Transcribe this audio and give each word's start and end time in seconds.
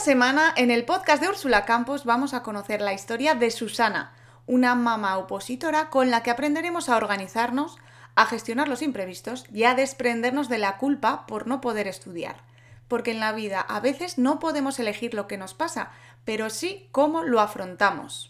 Esta 0.00 0.12
semana 0.12 0.54
en 0.56 0.70
el 0.70 0.86
podcast 0.86 1.20
de 1.20 1.28
Úrsula 1.28 1.66
Campos 1.66 2.06
vamos 2.06 2.32
a 2.32 2.42
conocer 2.42 2.80
la 2.80 2.94
historia 2.94 3.34
de 3.34 3.50
Susana, 3.50 4.14
una 4.46 4.74
mamá 4.74 5.18
opositora 5.18 5.90
con 5.90 6.10
la 6.10 6.22
que 6.22 6.30
aprenderemos 6.30 6.88
a 6.88 6.96
organizarnos, 6.96 7.76
a 8.14 8.24
gestionar 8.24 8.66
los 8.66 8.80
imprevistos 8.80 9.44
y 9.52 9.64
a 9.64 9.74
desprendernos 9.74 10.48
de 10.48 10.56
la 10.56 10.78
culpa 10.78 11.26
por 11.26 11.46
no 11.46 11.60
poder 11.60 11.86
estudiar. 11.86 12.36
Porque 12.88 13.10
en 13.10 13.20
la 13.20 13.32
vida 13.32 13.60
a 13.60 13.78
veces 13.80 14.16
no 14.16 14.38
podemos 14.38 14.78
elegir 14.78 15.12
lo 15.12 15.28
que 15.28 15.36
nos 15.36 15.52
pasa, 15.52 15.90
pero 16.24 16.48
sí 16.48 16.88
cómo 16.92 17.22
lo 17.22 17.38
afrontamos. 17.38 18.29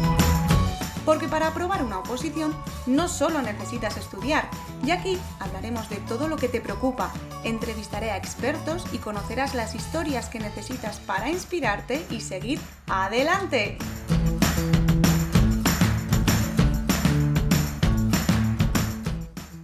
Porque 1.11 1.27
para 1.27 1.47
aprobar 1.47 1.83
una 1.83 1.99
oposición 1.99 2.55
no 2.85 3.09
solo 3.09 3.41
necesitas 3.41 3.97
estudiar, 3.97 4.49
y 4.85 4.91
aquí 4.91 5.19
hablaremos 5.41 5.89
de 5.89 5.97
todo 5.97 6.29
lo 6.29 6.37
que 6.37 6.47
te 6.47 6.61
preocupa, 6.61 7.11
entrevistaré 7.43 8.11
a 8.11 8.15
expertos 8.15 8.85
y 8.93 8.97
conocerás 8.99 9.53
las 9.53 9.75
historias 9.75 10.29
que 10.29 10.39
necesitas 10.39 11.01
para 11.01 11.29
inspirarte 11.29 12.05
y 12.09 12.21
seguir 12.21 12.61
adelante. 12.87 13.77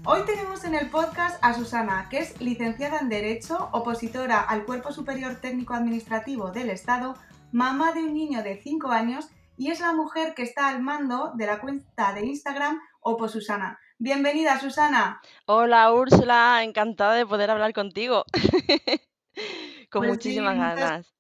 Hoy 0.04 0.24
tenemos 0.26 0.66
en 0.66 0.76
el 0.76 0.90
podcast 0.90 1.38
a 1.42 1.54
Susana, 1.54 2.08
que 2.10 2.20
es 2.20 2.42
licenciada 2.42 3.00
en 3.00 3.08
Derecho, 3.08 3.70
opositora 3.72 4.42
al 4.42 4.66
Cuerpo 4.66 4.92
Superior 4.92 5.36
Técnico 5.36 5.74
Administrativo 5.76 6.52
del 6.52 6.70
Estado, 6.72 7.16
mamá 7.54 7.94
de 7.94 8.04
un 8.04 8.14
niño 8.14 8.44
de 8.44 8.60
5 8.62 8.90
años 8.90 9.30
y 9.58 9.72
es 9.72 9.80
la 9.82 9.94
mujer 9.94 10.34
que 10.36 10.44
está 10.44 10.70
al 10.70 10.82
mando 10.82 11.32
de 11.36 11.46
la 11.48 11.60
cuenta 11.60 12.14
de 12.14 12.26
Instagram 12.26 12.80
Opo 13.02 13.28
Susana. 13.28 13.80
Bienvenida, 14.00 14.60
Susana. 14.60 15.22
Hola, 15.46 15.92
Úrsula, 15.94 16.64
encantada 16.64 17.16
de 17.16 17.26
poder 17.26 17.50
hablar 17.50 17.74
contigo. 17.74 18.26
Con 19.92 20.06
Pues 20.06 20.08
muchísimas 20.08 20.58
sí, 20.58 20.62
muchas, 20.62 20.76
ganas. 20.76 21.16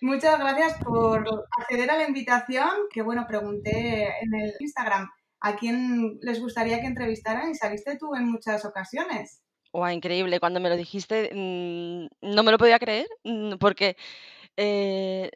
muchas 0.00 0.38
gracias 0.38 0.78
por 0.84 1.24
acceder 1.58 1.90
a 1.90 1.96
la 1.98 2.08
invitación, 2.08 2.68
que 2.92 3.02
bueno, 3.02 3.26
pregunté 3.28 4.08
en 4.22 4.34
el 4.34 4.54
Instagram 4.60 5.08
a 5.40 5.56
quién 5.56 6.18
les 6.22 6.40
gustaría 6.40 6.80
que 6.80 6.86
entrevistaran 6.86 7.50
y 7.50 7.54
saliste 7.54 7.96
tú 7.98 8.14
en 8.14 8.30
muchas 8.30 8.64
ocasiones. 8.64 9.42
Guau, 9.72 9.90
increíble. 9.92 10.40
Cuando 10.40 10.60
me 10.60 10.68
lo 10.70 10.76
dijiste, 10.76 11.30
mm, 11.34 12.06
no 12.22 12.42
me 12.42 12.52
lo 12.52 12.58
podía 12.58 12.78
creer, 12.78 13.06
mm, 13.24 13.56
porque 13.58 13.96
eh, 14.56 15.30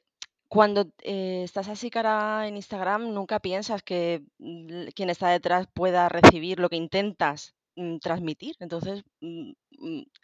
cuando 0.50 0.90
eh, 1.04 1.42
estás 1.44 1.68
así 1.68 1.90
cara 1.90 2.48
en 2.48 2.56
Instagram, 2.56 3.14
nunca 3.14 3.38
piensas 3.38 3.84
que 3.84 4.24
mm, 4.38 4.88
quien 4.96 5.08
está 5.08 5.28
detrás 5.28 5.68
pueda 5.72 6.08
recibir 6.08 6.58
lo 6.58 6.68
que 6.68 6.74
intentas 6.74 7.54
mm, 7.76 7.98
transmitir. 7.98 8.56
Entonces, 8.58 9.04
mm, 9.20 9.52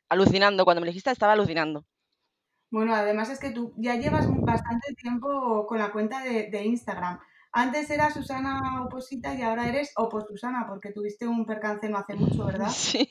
alucinando, 0.08 0.64
cuando 0.64 0.80
me 0.80 0.88
dijiste, 0.88 1.12
estaba 1.12 1.34
alucinando. 1.34 1.84
Bueno, 2.72 2.92
además 2.92 3.30
es 3.30 3.38
que 3.38 3.50
tú 3.50 3.72
ya 3.76 3.94
llevas 3.94 4.26
bastante 4.40 4.94
tiempo 4.94 5.64
con 5.68 5.78
la 5.78 5.92
cuenta 5.92 6.24
de 6.24 6.64
Instagram. 6.64 7.20
Antes 7.58 7.88
era 7.88 8.12
Susana 8.12 8.84
Oposita 8.84 9.34
y 9.34 9.40
ahora 9.40 9.66
eres 9.66 9.90
Opo 9.96 10.20
Susana, 10.20 10.66
porque 10.68 10.92
tuviste 10.92 11.26
un 11.26 11.46
percance 11.46 11.88
no 11.88 11.96
hace 11.96 12.14
mucho, 12.14 12.44
¿verdad? 12.44 12.68
Sí, 12.70 13.08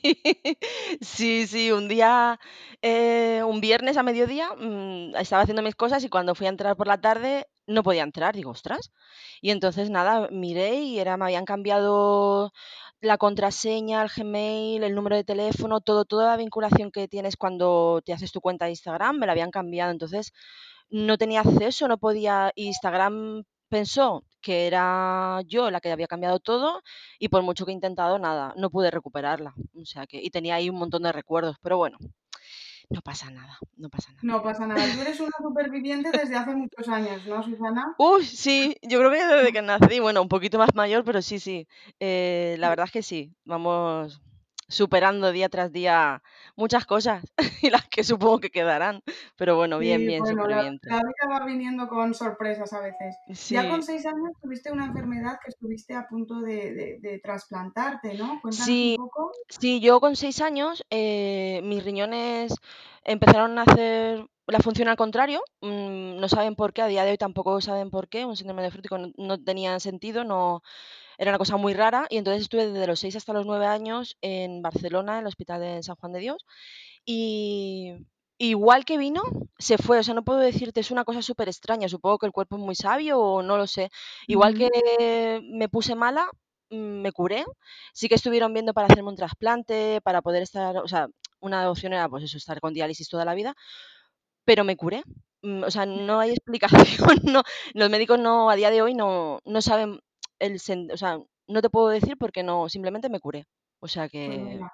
sí, 1.00 1.48
sí, 1.48 1.72
un 1.72 1.88
día, 1.88 2.38
eh, 2.80 3.42
un 3.44 3.60
viernes 3.60 3.96
a 3.96 4.04
mediodía, 4.04 4.50
mm, 4.54 5.16
estaba 5.16 5.42
haciendo 5.42 5.62
mis 5.62 5.74
cosas 5.74 6.04
y 6.04 6.08
cuando 6.08 6.36
fui 6.36 6.46
a 6.46 6.50
entrar 6.50 6.76
por 6.76 6.86
la 6.86 7.00
tarde 7.00 7.48
no 7.66 7.82
podía 7.82 8.04
entrar, 8.04 8.36
digo, 8.36 8.52
ostras. 8.52 8.92
Y 9.40 9.50
entonces 9.50 9.90
nada, 9.90 10.28
miré 10.30 10.76
y 10.76 11.00
era, 11.00 11.16
me 11.16 11.24
habían 11.24 11.44
cambiado 11.44 12.52
la 13.00 13.18
contraseña, 13.18 14.00
el 14.00 14.10
Gmail, 14.16 14.84
el 14.84 14.94
número 14.94 15.16
de 15.16 15.24
teléfono, 15.24 15.80
todo, 15.80 16.04
toda 16.04 16.28
la 16.28 16.36
vinculación 16.36 16.92
que 16.92 17.08
tienes 17.08 17.36
cuando 17.36 18.00
te 18.04 18.12
haces 18.12 18.30
tu 18.30 18.40
cuenta 18.40 18.66
de 18.66 18.70
Instagram, 18.70 19.18
me 19.18 19.26
la 19.26 19.32
habían 19.32 19.50
cambiado. 19.50 19.90
Entonces 19.90 20.32
no 20.88 21.18
tenía 21.18 21.40
acceso, 21.40 21.88
no 21.88 21.98
podía, 21.98 22.52
Instagram 22.54 23.42
pensó 23.68 24.22
que 24.46 24.68
era 24.68 25.42
yo 25.48 25.72
la 25.72 25.80
que 25.80 25.90
había 25.90 26.06
cambiado 26.06 26.38
todo 26.38 26.80
y 27.18 27.28
por 27.28 27.42
mucho 27.42 27.66
que 27.66 27.72
he 27.72 27.74
intentado, 27.74 28.16
nada, 28.20 28.54
no 28.56 28.70
pude 28.70 28.92
recuperarla. 28.92 29.54
O 29.74 29.84
sea 29.84 30.06
que, 30.06 30.22
y 30.22 30.30
tenía 30.30 30.54
ahí 30.54 30.70
un 30.70 30.78
montón 30.78 31.02
de 31.02 31.10
recuerdos, 31.10 31.56
pero 31.60 31.78
bueno, 31.78 31.98
no 32.88 33.00
pasa 33.00 33.28
nada, 33.32 33.58
no 33.76 33.88
pasa 33.88 34.12
nada. 34.12 34.20
No 34.22 34.42
pasa 34.44 34.64
nada. 34.68 34.80
Tú 34.94 35.00
eres 35.00 35.18
una 35.18 35.36
superviviente 35.42 36.12
desde 36.12 36.36
hace 36.36 36.54
muchos 36.54 36.88
años, 36.88 37.26
¿no, 37.26 37.42
Susana? 37.42 37.96
Uy, 37.98 38.24
sí, 38.24 38.76
yo 38.82 39.00
creo 39.00 39.10
que 39.10 39.26
desde 39.26 39.52
que 39.52 39.62
nací, 39.62 39.98
bueno, 39.98 40.22
un 40.22 40.28
poquito 40.28 40.58
más 40.58 40.72
mayor, 40.76 41.02
pero 41.02 41.20
sí, 41.22 41.40
sí. 41.40 41.66
Eh, 41.98 42.54
la 42.60 42.68
verdad 42.68 42.86
es 42.86 42.92
que 42.92 43.02
sí, 43.02 43.34
vamos 43.44 44.22
superando 44.68 45.32
día 45.32 45.48
tras 45.48 45.72
día 45.72 46.22
muchas 46.56 46.86
cosas 46.86 47.24
y 47.62 47.70
las 47.70 47.86
que 47.88 48.04
supongo 48.04 48.40
que 48.40 48.50
quedarán. 48.50 49.02
Pero 49.36 49.56
bueno, 49.56 49.78
bien, 49.78 50.04
Sí, 50.04 50.06
bien, 50.06 50.26
bueno, 50.26 50.46
la, 50.48 50.64
superviviente. 50.64 50.88
la 50.88 50.96
vida 50.98 51.28
va 51.40 51.44
viniendo 51.46 51.88
con 51.88 52.14
sorpresas 52.14 52.72
a 52.72 52.80
veces. 52.80 53.16
Ya 53.48 53.66
con 53.68 53.82
Sí, 53.82 53.84
seis 53.84 54.04
años 54.06 54.32
tuviste 54.42 54.72
una 54.72 54.86
enfermedad 54.86 55.38
que 55.42 55.50
estuviste 55.50 55.94
a 55.94 56.06
punto 56.08 56.40
de, 56.40 56.72
de- 56.74 56.98
de 57.00 57.18
trasplantarte, 57.20 58.14
¿no? 58.14 58.40
Cuéntanos 58.42 58.80
un 58.82 58.90
sí, 58.90 58.96
poco. 58.96 59.36
sí, 59.48 59.80
yo 59.80 60.00
con 60.00 60.16
seis 60.16 60.40
años 60.40 60.84
eh, 60.90 61.60
mis 61.64 61.84
riñones 61.84 62.54
empezaron 63.04 63.58
a 63.58 63.62
hacer 63.62 64.26
la 64.46 64.60
función 64.60 64.88
al 64.88 64.96
contrario. 64.96 65.42
mm, 65.60 66.16
no 66.20 66.28
saben 66.28 66.54
por 66.56 66.72
qué, 66.72 66.82
a 66.82 66.86
día 66.86 67.04
de 67.04 67.12
hoy 67.12 67.18
tampoco 67.18 67.60
saben 67.60 67.90
por 67.90 68.08
qué. 68.08 68.24
Un 68.24 68.36
síndrome 68.36 68.62
nefrótico 68.62 68.98
no, 68.98 69.12
no 69.16 69.42
tenía 69.42 69.78
sentido, 69.80 70.24
no, 70.24 70.62
era 71.18 71.30
una 71.30 71.38
cosa 71.38 71.56
muy 71.56 71.74
rara. 71.74 72.06
Y 72.10 72.18
entonces 72.18 72.42
estuve 72.42 72.66
desde 72.68 72.86
los 72.86 73.00
seis 73.00 73.16
hasta 73.16 73.32
los 73.32 73.46
nueve 73.46 73.66
años 73.66 74.16
en 74.22 74.62
Barcelona, 74.62 75.14
en 75.14 75.20
el 75.20 75.26
hospital 75.28 75.60
de 75.60 75.82
San 75.82 75.96
Juan 75.96 76.12
de 76.12 76.20
Dios. 76.20 76.44
Y 77.04 77.94
igual 78.38 78.84
que 78.84 78.98
vino, 78.98 79.22
se 79.58 79.78
fue. 79.78 79.98
O 79.98 80.02
sea, 80.02 80.14
no 80.14 80.24
puedo 80.24 80.40
decirte, 80.40 80.80
es 80.80 80.90
una 80.90 81.04
cosa 81.04 81.22
súper 81.22 81.48
extraña. 81.48 81.88
Supongo 81.88 82.18
que 82.18 82.26
el 82.26 82.32
cuerpo 82.32 82.56
es 82.56 82.62
muy 82.62 82.74
sabio 82.74 83.18
o 83.20 83.42
no 83.42 83.56
lo 83.56 83.66
sé. 83.66 83.90
Igual 84.26 84.54
que 84.56 85.40
me 85.52 85.68
puse 85.68 85.94
mala, 85.94 86.28
mm, 86.70 86.76
me 87.02 87.12
curé. 87.12 87.44
Sí 87.92 88.08
que 88.08 88.14
estuvieron 88.16 88.52
viendo 88.54 88.74
para 88.74 88.86
hacerme 88.88 89.10
un 89.10 89.16
trasplante, 89.16 90.00
para 90.02 90.22
poder 90.22 90.42
estar, 90.42 90.76
o 90.78 90.88
sea, 90.88 91.08
una 91.40 91.70
opción 91.70 91.92
era 91.92 92.08
pues 92.08 92.24
eso, 92.24 92.36
estar 92.38 92.60
con 92.60 92.74
diálisis 92.74 93.08
toda 93.08 93.24
la 93.24 93.34
vida, 93.34 93.54
pero 94.44 94.64
me 94.64 94.76
curé. 94.76 95.02
Mm, 95.42 95.64
O 95.64 95.70
sea, 95.70 95.86
no 95.86 96.20
hay 96.20 96.30
explicación. 96.30 96.70
No, 97.24 97.42
los 97.74 97.90
médicos 97.90 98.18
no, 98.18 98.50
a 98.50 98.56
día 98.56 98.70
de 98.70 98.82
hoy 98.82 98.94
no, 98.94 99.40
no 99.44 99.62
saben 99.62 100.00
el, 100.38 100.56
o 100.92 100.96
sea, 100.96 101.18
no 101.48 101.62
te 101.62 101.70
puedo 101.70 101.88
decir 101.88 102.16
porque 102.18 102.42
no, 102.42 102.68
simplemente 102.68 103.08
me 103.10 103.20
curé. 103.20 103.44
O 103.80 103.88
sea 103.88 104.08
Pues 104.24 104.38
que 104.38 104.40
mira, 104.40 104.66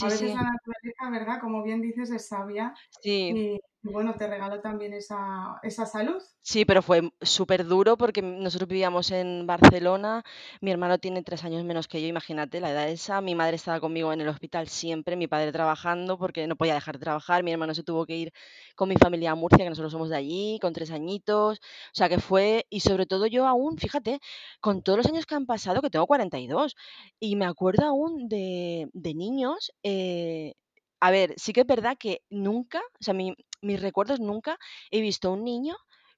a 0.00 0.08
sí, 0.08 0.10
veces 0.10 0.30
sí, 0.30 0.34
la 0.34 0.42
naturaleza, 0.42 1.10
¿verdad? 1.10 1.40
Como 1.40 1.62
bien 1.64 1.82
dices, 1.82 2.10
es 2.10 2.28
sabia 2.28 2.74
sí. 3.02 3.34
y 3.34 3.60
bueno, 3.84 4.14
te 4.16 4.26
regaló 4.26 4.60
también 4.60 4.94
esa, 4.94 5.60
esa 5.62 5.86
salud. 5.86 6.20
Sí, 6.46 6.66
pero 6.66 6.82
fue 6.82 7.10
súper 7.22 7.64
duro 7.64 7.96
porque 7.96 8.20
nosotros 8.20 8.68
vivíamos 8.68 9.10
en 9.12 9.46
Barcelona, 9.46 10.22
mi 10.60 10.70
hermano 10.70 10.98
tiene 10.98 11.22
3 11.22 11.42
años 11.42 11.64
menos 11.64 11.88
que 11.88 12.02
yo, 12.02 12.06
imagínate 12.06 12.60
la 12.60 12.70
edad 12.70 12.86
esa, 12.90 13.22
mi 13.22 13.34
madre 13.34 13.56
estaba 13.56 13.80
conmigo 13.80 14.12
en 14.12 14.20
el 14.20 14.28
hospital 14.28 14.68
siempre, 14.68 15.16
mi 15.16 15.26
padre 15.26 15.52
trabajando 15.52 16.18
porque 16.18 16.46
no 16.46 16.54
podía 16.56 16.74
dejar 16.74 16.96
de 16.98 17.00
trabajar, 17.04 17.42
mi 17.42 17.50
hermano 17.50 17.74
se 17.74 17.82
tuvo 17.82 18.04
que 18.04 18.16
ir 18.16 18.32
con 18.76 18.90
mi 18.90 18.96
familia 18.96 19.30
a 19.30 19.34
Murcia, 19.34 19.64
que 19.64 19.70
nosotros 19.70 19.92
somos 19.92 20.10
de 20.10 20.16
allí, 20.16 20.58
con 20.60 20.74
3 20.74 20.90
añitos, 20.90 21.60
o 21.60 21.94
sea 21.94 22.10
que 22.10 22.18
fue, 22.20 22.66
y 22.68 22.80
sobre 22.80 23.06
todo 23.06 23.26
yo 23.26 23.46
aún, 23.46 23.78
fíjate, 23.78 24.20
con 24.60 24.82
todos 24.82 24.98
los 24.98 25.06
años 25.06 25.24
que 25.24 25.34
han 25.36 25.46
pasado, 25.46 25.80
que 25.80 25.88
tengo 25.88 26.06
42, 26.06 26.74
y 26.74 26.74
dos, 26.76 26.76
y 27.20 27.36
me 27.36 27.46
acuerdo 27.46 27.86
aún 27.86 28.28
de, 28.28 28.90
de 28.92 29.14
niños, 29.14 29.72
eh, 29.82 30.52
a 31.00 31.10
ver, 31.10 31.34
sí 31.36 31.52
que 31.52 31.60
es 31.62 31.66
verdad 31.66 31.96
que 31.98 32.22
nunca, 32.30 32.78
o 32.80 33.04
sea, 33.04 33.14
mi- 33.14 33.34
mis 33.64 33.80
recuerdos 33.80 34.20
nunca 34.20 34.58
he 34.90 35.00
visto 35.00 35.32
un 35.32 35.44
niño 35.44 35.76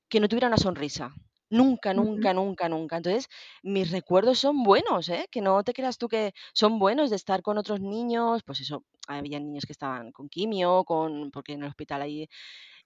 que 0.09 0.21
no 0.21 0.29
tuviera 0.29 0.49
una 0.49 0.59
sonrisa. 0.59 1.15
Nunca, 1.49 1.95
nunca, 1.95 2.35
nunca, 2.35 2.69
nunca. 2.69 2.97
Entonces, 2.97 3.29
mis 3.63 3.91
recuerdos 3.93 4.39
son 4.41 4.65
buenos, 4.65 5.09
¿eh? 5.09 5.29
Que 5.31 5.41
no 5.41 5.63
te 5.63 5.73
creas 5.73 5.97
tú 5.99 6.09
que 6.09 6.33
son 6.53 6.79
buenos 6.81 7.11
de 7.11 7.17
estar 7.17 7.43
con 7.43 7.57
otros 7.59 7.81
niños, 7.81 8.43
pues 8.45 8.61
eso, 8.61 8.85
había 9.07 9.39
niños 9.39 9.65
que 9.65 9.73
estaban 9.73 10.11
con 10.13 10.29
quimio, 10.29 10.85
con, 10.85 11.31
porque 11.31 11.53
en 11.53 11.63
el 11.63 11.69
hospital 11.69 12.03
ahí, 12.03 12.29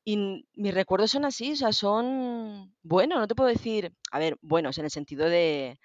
y 0.04 0.16
mis 0.54 0.74
recuerdos 0.74 1.10
son 1.10 1.24
así, 1.24 1.52
o 1.52 1.56
sea, 1.56 1.72
son 1.72 2.74
buenos, 2.82 3.18
no 3.18 3.28
te 3.28 3.34
puedo 3.34 3.48
decir, 3.50 3.92
a 4.10 4.18
ver, 4.18 4.36
buenos 4.42 4.78
en 4.78 4.84
el 4.86 4.90
sentido 4.90 5.28
de, 5.28 5.78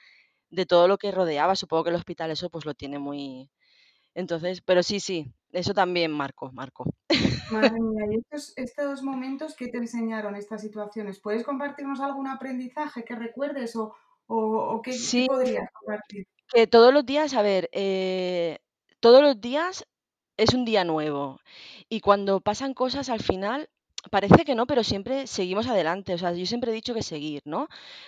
de 0.51 0.65
todo 0.65 0.87
lo 0.87 0.97
que 0.97 1.11
rodeaba, 1.11 1.55
supongo 1.55 1.85
que 1.85 1.91
el 1.91 1.97
hospital 1.97 2.31
eso 2.31 2.49
pues 2.49 2.65
lo 2.65 2.73
tiene 2.75 2.99
muy, 2.99 3.51
entonces, 4.15 4.61
pero 4.61 4.83
sí, 4.83 4.99
sí, 4.99 5.33
eso 5.55 5.73
también 5.73 6.11
marcó, 6.11 6.51
marcó. 6.51 6.85
Madre 7.49 7.79
mía, 7.81 8.05
¿y 8.11 8.17
estos, 8.19 8.53
estos 8.57 9.03
momentos 9.03 9.55
qué 9.55 9.67
te 9.67 9.77
enseñaron 9.77 10.35
estas 10.35 10.61
situaciones? 10.61 11.19
¿Puedes 11.19 11.43
compartirnos 11.43 11.99
algún 11.99 12.27
aprendizaje 12.27 13.03
que 13.03 13.15
recuerdes 13.15 13.75
o, 13.75 13.95
o, 14.27 14.37
o 14.37 14.81
qué, 14.81 14.91
qué 14.91 14.97
Sí, 14.97 15.27
podrías 15.27 15.69
compartir? 15.73 16.27
Que 16.47 16.67
todos 16.67 16.93
los 16.93 17.05
días, 17.05 17.33
a 17.33 17.41
ver, 17.41 17.69
eh, 17.71 18.59
todos 18.99 19.21
los 19.21 19.39
días 19.41 19.85
es 20.37 20.53
un 20.53 20.65
día 20.65 20.83
nuevo. 20.83 21.39
Y 21.89 22.01
cuando 22.01 22.41
pasan 22.41 22.73
cosas 22.73 23.09
al 23.09 23.21
final, 23.21 23.69
parece 24.11 24.45
que 24.45 24.55
no, 24.55 24.67
pero 24.67 24.83
siempre 24.83 25.27
seguimos 25.27 25.67
adelante. 25.67 26.13
O 26.13 26.17
sea, 26.17 26.33
yo 26.33 26.45
siempre 26.45 26.71
he 26.71 26.75
dicho 26.75 26.93
que 26.93 27.03
seguir, 27.03 27.41
¿no? 27.45 27.67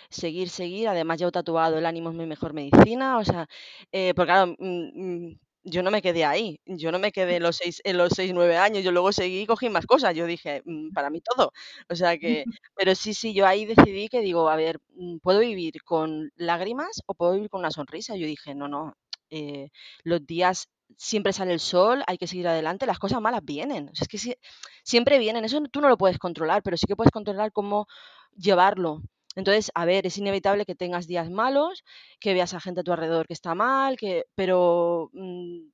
Seguir, 0.09 0.49
seguir. 0.49 0.87
Además, 0.87 1.19
llevo 1.19 1.31
tatuado 1.31 1.77
el 1.77 1.85
ánimo 1.85 2.09
es 2.09 2.15
mi 2.15 2.25
mejor 2.27 2.53
medicina. 2.53 3.17
O 3.17 3.25
sea, 3.25 3.47
eh, 3.91 4.13
porque 4.15 4.31
claro, 4.31 4.55
mm, 4.59 5.25
mm, 5.27 5.39
yo 5.69 5.83
no 5.83 5.91
me 5.91 6.01
quedé 6.01 6.25
ahí. 6.25 6.59
Yo 6.65 6.91
no 6.91 6.99
me 6.99 7.11
quedé 7.11 7.37
en 7.37 7.43
los 7.43 7.57
seis, 7.57 7.81
en 7.83 7.97
los 7.97 8.11
seis, 8.15 8.31
nueve 8.33 8.57
años. 8.57 8.83
Yo 8.83 8.91
luego 8.91 9.11
seguí 9.11 9.41
y 9.41 9.45
cogí 9.47 9.69
más 9.69 9.85
cosas. 9.85 10.15
Yo 10.15 10.25
dije, 10.25 10.61
mm, 10.65 10.91
para 10.93 11.09
mí 11.09 11.21
todo. 11.21 11.51
O 11.89 11.95
sea 11.95 12.17
que, 12.17 12.45
pero 12.75 12.95
sí, 12.95 13.13
sí, 13.13 13.33
yo 13.33 13.45
ahí 13.47 13.65
decidí 13.65 14.07
que 14.09 14.21
digo, 14.21 14.49
a 14.49 14.55
ver, 14.55 14.79
mm, 14.95 15.17
¿puedo 15.19 15.39
vivir 15.39 15.83
con 15.83 16.31
lágrimas 16.35 17.01
o 17.07 17.13
puedo 17.15 17.33
vivir 17.33 17.49
con 17.49 17.59
una 17.59 17.71
sonrisa? 17.71 18.15
Yo 18.15 18.25
dije, 18.27 18.55
no, 18.55 18.67
no. 18.67 18.93
eh, 19.29 19.69
los 20.03 20.25
días 20.25 20.69
siempre 20.97 21.33
sale 21.33 21.53
el 21.53 21.59
sol, 21.59 22.03
hay 22.07 22.17
que 22.17 22.27
seguir 22.27 22.47
adelante, 22.47 22.85
las 22.85 22.99
cosas 22.99 23.21
malas 23.21 23.41
vienen. 23.43 23.89
O 23.89 23.95
sea, 23.95 24.03
es 24.03 24.07
que 24.07 24.17
sie- 24.17 24.37
siempre 24.83 25.19
vienen, 25.19 25.45
eso 25.45 25.61
tú 25.71 25.81
no 25.81 25.89
lo 25.89 25.97
puedes 25.97 26.17
controlar, 26.19 26.63
pero 26.63 26.77
sí 26.77 26.85
que 26.87 26.95
puedes 26.95 27.11
controlar 27.11 27.51
cómo 27.51 27.87
llevarlo. 28.35 29.01
Entonces, 29.37 29.71
a 29.75 29.85
ver, 29.85 30.07
es 30.07 30.17
inevitable 30.19 30.65
que 30.65 30.75
tengas 30.75 31.07
días 31.07 31.31
malos, 31.31 31.83
que 32.21 32.35
veas 32.35 32.53
a 32.55 32.61
gente 32.61 32.81
a 32.81 32.83
tu 32.85 32.93
alrededor 32.93 33.27
que 33.27 33.33
está 33.35 33.55
mal, 33.55 33.97
que, 33.97 34.25
pero 34.35 35.11
mm, 35.13 35.69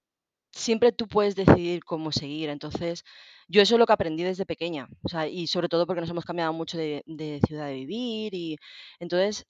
siempre 0.51 0.92
tú 0.92 1.07
puedes 1.07 1.36
decidir 1.36 1.83
cómo 1.83 2.12
seguir. 2.12 2.50
Entonces, 2.50 3.04
yo 3.48 3.62
eso 3.62 3.75
es 3.75 3.80
lo 3.80 3.86
que 3.86 3.94
aprendí 3.94 4.24
desde 4.24 4.45
pequeña. 4.45 4.88
O 5.04 5.10
sea, 5.10 5.27
y 5.27 5.48
sobre 5.48 5.69
todo 5.69 5.86
porque 5.88 6.01
nos 6.01 6.10
hemos 6.10 6.25
cambiado 6.25 6.54
mucho 6.54 6.77
de, 6.77 7.04
de 7.06 7.39
ciudad 7.48 7.68
de 7.68 7.74
vivir. 7.75 8.33
Y 8.36 8.57
entonces, 9.00 9.45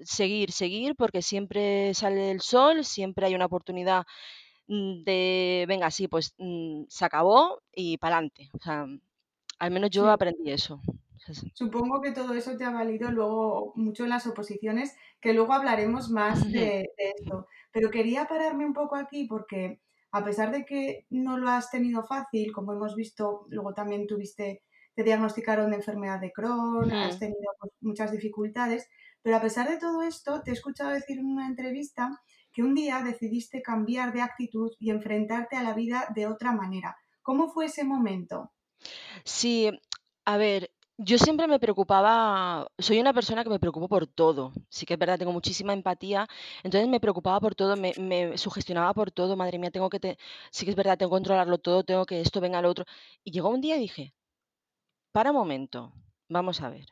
seguir, 0.00 0.52
seguir, 0.52 0.94
porque 0.96 1.22
siempre 1.22 1.94
sale 1.94 2.30
el 2.30 2.40
sol, 2.40 2.84
siempre 2.84 3.26
hay 3.26 3.34
una 3.34 3.46
oportunidad 3.46 4.04
mm, 4.68 5.04
de, 5.04 5.66
venga, 5.68 5.90
sí, 5.90 6.08
pues 6.08 6.34
mm, 6.38 6.84
se 6.88 7.04
acabó 7.04 7.60
y 7.74 7.98
para 7.98 8.16
adelante. 8.18 8.50
O 8.54 8.60
sea, 8.62 8.86
al 9.60 9.70
menos 9.70 9.90
yo 9.90 10.02
Sí, 10.04 10.08
aprendí 10.10 10.50
eso. 10.52 10.80
Supongo 11.54 12.00
que 12.00 12.12
todo 12.12 12.34
eso 12.34 12.56
te 12.56 12.64
ha 12.64 12.70
valido 12.70 13.10
luego 13.10 13.72
mucho 13.76 14.04
en 14.04 14.10
las 14.10 14.26
oposiciones, 14.26 14.94
que 15.20 15.32
luego 15.32 15.52
hablaremos 15.52 16.10
más 16.10 16.50
de, 16.50 16.90
de 16.96 17.14
esto. 17.18 17.46
Pero 17.72 17.90
quería 17.90 18.26
pararme 18.26 18.64
un 18.64 18.72
poco 18.72 18.96
aquí 18.96 19.26
porque 19.26 19.80
a 20.10 20.24
pesar 20.24 20.50
de 20.52 20.64
que 20.64 21.06
no 21.10 21.36
lo 21.38 21.50
has 21.50 21.70
tenido 21.70 22.04
fácil, 22.04 22.52
como 22.52 22.72
hemos 22.72 22.94
visto, 22.94 23.46
luego 23.48 23.74
también 23.74 24.06
tuviste, 24.06 24.62
te 24.94 25.02
diagnosticaron 25.02 25.70
de 25.70 25.76
enfermedad 25.76 26.20
de 26.20 26.32
Crohn, 26.32 26.90
has 26.90 27.18
tenido 27.18 27.52
pues, 27.60 27.72
muchas 27.80 28.10
dificultades, 28.10 28.88
pero 29.22 29.36
a 29.36 29.40
pesar 29.40 29.68
de 29.68 29.78
todo 29.78 30.02
esto, 30.02 30.42
te 30.42 30.50
he 30.50 30.54
escuchado 30.54 30.90
decir 30.90 31.18
en 31.18 31.26
una 31.26 31.46
entrevista 31.46 32.22
que 32.52 32.62
un 32.62 32.74
día 32.74 33.02
decidiste 33.02 33.62
cambiar 33.62 34.12
de 34.12 34.22
actitud 34.22 34.72
y 34.78 34.90
enfrentarte 34.90 35.56
a 35.56 35.62
la 35.62 35.74
vida 35.74 36.06
de 36.14 36.26
otra 36.26 36.52
manera. 36.52 36.96
¿Cómo 37.22 37.50
fue 37.50 37.66
ese 37.66 37.84
momento? 37.84 38.52
Sí, 39.24 39.70
a 40.24 40.36
ver, 40.38 40.70
yo 40.98 41.16
siempre 41.18 41.46
me 41.46 41.58
preocupaba, 41.60 42.68
soy 42.78 43.00
una 43.00 43.12
persona 43.14 43.44
que 43.44 43.50
me 43.50 43.58
preocupo 43.60 43.88
por 43.88 44.06
todo. 44.06 44.52
Sí 44.68 44.84
que 44.86 44.94
es 44.94 44.98
verdad, 45.00 45.18
tengo 45.18 45.32
muchísima 45.32 45.72
empatía, 45.72 46.28
entonces 46.64 46.88
me 46.88 47.00
preocupaba 47.00 47.40
por 47.40 47.54
todo, 47.54 47.76
me, 47.76 47.92
me 47.98 48.36
sugestionaba 48.38 48.92
por 48.94 49.10
todo, 49.12 49.36
madre 49.36 49.58
mía, 49.58 49.70
tengo 49.70 49.90
que, 49.90 50.00
te- 50.00 50.18
sí 50.50 50.64
que 50.64 50.70
es 50.72 50.76
verdad, 50.76 50.98
tengo 50.98 51.10
que 51.10 51.14
controlarlo 51.16 51.58
todo, 51.58 51.84
tengo 51.84 52.04
que 52.06 52.20
esto 52.20 52.40
venga 52.40 52.60
lo 52.62 52.70
otro. 52.70 52.84
Y 53.24 53.30
llegó 53.32 53.48
un 53.50 53.60
día 53.60 53.76
y 53.76 53.80
dije, 53.80 54.14
para 55.12 55.30
un 55.32 55.36
momento, 55.36 55.92
vamos 56.28 56.60
a 56.62 56.70
ver. 56.70 56.86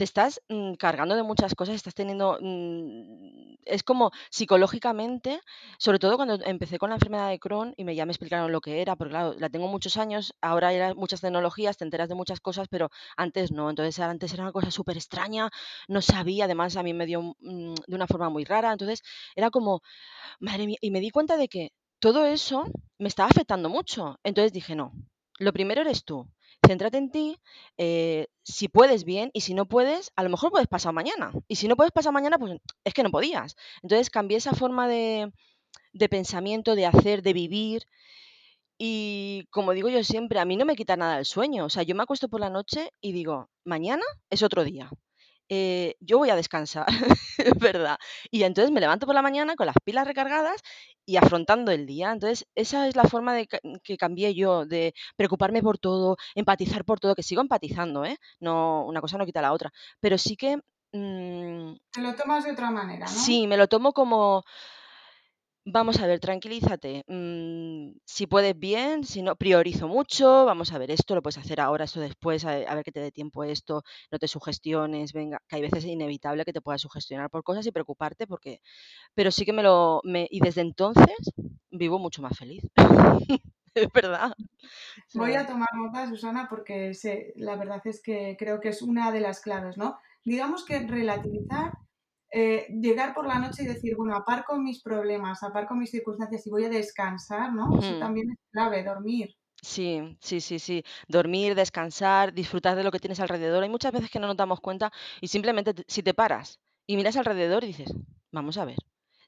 Te 0.00 0.04
estás, 0.04 0.40
mm, 0.48 0.76
cargando 0.84 1.14
de 1.14 1.22
muchas 1.22 1.54
cosas, 1.54 1.74
estás 1.74 1.92
teniendo, 1.94 2.38
mm, 2.40 3.56
es 3.66 3.82
como 3.82 4.12
psicológicamente, 4.30 5.40
sobre 5.78 5.98
todo 5.98 6.16
cuando 6.16 6.38
empecé 6.46 6.78
con 6.78 6.88
la 6.88 6.96
enfermedad 6.96 7.28
de 7.28 7.38
Crohn 7.38 7.74
y 7.76 7.84
me 7.84 7.94
ya 7.94 8.06
me 8.06 8.12
explicaron 8.12 8.50
lo 8.50 8.62
que 8.62 8.80
era, 8.80 8.96
porque 8.96 9.10
claro, 9.12 9.34
la 9.38 9.50
tengo 9.50 9.68
muchos 9.68 9.98
años, 9.98 10.34
ahora 10.40 10.68
hay 10.68 10.94
muchas 10.94 11.20
tecnologías, 11.20 11.76
te 11.76 11.84
enteras 11.84 12.08
de 12.08 12.14
muchas 12.14 12.40
cosas, 12.40 12.66
pero 12.68 12.88
antes 13.18 13.52
no. 13.52 13.68
Entonces, 13.68 13.98
antes 14.00 14.32
era 14.32 14.42
una 14.44 14.52
cosa 14.52 14.70
súper 14.70 14.96
extraña, 14.96 15.50
no 15.86 16.00
sabía, 16.00 16.46
además 16.46 16.76
a 16.76 16.82
mí 16.82 16.94
me 16.94 17.04
dio, 17.04 17.20
mm, 17.38 17.74
de 17.86 17.94
una 17.94 18.06
forma 18.06 18.30
muy 18.30 18.44
rara, 18.44 18.72
entonces 18.72 19.02
era 19.36 19.50
como 19.50 19.82
Madre 20.40 20.66
mía, 20.66 20.78
y 20.82 20.90
me 20.92 21.00
di 21.00 21.10
cuenta 21.10 21.36
de 21.36 21.48
que 21.48 21.72
todo 22.00 22.26
eso 22.26 22.64
me 22.98 23.08
estaba 23.08 23.28
afectando 23.30 23.68
mucho. 23.70 24.18
Entonces 24.24 24.52
dije, 24.52 24.76
no, 24.76 24.92
lo 25.38 25.52
primero 25.52 25.82
eres 25.82 26.04
tú. 26.04 26.26
Céntrate 26.70 26.98
en 26.98 27.10
ti, 27.10 27.36
eh, 27.78 28.28
si 28.44 28.68
puedes 28.68 29.04
bien 29.04 29.30
y 29.32 29.40
si 29.40 29.54
no 29.54 29.66
puedes, 29.66 30.12
a 30.14 30.22
lo 30.22 30.30
mejor 30.30 30.50
puedes 30.52 30.68
pasar 30.68 30.92
mañana. 30.92 31.32
Y 31.48 31.56
si 31.56 31.66
no 31.66 31.76
puedes 31.76 31.92
pasar 31.92 32.12
mañana, 32.12 32.38
pues 32.38 32.58
es 32.84 32.94
que 32.94 33.02
no 33.02 33.10
podías. 33.10 33.56
Entonces 33.82 34.08
cambié 34.08 34.38
esa 34.38 34.54
forma 34.54 34.86
de, 34.86 35.32
de 35.92 36.08
pensamiento, 36.08 36.76
de 36.76 36.86
hacer, 36.86 37.22
de 37.22 37.32
vivir 37.32 37.86
y 38.82 39.46
como 39.50 39.72
digo 39.72 39.90
yo 39.90 40.02
siempre, 40.02 40.40
a 40.40 40.46
mí 40.46 40.56
no 40.56 40.64
me 40.64 40.74
quita 40.74 40.96
nada 40.96 41.18
el 41.18 41.26
sueño. 41.26 41.66
O 41.66 41.68
sea, 41.68 41.82
yo 41.82 41.94
me 41.94 42.02
acuesto 42.02 42.28
por 42.30 42.40
la 42.40 42.48
noche 42.48 42.90
y 43.02 43.12
digo, 43.12 43.50
mañana 43.62 44.04
es 44.30 44.42
otro 44.42 44.64
día. 44.64 44.90
Eh, 45.52 45.96
yo 46.00 46.18
voy 46.18 46.30
a 46.30 46.36
descansar, 46.36 46.86
es 47.38 47.54
verdad. 47.58 47.98
Y 48.30 48.44
entonces 48.44 48.70
me 48.70 48.80
levanto 48.80 49.06
por 49.06 49.14
la 49.16 49.22
mañana 49.22 49.56
con 49.56 49.66
las 49.66 49.76
pilas 49.84 50.06
recargadas 50.06 50.62
y 51.04 51.16
afrontando 51.16 51.72
el 51.72 51.86
día. 51.86 52.12
Entonces, 52.12 52.46
esa 52.54 52.86
es 52.88 52.94
la 52.96 53.04
forma 53.04 53.34
de 53.34 53.46
ca- 53.48 53.60
que 53.82 53.96
cambié 53.96 54.34
yo, 54.34 54.64
de 54.66 54.94
preocuparme 55.16 55.62
por 55.62 55.78
todo, 55.78 56.16
empatizar 56.34 56.84
por 56.84 57.00
todo, 57.00 57.14
que 57.16 57.22
sigo 57.24 57.40
empatizando, 57.42 58.04
¿eh? 58.04 58.16
No, 58.40 58.84
una 58.86 59.00
cosa 59.00 59.18
no 59.18 59.26
quita 59.26 59.42
la 59.42 59.52
otra. 59.52 59.72
Pero 60.00 60.18
sí 60.18 60.36
que 60.36 60.58
mm, 60.92 61.74
Te 61.92 62.00
lo 62.00 62.16
tomas 62.16 62.42
de 62.44 62.50
otra 62.50 62.72
manera, 62.72 63.12
¿no? 63.12 63.24
sí, 63.24 63.46
me 63.46 63.56
lo 63.56 63.68
tomo 63.68 63.92
como 63.92 64.44
Vamos 65.64 66.00
a 66.00 66.06
ver, 66.06 66.20
tranquilízate. 66.20 67.04
mm, 67.06 67.92
si 68.04 68.26
puedes 68.26 68.58
bien, 68.58 69.04
si 69.04 69.22
no, 69.22 69.36
priorizo 69.36 69.88
mucho. 69.88 70.44
Vamos 70.46 70.72
a 70.72 70.78
ver, 70.78 70.90
esto 70.90 71.14
lo 71.14 71.22
puedes 71.22 71.38
hacer 71.38 71.60
ahora, 71.60 71.84
esto 71.84 72.00
después, 72.00 72.44
a, 72.44 72.52
a 72.52 72.74
ver 72.74 72.84
que 72.84 72.92
te 72.92 73.00
dé 73.00 73.12
tiempo 73.12 73.44
esto, 73.44 73.82
no 74.10 74.18
te 74.18 74.26
sugestiones, 74.28 75.12
venga, 75.12 75.38
que 75.46 75.56
hay 75.56 75.62
veces 75.62 75.84
es 75.84 75.90
inevitable 75.90 76.44
que 76.44 76.52
te 76.52 76.62
puedas 76.62 76.80
sugestionar 76.80 77.30
por 77.30 77.42
cosas 77.44 77.66
y 77.66 77.72
preocuparte, 77.72 78.26
porque, 78.26 78.60
pero 79.14 79.30
sí 79.30 79.44
que 79.44 79.52
me 79.52 79.62
lo, 79.62 80.00
me, 80.04 80.26
y 80.30 80.40
desde 80.40 80.62
entonces 80.62 81.16
vivo 81.70 81.98
mucho 81.98 82.22
más 82.22 82.38
feliz. 82.38 82.62
Es 83.74 83.86
verdad. 83.92 84.32
Voy 85.14 85.34
a 85.34 85.46
tomar 85.46 85.68
nota, 85.74 86.08
Susana, 86.08 86.48
porque 86.48 86.92
sé, 86.94 87.32
la 87.36 87.54
verdad 87.54 87.80
es 87.84 88.02
que 88.02 88.36
creo 88.36 88.60
que 88.60 88.70
es 88.70 88.82
una 88.82 89.12
de 89.12 89.20
las 89.20 89.40
claves, 89.40 89.76
¿no? 89.76 89.98
Digamos 90.24 90.64
que 90.64 90.80
relativizar, 90.80 91.78
eh, 92.32 92.66
llegar 92.80 93.14
por 93.14 93.26
la 93.26 93.38
noche 93.38 93.62
y 93.64 93.66
decir, 93.66 93.96
bueno, 93.96 94.14
aparco 94.16 94.58
mis 94.58 94.82
problemas, 94.82 95.42
aparco 95.42 95.74
mis 95.74 95.90
circunstancias 95.90 96.46
y 96.46 96.50
voy 96.50 96.64
a 96.64 96.68
descansar, 96.70 97.52
¿no? 97.54 97.76
Eso 97.78 97.96
ujú. 97.96 97.96
también 97.96 98.30
es 98.32 98.38
clave, 98.52 98.84
dormir. 98.84 99.30
Sí, 99.62 100.16
sí, 100.22 100.40
sí, 100.40 100.58
sí. 100.58 100.82
Dormir, 101.06 101.54
descansar, 101.54 102.32
disfrutar 102.32 102.76
de 102.76 102.82
lo 102.84 102.90
que 102.90 102.98
tienes 102.98 103.20
alrededor. 103.20 103.62
Hay 103.62 103.68
muchas 103.68 103.92
veces 103.92 104.10
que 104.10 104.18
no 104.18 104.26
nos 104.26 104.36
damos 104.36 104.60
cuenta 104.60 104.90
y 105.20 105.28
simplemente 105.28 105.74
te- 105.74 105.84
si 105.86 106.02
te 106.02 106.14
paras 106.14 106.60
y 106.86 106.96
miras 106.96 107.16
alrededor 107.16 107.62
y 107.64 107.68
dices, 107.68 107.92
vamos 108.32 108.56
a 108.56 108.64
ver, 108.64 108.76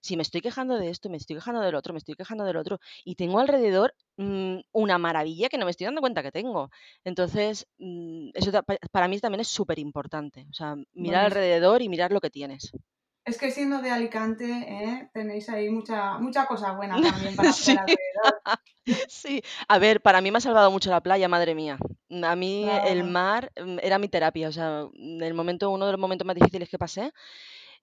si 0.00 0.16
me 0.16 0.22
estoy 0.22 0.40
quejando 0.40 0.76
de 0.78 0.88
esto, 0.88 1.10
me 1.10 1.18
estoy 1.18 1.36
quejando 1.36 1.60
del 1.60 1.74
otro, 1.74 1.92
me 1.92 1.98
estoy 1.98 2.14
quejando 2.14 2.44
del 2.44 2.56
otro 2.56 2.78
y 3.04 3.14
tengo 3.16 3.38
alrededor 3.40 3.94
mm, 4.16 4.60
una 4.72 4.96
maravilla 4.98 5.48
que 5.50 5.58
no 5.58 5.66
me 5.66 5.70
estoy 5.70 5.84
dando 5.84 6.00
cuenta 6.00 6.22
que 6.22 6.32
tengo. 6.32 6.70
Entonces, 7.04 7.66
mm, 7.78 8.30
eso 8.34 8.50
para 8.90 9.08
mí 9.08 9.18
también 9.20 9.40
es 9.42 9.48
súper 9.48 9.78
importante. 9.78 10.46
O 10.50 10.54
sea, 10.54 10.76
mirar 10.94 11.24
Bueno, 11.24 11.26
alrededor 11.26 11.82
y 11.82 11.88
mirar 11.90 12.10
lo 12.10 12.20
que 12.22 12.30
tienes. 12.30 12.72
Es 13.24 13.38
que 13.38 13.50
siendo 13.50 13.80
de 13.80 13.90
Alicante, 13.90 14.44
¿eh? 14.46 15.08
tenéis 15.12 15.48
ahí 15.48 15.70
mucha, 15.70 16.18
mucha 16.18 16.46
cosa 16.46 16.72
buena 16.72 17.00
también 17.02 17.36
para 17.36 17.52
Sí. 17.52 17.70
alrededor. 17.72 18.40
Sí, 19.08 19.40
a 19.68 19.78
ver, 19.78 20.00
para 20.00 20.20
mí 20.20 20.32
me 20.32 20.38
ha 20.38 20.40
salvado 20.40 20.68
mucho 20.72 20.90
la 20.90 21.00
playa, 21.00 21.28
madre 21.28 21.54
mía. 21.54 21.78
Mm, 22.08 22.24
A 22.24 22.34
mí 22.34 22.64
el 22.84 23.04
mar 23.04 23.52
mm, 23.56 23.78
era 23.80 23.98
mi 23.98 24.08
terapia, 24.08 24.48
o 24.48 24.52
sea, 24.52 24.86
mm, 24.92 25.22
el 25.22 25.34
momento, 25.34 25.70
uno 25.70 25.86
de 25.86 25.92
los 25.92 26.00
momentos 26.00 26.26
más 26.26 26.34
difíciles 26.34 26.68
que 26.68 26.78
pasé, 26.78 27.12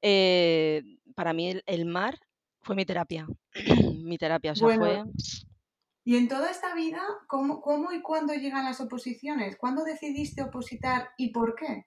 eh, 0.02 0.84
para 1.16 1.32
mí 1.32 1.52
el, 1.52 1.64
el 1.68 1.86
mar 1.86 2.20
fue 2.62 2.76
mi 2.76 2.86
terapia, 2.86 3.28
mi 4.04 4.18
terapia, 4.18 4.52
o 4.52 4.56
sea, 4.56 4.68
Bueno, 4.68 4.84
fue, 4.86 5.04
y 6.04 6.18
en 6.18 6.28
toda 6.28 6.52
esta 6.52 6.74
vida, 6.76 7.02
¿cómo, 7.28 7.62
cómo 7.62 7.92
y 7.94 8.02
cuándo 8.02 8.34
llegan 8.34 8.66
las 8.66 8.82
oposiciones? 8.82 9.58
¿Cuándo 9.58 9.84
decidiste 9.84 10.44
opositar 10.44 11.10
y 11.18 11.32
por 11.32 11.56
qué? 11.56 11.86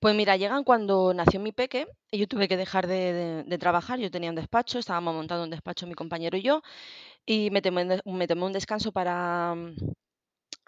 pues 0.00 0.14
mira, 0.14 0.36
llegan 0.36 0.64
cuando 0.64 1.12
nació 1.14 1.40
mi 1.40 1.52
peque 1.52 1.86
y 2.10 2.18
yo 2.18 2.26
tuve 2.28 2.48
que 2.48 2.56
dejar 2.56 2.86
de, 2.86 3.44
trabajar, 3.58 3.98
yo 3.98 4.10
tenía 4.10 4.30
un 4.30 4.36
despacho, 4.36 4.78
estábamos 4.78 5.14
montando 5.14 5.44
un 5.44 5.50
despacho 5.50 5.86
mi 5.86 5.94
compañero 5.94 6.36
y 6.36 6.42
yo, 6.42 6.62
y 7.26 7.50
me 7.50 7.62
tomé, 7.62 8.00
un 8.04 8.52
descanso 8.52 8.92
para, 8.92 9.54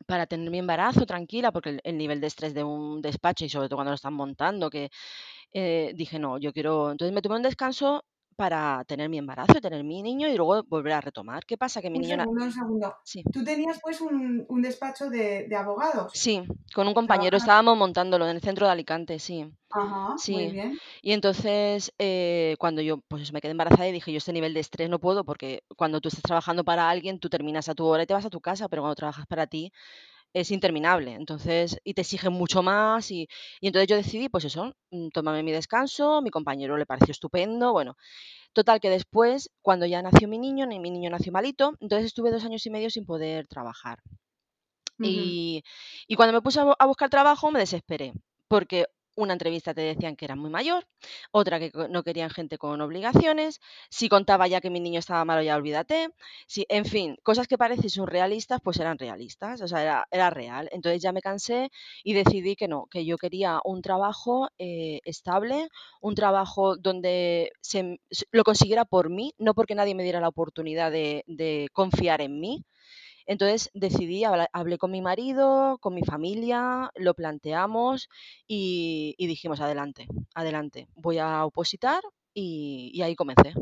para 0.07 0.27
tener 0.27 0.51
mi 0.51 0.59
embarazo 0.59 1.07
tranquila, 1.07 1.53
porque 1.53 1.71
el, 1.71 1.81
el 1.85 1.97
nivel 1.99 2.21
de 2.21 2.27
estrés 2.27 2.55
de 2.55 2.65
un 2.65 3.01
despacho 3.03 3.45
y 3.45 3.49
sobre 3.49 3.69
todo 3.69 3.77
cuando 3.79 3.91
lo 3.93 3.95
están 3.97 4.15
montando, 4.15 4.71
que 4.71 4.91
Eh, 5.53 5.93
dije: 5.97 6.19
"No, 6.21 6.39
yo 6.39 6.53
quiero". 6.53 6.93
Entonces 6.93 7.15
me 7.15 7.23
tomé 7.23 7.37
un 7.37 7.43
descanso 7.45 8.05
para 8.43 8.83
tener 8.89 9.09
mi 9.09 9.19
embarazo, 9.19 9.61
tener 9.61 9.85
mi 9.85 10.03
niño 10.03 10.27
y 10.27 10.35
luego 10.35 10.65
volver 10.65 10.95
a 10.95 11.01
retomar. 11.01 11.47
¿Qué 11.47 11.57
pasa? 11.57 11.81
Que 11.81 11.91
mi 11.91 11.99
Un 11.99 12.03
niño... 12.03 12.17
segundo, 12.17 12.45
un 12.45 12.53
segundo. 12.53 12.97
Sí. 13.05 13.23
Tú 13.33 13.45
tenías 13.45 13.79
pues 13.81 14.01
un, 14.01 14.45
un 14.49 14.63
despacho 14.63 15.09
de, 15.09 15.47
de, 15.47 15.55
abogados. 15.55 16.11
Sí, 16.13 16.43
con 16.75 16.89
un 16.89 16.93
compañero 16.93 17.37
estábamos 17.37 17.79
montándolo 17.79 18.27
en 18.27 18.35
el 18.35 18.43
centro 18.43 18.67
de 18.67 18.73
Alicante, 18.73 19.21
sí. 19.21 19.49
Ajá, 19.71 20.15
sí. 20.19 20.33
muy 20.33 20.49
bien. 20.49 20.77
Y 21.03 21.13
entonces, 21.13 21.93
eh, 22.01 22.57
cuando 22.59 22.83
yo 22.83 22.99
pues 23.07 23.33
me 23.33 23.41
quedé 23.41 23.53
embarazada 23.53 23.87
y 23.87 23.93
dije, 23.93 24.11
yo 24.11 24.19
este 24.19 24.33
nivel 24.33 24.55
de 24.55 24.61
estrés 24.61 24.91
no 24.91 24.99
puedo 24.99 25.23
porque 25.23 25.63
cuando 25.77 26.01
tú 26.01 26.09
estás 26.09 26.23
trabajando 26.23 26.65
para 26.65 26.91
alguien, 26.91 27.21
tú 27.21 27.29
terminas 27.29 27.69
a 27.69 27.77
tu 27.77 27.87
hora 27.87 28.03
y 28.03 28.07
te 28.07 28.15
vas 28.15 28.27
a 28.27 28.31
tu 28.31 28.41
casa, 28.41 28.69
pero 28.69 28.83
cuando 28.83 28.97
trabajas 28.97 29.29
para 29.29 29.47
ti 29.47 29.73
es 30.35 30.51
interminable. 30.51 31.12
Entonces, 31.15 31.79
y 31.85 31.95
te 31.95 32.03
exigen 32.03 32.33
mucho 32.33 32.62
más 32.62 33.11
y, 33.11 33.29
y 33.61 33.67
entonces 33.69 33.89
yo 33.89 33.97
decidí, 33.97 34.29
pues 34.29 34.45
eso, 34.45 34.75
mm, 34.91 35.09
tomarme 35.11 35.43
mi 35.43 35.53
descanso, 35.53 36.23
mi 36.23 36.31
compañero 36.31 36.77
le 36.77 36.87
pareció 36.87 37.12
estupendo, 37.12 37.73
bueno. 37.73 37.97
Total, 38.55 38.81
que 38.81 38.91
después, 38.91 39.51
cuando 39.62 39.87
ya 39.87 40.03
nació 40.03 40.29
mi 40.29 40.39
niño, 40.39 40.67
mi 40.67 40.91
niño 40.91 41.11
nació 41.11 41.33
malito, 41.33 41.75
entonces 41.81 42.07
estuve 42.07 42.31
dos 42.33 42.45
años 42.45 42.67
y 42.67 42.71
medio 42.71 42.91
sin 42.91 43.07
poder 43.07 43.47
trabajar. 43.49 44.01
Y, 45.01 45.62
y 46.07 46.15
cuando 46.17 46.33
me 46.33 46.43
puse 46.43 46.61
a 46.61 46.87
buscar 46.87 47.11
trabajo 47.11 47.51
me 47.51 47.59
desesperé, 47.59 48.12
porque 48.49 48.87
una 49.14 49.33
entrevista 49.35 49.75
te 49.75 49.83
decían 49.83 50.16
que 50.16 50.25
era 50.25 50.37
muy 50.37 50.50
mayor, 50.50 50.87
otra 51.31 51.59
que 51.59 51.71
no 51.90 52.02
querían 52.02 52.31
gente 52.31 52.59
con 52.59 52.81
obligaciones, 52.81 53.61
si 53.90 54.09
contaba 54.09 54.47
ya 54.49 54.61
que 54.61 54.71
mi 54.71 54.81
niño 54.81 54.99
estaba 54.99 55.25
malo 55.25 55.42
ya 55.42 55.57
olvídate, 55.57 56.09
si, 56.47 56.66
en 56.69 56.85
fin, 56.85 57.16
cosas 57.23 57.47
que 57.49 57.59
parecen 57.59 57.90
surrealistas, 57.90 58.61
pues 58.62 58.78
eran 58.81 58.99
realistas, 58.99 59.61
o 59.62 59.69
sea, 59.69 59.83
era, 59.83 60.07
era 60.11 60.31
real. 60.31 60.69
Entonces 60.73 61.02
ya 61.02 61.12
me 61.12 61.21
cansé 61.21 61.71
y 62.04 62.14
decidí 62.14 62.57
que 62.57 62.69
no, 62.69 62.87
que 62.90 63.04
yo 63.04 63.19
quería 63.19 63.61
un 63.64 63.83
trabajo 63.83 64.49
eh, 64.59 65.00
estable, 65.04 65.69
un 66.00 66.14
trabajo 66.14 66.76
donde 66.76 67.52
se, 67.61 68.00
lo 68.31 68.45
consiguiera 68.45 68.85
por 68.85 69.11
mí, 69.11 69.35
no 69.38 69.54
porque 69.54 69.75
nadie 69.75 69.95
me 69.95 70.02
diera 70.04 70.21
la 70.21 70.28
oportunidad 70.28 70.90
de 70.92 71.69
confiar 71.73 72.21
en 72.21 72.40
mí. 72.40 72.64
Entonces 73.33 73.71
decidí, 73.75 74.25
hablé 74.25 74.79
con 74.79 74.91
mi 74.91 75.01
marido, 75.01 75.79
con 75.81 75.95
mi 75.95 76.03
familia, 76.03 76.91
lo 76.95 77.15
planteamos 77.15 78.09
y, 78.47 79.15
y 79.19 79.27
dijimos, 79.27 79.61
adelante, 79.61 80.07
adelante, 80.35 80.89
voy 80.95 81.19
a 81.19 81.45
opositar 81.45 82.03
y, 82.35 82.91
y 82.95 83.03
ahí 83.03 83.17
comencé. 83.17 83.55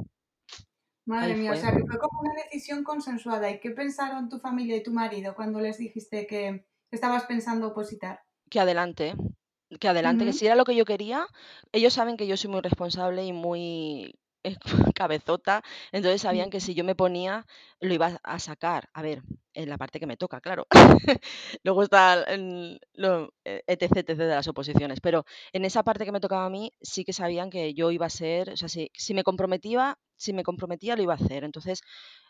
Madre 1.07 1.33
Ahí 1.33 1.41
mía, 1.41 1.53
o 1.53 1.57
sea 1.57 1.73
que 1.73 1.85
fue 1.85 1.99
como 1.99 2.21
una 2.21 2.35
decisión 2.45 2.85
consensuada. 2.85 3.51
¿Y 3.51 3.61
qué 3.61 3.71
pensaron 3.71 4.29
tu 4.29 4.39
familia 4.39 4.77
y 4.77 4.83
tu 4.83 4.93
marido 4.93 5.35
cuando 5.35 5.61
les 5.61 5.79
dijiste 5.79 6.27
que 6.27 6.67
estabas 6.91 7.25
pensando 7.25 7.69
opositar? 7.69 8.21
Que 8.51 8.61
adelante, 8.61 9.15
que 9.81 9.89
adelante, 9.89 10.25
que 10.25 10.33
si 10.33 10.47
era 10.47 10.57
lo 10.57 10.65
que 10.65 10.75
yo 10.77 10.85
quería, 10.85 11.27
ellos 11.73 11.95
saben 11.95 12.17
que 12.17 12.27
yo 12.27 12.37
soy 12.37 12.51
muy 12.51 12.61
responsable 12.61 13.25
y 13.25 13.33
muy 13.33 14.19
cabezota, 14.95 15.63
entonces 15.93 16.23
sabían 16.23 16.51
que 16.51 16.61
si 16.61 16.75
yo 16.75 16.85
me 16.85 16.95
ponía, 16.95 17.47
lo 17.81 17.93
iba 17.95 18.19
a 18.23 18.39
sacar. 18.39 18.89
A 18.95 19.03
ver, 19.03 19.23
en 19.55 19.69
la 19.69 19.79
parte 19.79 20.01
que 20.01 20.07
me 20.07 20.17
toca, 20.17 20.41
claro. 20.41 20.67
Luego 21.65 21.83
está 21.83 22.23
el- 22.25 22.81
lo, 22.95 23.33
eh, 23.45 23.63
etc, 23.67 24.01
etc 24.01 24.19
de 24.19 24.27
las 24.29 24.49
oposiciones, 24.49 25.01
pero 25.01 25.25
en 25.53 25.65
esa 25.65 25.83
parte 25.83 26.05
que 26.05 26.13
me 26.13 26.21
tocaba 26.21 26.47
a 26.47 26.51
mí, 26.51 26.73
sí 26.81 27.05
que 27.05 27.13
sabían 27.13 27.51
que 27.51 27.75
yo 27.75 27.91
iba 27.91 28.07
a 28.07 28.11
ser, 28.11 28.51
o 28.51 28.57
sea, 28.57 28.69
si, 28.69 28.91
si 28.95 29.15
me 29.15 29.25
comprometía, 29.25 29.99
si 30.21 30.33
me 30.33 30.45
comprometía, 30.45 30.97
lo 30.97 31.03
iba 31.03 31.15
a 31.15 31.17
hacer. 31.17 31.45
Entonces, 31.45 31.81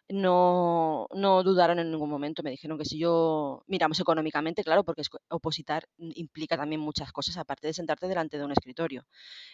no, 0.08 1.06
no 1.14 1.42
dudaron 1.44 1.78
en 1.78 1.90
ningún 1.90 2.10
momento, 2.10 2.42
me 2.42 2.50
dijeron 2.50 2.78
que 2.78 2.84
si 2.84 2.98
yo, 2.98 3.62
miramos 3.68 4.00
económicamente, 4.00 4.64
claro, 4.64 4.84
porque 4.84 5.02
opositar 5.30 5.84
implica 5.98 6.56
también 6.56 6.80
muchas 6.80 7.12
cosas, 7.12 7.36
aparte 7.36 7.68
de 7.68 7.74
sentarte 7.74 8.08
delante 8.08 8.38
de 8.38 8.44
un 8.44 8.52
escritorio. 8.52 9.04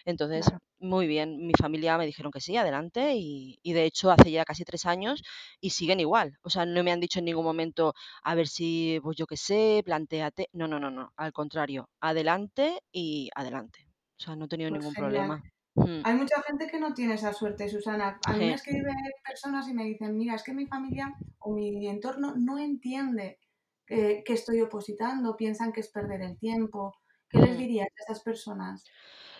Entonces, 0.04 0.46
Claro. 0.46 0.60
muy 0.78 1.06
bien, 1.06 1.46
mi 1.46 1.52
familia 1.58 1.98
me 1.98 2.06
dijeron 2.06 2.32
que 2.32 2.40
sí, 2.40 2.56
adelante, 2.56 3.14
y, 3.16 3.58
y 3.62 3.72
de 3.72 3.84
hecho 3.84 4.10
hace 4.10 4.30
ya 4.30 4.44
casi 4.44 4.64
tres 4.64 4.86
años 4.86 5.22
y 5.60 5.70
siguen 5.70 6.00
igual. 6.00 6.38
O 6.42 6.50
sea, 6.50 6.66
no 6.66 6.82
me 6.84 6.92
han 6.92 7.00
dicho 7.00 7.18
en 7.18 7.26
ningún 7.26 7.44
momento, 7.44 7.94
a 8.22 8.34
ver 8.34 8.48
si, 8.48 8.98
pues 9.02 9.16
yo 9.16 9.26
qué 9.26 9.36
sé, 9.36 9.82
plantéate. 9.84 10.48
No, 10.52 10.68
no, 10.68 10.78
no, 10.80 10.90
no, 10.90 11.12
al 11.16 11.32
contrario, 11.32 11.90
adelante 12.00 12.80
y 12.92 13.30
adelante. 13.34 13.86
O 14.18 14.22
sea, 14.22 14.36
no 14.36 14.46
he 14.46 14.48
tenido 14.48 14.70
Pues 14.70 14.70
ningún 14.70 14.94
genial. 14.94 14.94
problema. 14.94 15.42
Mm, 15.76 16.00
Hay 16.04 16.14
mucha 16.14 16.42
gente 16.42 16.66
que 16.66 16.80
no 16.80 16.94
tiene 16.94 17.14
esa 17.14 17.32
suerte, 17.32 17.68
Susana. 17.68 18.18
A 18.26 18.32
mí 18.32 18.46
me 18.46 18.54
escriben 18.54 18.94
personas 19.26 19.68
y 19.68 19.74
me 19.74 19.84
dicen, 19.84 20.16
mira, 20.16 20.34
es 20.34 20.42
que 20.42 20.54
mi 20.54 20.66
familia 20.66 21.14
o 21.38 21.52
mi 21.52 21.86
entorno 21.88 22.34
no 22.36 22.58
entiende 22.58 23.38
que, 23.86 24.22
que 24.24 24.32
estoy 24.32 24.60
opositando, 24.62 25.36
piensan 25.36 25.72
que 25.72 25.80
es 25.80 25.88
perder 25.90 26.22
el 26.22 26.38
tiempo. 26.38 26.94
¿Qué 27.28 27.38
les 27.38 27.54
mm. 27.54 27.58
dirías 27.58 27.88
a 27.88 28.02
esas 28.04 28.22
personas? 28.22 28.84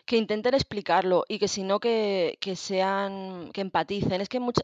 Que 0.05 0.17
intenten 0.17 0.55
explicarlo 0.55 1.25
y 1.29 1.39
que 1.39 1.49
si 1.49 1.63
no 1.65 1.81
que, 1.81 2.37
que 2.41 2.55
sean, 2.55 3.51
que 3.53 3.61
empaticen. 3.63 4.21
Es 4.21 4.29
que 4.29 4.41
mucha- 4.41 4.63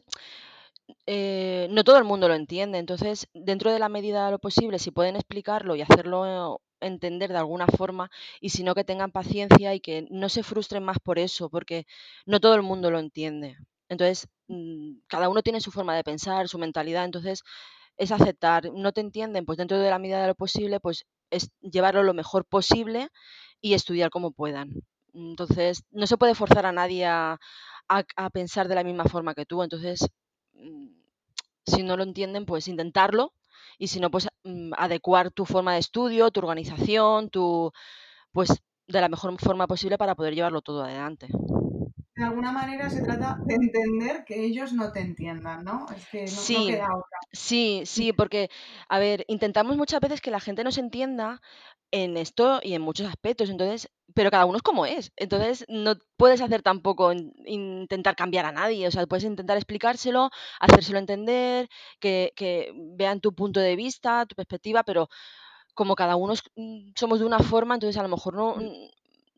eh, 1.06 1.68
no 1.70 1.84
todo 1.84 1.98
el 1.98 2.04
mundo 2.04 2.28
lo 2.28 2.34
entiende, 2.34 2.78
entonces 2.78 3.28
dentro 3.34 3.72
de 3.72 3.78
la 3.78 3.88
medida 3.88 4.26
de 4.26 4.32
lo 4.32 4.38
posible, 4.38 4.78
si 4.78 4.90
pueden 4.90 5.16
explicarlo 5.16 5.74
y 5.76 5.82
hacerlo 5.82 6.60
entender 6.82 7.30
de 7.32 7.38
alguna 7.38 7.66
forma, 7.66 8.10
y 8.40 8.50
si 8.50 8.62
no 8.64 8.74
que 8.74 8.84
tengan 8.84 9.12
paciencia 9.12 9.74
y 9.74 9.80
que 9.80 10.06
no 10.10 10.28
se 10.28 10.42
frustren 10.42 10.84
más 10.84 10.98
por 11.00 11.18
eso, 11.18 11.48
porque 11.50 11.86
no 12.26 12.40
todo 12.40 12.54
el 12.54 12.62
mundo 12.62 12.90
lo 12.90 12.98
entiende. 12.98 13.56
Entonces, 13.88 14.28
mm, 14.48 14.98
cada 15.08 15.28
uno 15.28 15.42
tiene 15.42 15.60
su 15.60 15.70
forma 15.72 15.96
de 15.96 16.04
pensar, 16.04 16.48
su 16.48 16.58
mentalidad, 16.58 17.04
entonces 17.04 17.42
es 17.96 18.12
aceptar, 18.12 18.72
no 18.72 18.92
te 18.92 19.00
entienden, 19.00 19.44
pues 19.46 19.58
dentro 19.58 19.78
de 19.78 19.90
la 19.90 19.98
medida 19.98 20.20
de 20.22 20.28
lo 20.28 20.34
posible, 20.34 20.80
pues 20.80 21.06
es 21.30 21.50
llevarlo 21.60 22.02
lo 22.02 22.14
mejor 22.14 22.44
posible 22.46 23.08
y 23.60 23.74
estudiar 23.74 24.10
como 24.10 24.32
puedan. 24.32 24.70
Entonces, 25.14 25.84
no 25.90 26.06
se 26.06 26.16
puede 26.16 26.34
forzar 26.34 26.66
a 26.66 26.72
nadie 26.72 27.06
a, 27.06 27.38
a- 27.88 28.04
a 28.16 28.30
pensar 28.30 28.68
de 28.68 28.74
la 28.74 28.84
misma 28.84 29.04
forma 29.04 29.34
que 29.34 29.46
tú. 29.46 29.62
Entonces, 29.62 30.06
mm, 30.54 30.88
si 31.66 31.82
no 31.82 31.96
lo 31.96 32.02
entienden, 32.04 32.46
pues 32.46 32.68
intentarlo. 32.68 33.32
Y 33.82 33.88
si 33.88 33.98
no, 33.98 34.12
pues 34.12 34.28
mm, 34.44 34.74
adecuar 34.78 35.32
tu 35.32 35.44
forma 35.44 35.72
de 35.72 35.80
estudio, 35.80 36.30
tu 36.30 36.38
organización, 36.38 37.30
tu, 37.30 37.72
pues 38.30 38.62
de 38.86 39.00
la 39.00 39.08
mejor 39.08 39.36
forma 39.40 39.66
posible 39.66 39.98
para 39.98 40.14
poder 40.14 40.36
llevarlo 40.36 40.62
todo 40.62 40.84
adelante. 40.84 41.26
De 42.16 42.24
alguna 42.24 42.52
manera 42.52 42.88
se 42.88 43.02
trata 43.02 43.38
de 43.44 43.54
entender 43.56 44.24
que 44.24 44.44
ellos 44.46 44.72
no 44.72 44.92
te 44.92 45.00
entiendan, 45.00 45.62
¿no? 45.64 45.90
Es 45.90 46.06
que 46.08 46.30
no, 46.30 46.48
no 46.48 46.64
Sí, 46.64 46.64
queda 46.64 46.86
otra. 46.96 47.18
sí, 47.32 47.82
sí, 47.86 48.12
porque, 48.12 48.50
a 48.88 48.98
ver, 48.98 49.24
intentamos 49.28 49.76
muchas 49.76 50.00
veces 50.00 50.20
que 50.20 50.30
la 50.30 50.40
gente 50.40 50.64
nos 50.64 50.78
entienda 50.78 51.40
en 51.90 52.16
esto 52.16 52.60
y 52.62 52.74
en 52.74 52.82
muchos 52.82 53.06
aspectos, 53.06 53.50
entonces, 53.50 53.90
pero 54.14 54.30
cada 54.30 54.46
uno 54.46 54.56
es 54.56 54.62
como 54.62 54.86
es. 54.86 55.12
Entonces, 55.16 55.64
no 55.68 55.94
puedes 56.16 56.40
hacer 56.40 56.62
tampoco 56.62 57.12
in- 57.12 57.32
intentar 57.46 58.16
cambiar 58.16 58.46
a 58.46 58.52
nadie, 58.52 58.86
o 58.88 58.90
sea, 58.90 59.06
puedes 59.06 59.24
intentar 59.24 59.56
explicárselo, 59.56 60.30
hacérselo 60.60 60.98
entender, 60.98 61.68
que, 62.00 62.32
que 62.36 62.72
vean 62.96 63.20
tu 63.20 63.34
punto 63.34 63.60
de 63.60 63.76
vista, 63.76 64.26
tu 64.26 64.34
perspectiva, 64.34 64.82
pero 64.84 65.08
como 65.74 65.94
cada 65.96 66.16
uno 66.16 66.32
es- 66.34 66.42
mm, 66.56 66.92
somos 66.96 67.18
de 67.20 67.26
una 67.26 67.38
forma, 67.40 67.74
entonces 67.74 67.98
a 67.98 68.02
lo 68.02 68.08
mejor 68.08 68.34
no, 68.34 68.56
mm, 68.56 68.90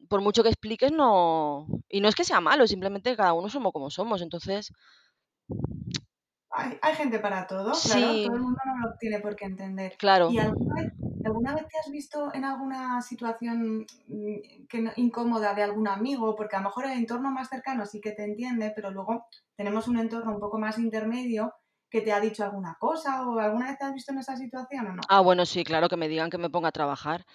por 0.08 0.20
mucho 0.20 0.42
que 0.42 0.48
expliques, 0.50 0.92
no, 0.92 1.66
y 1.88 2.00
no 2.00 2.08
es 2.08 2.14
que 2.14 2.24
sea 2.24 2.40
malo, 2.40 2.66
simplemente 2.66 3.16
cada 3.16 3.32
uno 3.34 3.48
somos 3.48 3.72
como 3.72 3.90
somos, 3.90 4.22
entonces, 4.22 4.72
Hay, 6.50 6.78
hay 6.82 6.94
gente 6.94 7.18
para 7.18 7.46
todo, 7.46 7.80
claro, 7.80 8.20
sí, 8.20 8.20
todo 8.20 8.34
el 8.36 8.42
mundo 8.42 8.58
no 8.64 8.88
lo 8.88 8.94
tiene 8.98 9.18
por 9.20 9.34
qué 9.36 9.44
entender. 9.46 9.96
claro. 9.96 10.26
¿Y 10.26 10.38
alguna 10.38 10.74
vez, 10.76 10.92
alguna 11.24 11.54
vez 11.54 11.66
te 11.68 11.78
has 11.80 11.90
visto 11.90 12.32
en 12.32 12.44
alguna 12.44 13.02
situación 13.02 13.84
mm, 14.06 14.66
que 14.68 14.80
no- 14.80 14.92
incómoda 14.96 15.54
de 15.54 15.62
algún 15.64 15.88
amigo? 15.88 16.36
Porque 16.36 16.54
a 16.56 16.60
lo 16.60 16.66
mejor 16.66 16.86
el 16.86 16.92
entorno 16.92 17.30
más 17.32 17.48
cercano 17.48 17.84
sí 17.86 18.00
que 18.00 18.12
te 18.12 18.24
entiende, 18.24 18.72
pero 18.74 18.90
luego 18.92 19.26
tenemos 19.56 19.88
un 19.88 19.98
entorno 19.98 20.32
un 20.34 20.40
poco 20.40 20.58
más 20.58 20.78
intermedio 20.78 21.52
que 21.90 22.00
te 22.02 22.12
ha 22.12 22.20
dicho 22.20 22.44
alguna 22.44 22.76
cosa 22.78 23.26
o 23.28 23.38
alguna 23.40 23.66
vez 23.68 23.78
te 23.78 23.84
has 23.86 23.94
visto 23.94 24.12
en 24.12 24.18
esa 24.18 24.36
situación 24.36 24.86
o 24.88 24.94
no? 24.94 25.08
Ah, 25.08 25.20
bueno, 25.20 25.44
sí, 25.46 25.64
claro, 25.64 25.88
que 25.88 25.96
me 25.96 26.08
digan 26.08 26.30
que 26.30 26.38
me 26.38 26.50
ponga 26.50 26.68
a 26.68 26.72
trabajar. 26.72 27.26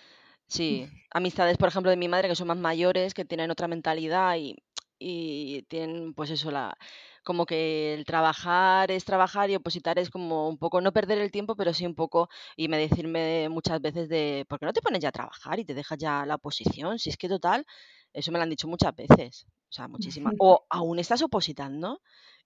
Sí, 0.49 0.89
amistades, 1.11 1.57
por 1.57 1.69
ejemplo, 1.69 1.91
de 1.91 1.97
mi 1.97 2.09
madre 2.09 2.27
que 2.29 2.35
son 2.35 2.47
más 2.47 2.57
mayores, 2.57 3.13
que 3.13 3.25
tienen 3.25 3.51
otra 3.51 3.67
mentalidad 3.67 4.35
y, 4.37 4.57
y 4.99 5.63
tienen, 5.63 6.13
pues 6.15 6.31
eso, 6.31 6.51
la, 6.51 6.75
como 7.23 7.45
que 7.45 7.93
el 7.93 8.05
trabajar 8.05 8.91
es 8.91 9.05
trabajar 9.05 9.49
y 9.49 9.55
opositar 9.55 9.99
es 9.99 10.09
como 10.09 10.49
un 10.49 10.57
poco, 10.57 10.81
no 10.81 10.91
perder 10.93 11.19
el 11.19 11.31
tiempo, 11.31 11.55
pero 11.55 11.73
sí 11.73 11.85
un 11.85 11.95
poco, 11.95 12.29
y 12.57 12.67
me 12.67 12.77
decirme 12.77 13.49
muchas 13.49 13.81
veces 13.81 14.09
de, 14.09 14.45
¿por 14.49 14.59
qué 14.59 14.65
no 14.65 14.73
te 14.73 14.81
pones 14.81 15.01
ya 15.01 15.09
a 15.09 15.11
trabajar 15.13 15.59
y 15.59 15.65
te 15.65 15.73
dejas 15.75 15.97
ya 15.99 16.25
la 16.25 16.35
oposición? 16.35 16.99
Si 16.99 17.09
es 17.09 17.17
que 17.17 17.29
total, 17.29 17.65
eso 18.13 18.31
me 18.31 18.39
lo 18.39 18.43
han 18.43 18.49
dicho 18.49 18.67
muchas 18.67 18.95
veces, 18.95 19.45
o 19.69 19.73
sea, 19.73 19.87
muchísimas. 19.87 20.33
O 20.39 20.65
aún 20.69 20.99
estás 20.99 21.21
opositando. 21.21 22.01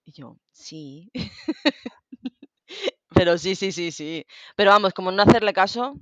Y 0.06 0.12
yo, 0.12 0.36
sí, 0.52 1.10
pero 3.14 3.38
sí, 3.38 3.54
sí, 3.54 3.72
sí, 3.72 3.92
sí. 3.92 4.26
Pero 4.56 4.70
vamos, 4.70 4.92
como 4.94 5.10
no 5.12 5.22
hacerle 5.22 5.52
caso. 5.52 5.94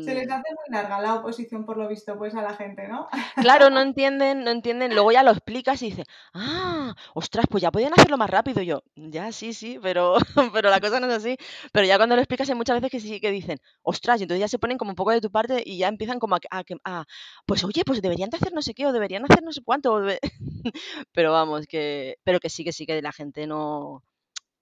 Se 0.00 0.12
les 0.14 0.28
mm, 0.28 0.30
hace 0.30 0.50
muy 0.54 0.74
larga 0.74 1.00
la 1.00 1.14
oposición, 1.16 1.64
por 1.64 1.76
lo 1.76 1.86
visto, 1.88 2.16
pues 2.18 2.34
a 2.34 2.42
la 2.42 2.54
gente, 2.54 2.88
¿no? 2.88 3.08
Claro, 3.38 3.70
no 3.70 3.80
entienden, 3.80 4.44
no 4.44 4.50
entienden. 4.50 4.94
Luego 4.94 5.12
ya 5.12 5.22
lo 5.22 5.30
explicas 5.30 5.82
y 5.82 5.86
dices: 5.90 6.06
"Ah, 6.34 6.94
ostras, 7.14 7.46
pues 7.50 7.62
ya 7.62 7.70
podían 7.70 7.92
hacerlo 7.92 8.16
más 8.18 8.30
rápido". 8.30 8.62
Y 8.62 8.66
yo: 8.66 8.82
"Ya, 8.96 9.32
sí, 9.32 9.52
sí, 9.52 9.78
pero 9.82 10.16
pero 10.54 10.70
la 10.70 10.80
cosa 10.80 11.00
no 11.00 11.06
es 11.08 11.14
así". 11.14 11.36
Pero 11.72 11.86
ya 11.86 11.96
cuando 11.96 12.14
lo 12.16 12.20
explicas 12.22 12.48
hay 12.48 12.54
muchas 12.54 12.76
veces 12.76 12.90
que 12.90 13.00
sí 13.00 13.20
que 13.20 13.30
dicen: 13.30 13.58
"Ostras", 13.82 14.20
y 14.20 14.24
entonces 14.24 14.40
ya 14.40 14.48
se 14.48 14.58
ponen 14.58 14.78
como 14.78 14.90
un 14.90 14.96
poco 14.96 15.10
de 15.12 15.20
tu 15.20 15.30
parte 15.30 15.62
y 15.64 15.78
ya 15.78 15.88
empiezan 15.88 16.18
como 16.18 16.36
a 16.36 16.40
que 16.40 16.48
a 16.50 16.62
a 16.84 17.04
pues 17.46 17.64
oye, 17.64 17.82
pues 17.84 18.02
deberían 18.02 18.30
de 18.30 18.36
hacer 18.36 18.52
no 18.52 18.62
sé 18.62 18.74
qué, 18.74 18.86
o 18.86 18.92
deberían 18.92 19.24
hacer 19.24 19.42
no 19.42 19.52
sé 19.52 19.62
cuánto, 19.64 20.00
pero 21.12 21.32
vamos, 21.32 21.66
que 21.66 22.16
pero 22.24 22.40
que 22.40 22.50
sí, 22.50 22.64
que 22.64 22.72
sí, 22.72 22.86
que 22.86 23.00
la 23.02 23.12
gente 23.12 23.46
no 23.46 24.02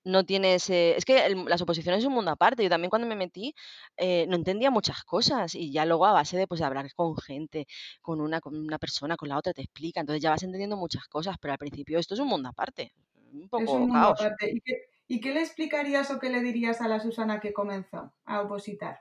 no 0.07 0.25
tiene 0.25 0.55
ese 0.55 0.97
es 0.97 1.05
que 1.05 1.27
el 1.27 1.45
las 1.47 1.61
oposiciones 1.63 2.01
es 2.01 2.07
un 2.07 2.15
mundo 2.15 2.31
aparte. 2.31 2.63
Yo 2.65 2.71
también 2.71 2.91
cuando 2.91 3.09
me 3.09 3.17
metí, 3.17 3.55
eh, 3.97 4.27
no 4.29 4.37
entendía 4.37 4.71
muchas 4.71 5.05
cosas 5.05 5.55
y 5.55 5.73
ya 5.73 5.85
luego 5.87 6.07
a 6.07 6.13
base 6.13 6.37
de, 6.39 6.47
pues, 6.49 6.61
de 6.61 6.67
hablar 6.67 6.87
con 6.95 7.17
gente, 7.19 7.67
con 8.03 8.21
una 8.21 8.41
con 8.41 8.57
una 8.57 8.79
persona, 8.79 9.17
con 9.17 9.29
la 9.29 9.39
otra, 9.39 9.53
te 9.55 9.63
explica, 9.63 10.01
entonces 10.01 10.23
ya 10.23 10.31
vas 10.31 10.43
entendiendo 10.45 10.77
muchas 10.77 11.07
cosas, 11.09 11.37
pero 11.41 11.53
al 11.53 11.59
principio 11.59 11.99
esto 11.99 12.15
es 12.15 12.21
un 12.21 12.29
mundo 12.29 12.49
aparte, 12.51 12.93
un 13.33 13.49
Es 13.55 13.73
un 13.75 13.81
poco 13.81 13.89
mundo 13.89 14.09
caos. 14.09 14.31
aparte. 14.31 14.51
¿Y 14.53 14.61
qué 14.61 14.75
y 15.09 15.21
qué 15.21 15.35
le 15.35 15.41
explicarías 15.41 16.11
o 16.11 16.19
qué 16.21 16.31
le 16.31 16.41
dirías 16.43 16.81
a 16.81 16.89
la 16.89 17.01
Susana 17.01 17.41
que 17.41 17.53
comenzó 17.53 18.15
a 18.25 18.41
opositar? 18.41 19.01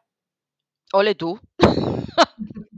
Ole 0.93 1.13
tú. 1.15 1.39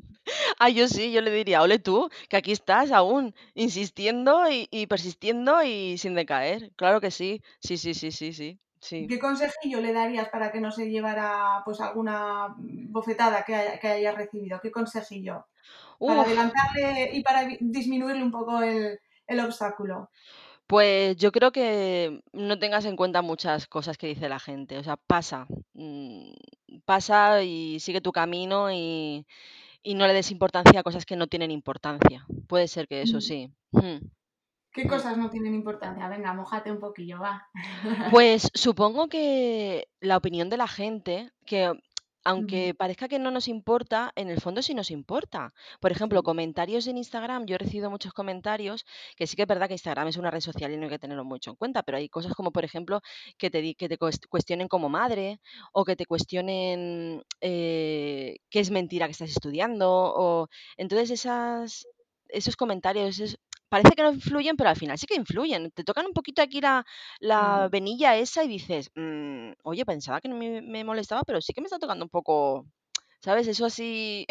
Ah, 0.60 0.70
yo 0.70 0.88
sí, 0.88 1.12
yo 1.12 1.22
le 1.22 1.32
diría: 1.32 1.62
"Ole 1.62 1.78
tú, 1.80 2.10
que 2.30 2.38
aquí 2.38 2.52
estás 2.52 2.92
aún, 2.92 3.34
insistiendo 3.54 4.50
y 4.50 4.68
y 4.72 4.88
persistiendo 4.88 5.64
y 5.64 5.98
sin 5.98 6.16
decaer". 6.16 6.72
Claro 6.76 7.00
que 7.02 7.12
sí. 7.12 7.42
Sí, 7.60 7.78
sí, 7.78 7.94
sí, 7.94 8.12
sí, 8.12 8.34
sí, 8.34 8.60
¿Y 9.00 9.06
sí. 9.06 9.08
qué 9.08 9.20
consejillo 9.20 9.80
le 9.80 9.94
darías 9.94 10.30
para 10.30 10.52
que 10.52 10.60
no 10.60 10.72
se 10.72 10.90
llevara, 10.90 11.62
pues, 11.66 11.80
alguna 11.82 12.56
bofetada 12.58 13.44
que 13.46 13.54
haya 13.56 13.80
que 13.80 13.88
haya 13.90 14.12
recibido? 14.12 14.60
¿Qué 14.62 14.72
consejillo? 14.72 15.46
Para 16.06 16.24
adelantarle 16.24 17.12
y 17.14 17.24
para 17.24 17.46
disminuirle 17.62 18.24
un 18.24 18.32
poco 18.32 18.62
el 18.64 19.00
el 19.28 19.40
obstáculo. 19.42 20.12
Pues 20.70 21.16
yo 21.16 21.32
creo 21.32 21.54
que 21.54 22.22
no 22.34 22.60
tengas 22.60 22.84
en 22.84 22.98
cuenta 22.98 23.22
muchas 23.22 23.68
cosas 23.68 23.98
que 23.98 24.08
dice 24.08 24.28
la 24.28 24.38
gente, 24.40 24.78
o 24.78 24.84
sea, 24.84 24.98
pasa, 24.98 25.48
mm, 25.74 26.32
pasa 26.84 27.42
y 27.44 27.80
sigue 27.80 28.02
tu 28.02 28.12
camino 28.12 28.70
y 28.70 29.26
y 29.88 29.96
no 29.96 30.06
le 30.06 30.14
des 30.14 30.32
importancia 30.32 30.82
a 30.82 30.84
cosas 30.84 31.06
que 31.06 31.16
no 31.16 31.28
tienen 31.28 31.50
importancia. 31.50 32.26
Puede 32.48 32.68
ser 32.68 32.88
que 32.88 33.02
eso 33.02 33.18
Mm. 33.18 33.22
sí. 33.22 33.52
Mm, 33.72 33.98
¿Qué 34.74 34.86
cosas 34.88 35.18
no 35.18 35.30
tienen 35.30 35.56
importancia? 35.56 36.08
Venga, 36.10 36.34
mójate 36.34 36.72
un 36.72 36.80
poquillo, 36.80 37.20
va. 37.20 37.48
Pues 38.12 38.50
supongo 38.54 39.08
que 39.08 39.88
la 40.02 40.18
opinión 40.18 40.50
de 40.50 40.58
la 40.58 40.68
gente, 40.68 41.32
que. 41.46 41.72
Aunque 42.32 42.74
parezca 42.82 43.08
que 43.08 43.20
no 43.20 43.32
nos 43.32 43.48
importa, 43.48 44.12
en 44.16 44.30
el 44.30 44.40
fondo 44.42 44.62
sí 44.62 44.74
nos 44.74 44.92
importa. 44.92 45.54
Por 45.80 45.92
ejemplo, 45.92 46.24
comentarios 46.24 46.88
en 46.88 46.98
Instagram, 46.98 47.46
yo 47.46 47.56
he 47.56 47.58
recibido 47.60 47.90
muchos 47.90 48.14
comentarios, 48.14 48.86
que 49.16 49.28
sí 49.28 49.36
que 49.36 49.44
es 49.44 49.48
verdad 49.48 49.68
que 49.68 49.74
Instagram 49.76 50.08
es 50.08 50.18
una 50.18 50.32
red 50.32 50.42
social 50.42 50.72
y 50.74 50.78
no 50.78 50.84
hay 50.84 50.90
que 50.90 51.00
tenerlo 51.00 51.26
mucho 51.26 51.52
en 51.52 51.56
cuenta, 51.56 51.84
pero 51.84 51.98
hay 51.98 52.10
cosas 52.10 52.34
como, 52.36 52.52
por 52.52 52.66
ejemplo, 52.66 53.02
que 53.38 53.50
te, 53.50 53.76
que 53.76 53.90
te 53.90 53.98
cuestionen 54.30 54.68
como 54.68 54.90
madre 54.90 55.40
o 55.74 55.86
que 55.86 55.96
te 55.96 56.06
cuestionen 56.06 57.24
eh, 57.42 58.38
qué 58.50 58.60
es 58.60 58.72
mentira 58.72 59.06
que 59.08 59.12
estás 59.14 59.30
estudiando. 59.30 59.88
O... 59.92 60.48
Entonces 60.78 61.12
esas, 61.12 61.88
esos 62.30 62.56
comentarios... 62.56 63.20
es- 63.20 63.38
Parece 63.70 63.96
que 63.96 64.04
no 64.04 64.12
influyen, 64.14 64.56
pero 64.58 64.70
al 64.70 64.78
final 64.78 64.98
sí 64.98 65.08
que 65.08 65.16
influyen. 65.16 65.72
Te 65.72 65.84
tocan 65.84 66.06
un 66.08 66.14
poquito 66.14 66.42
aquí 66.42 66.62
la, 66.62 66.86
la 67.20 67.42
Mm. 67.42 67.72
venilla 67.72 68.16
esa 68.18 68.44
y 68.44 68.48
dices: 68.48 68.92
"Mm, 68.96 69.52
oye, 69.64 69.86
pensaba 69.86 70.22
que 70.22 70.30
no 70.30 70.36
me 70.38 70.62
me 70.62 70.84
molestaba, 70.86 71.24
pero 71.24 71.42
sí 71.42 71.54
que 71.54 71.62
me 71.62 71.66
está 71.68 71.80
tocando 71.80 72.06
un 72.06 72.10
poco", 72.10 72.66
¿sabes? 73.22 73.48
Eso 73.48 73.66
así. 73.66 74.26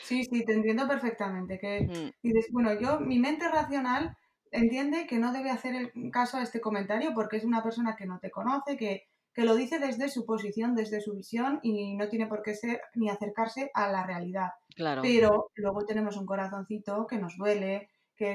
Sí, 0.00 0.24
sí, 0.24 0.44
te 0.44 0.52
entiendo 0.54 0.88
perfectamente, 0.88 1.58
que 1.58 1.88
Mm, 1.88 2.10
dices, 2.22 2.46
bueno, 2.52 2.72
yo 2.80 3.00
mi 3.00 3.18
mente 3.18 3.48
racional 3.48 4.16
entiende 4.50 5.06
que 5.06 5.18
no 5.18 5.32
debe 5.32 5.50
hacer 5.50 5.74
el 5.74 6.10
caso 6.10 6.38
a 6.38 6.42
este 6.42 6.60
comentario 6.60 7.12
porque 7.14 7.36
es 7.36 7.44
una 7.44 7.62
persona 7.62 7.96
que 7.96 8.06
no 8.06 8.18
te 8.18 8.30
conoce, 8.30 8.76
que, 8.76 9.04
que 9.34 9.44
lo 9.44 9.54
dice 9.54 9.78
desde 9.78 10.08
su 10.08 10.24
posición, 10.26 10.74
desde 10.74 11.00
su 11.00 11.14
visión 11.14 11.60
y 11.62 11.96
no 11.96 12.08
tiene 12.08 12.26
por 12.26 12.42
qué 12.42 12.54
ser 12.54 12.80
ni 12.94 13.08
acercarse 13.10 13.70
a 13.74 13.88
la 13.92 14.04
realidad. 14.06 14.48
claro, 14.74 15.12
Pero 15.12 15.50
luego 15.54 15.84
tenemos 15.86 16.16
un 16.16 16.26
corazoncito 16.26 17.06
que 17.06 17.18
nos 17.18 17.36
duele, 17.36 17.88
que 18.20 18.30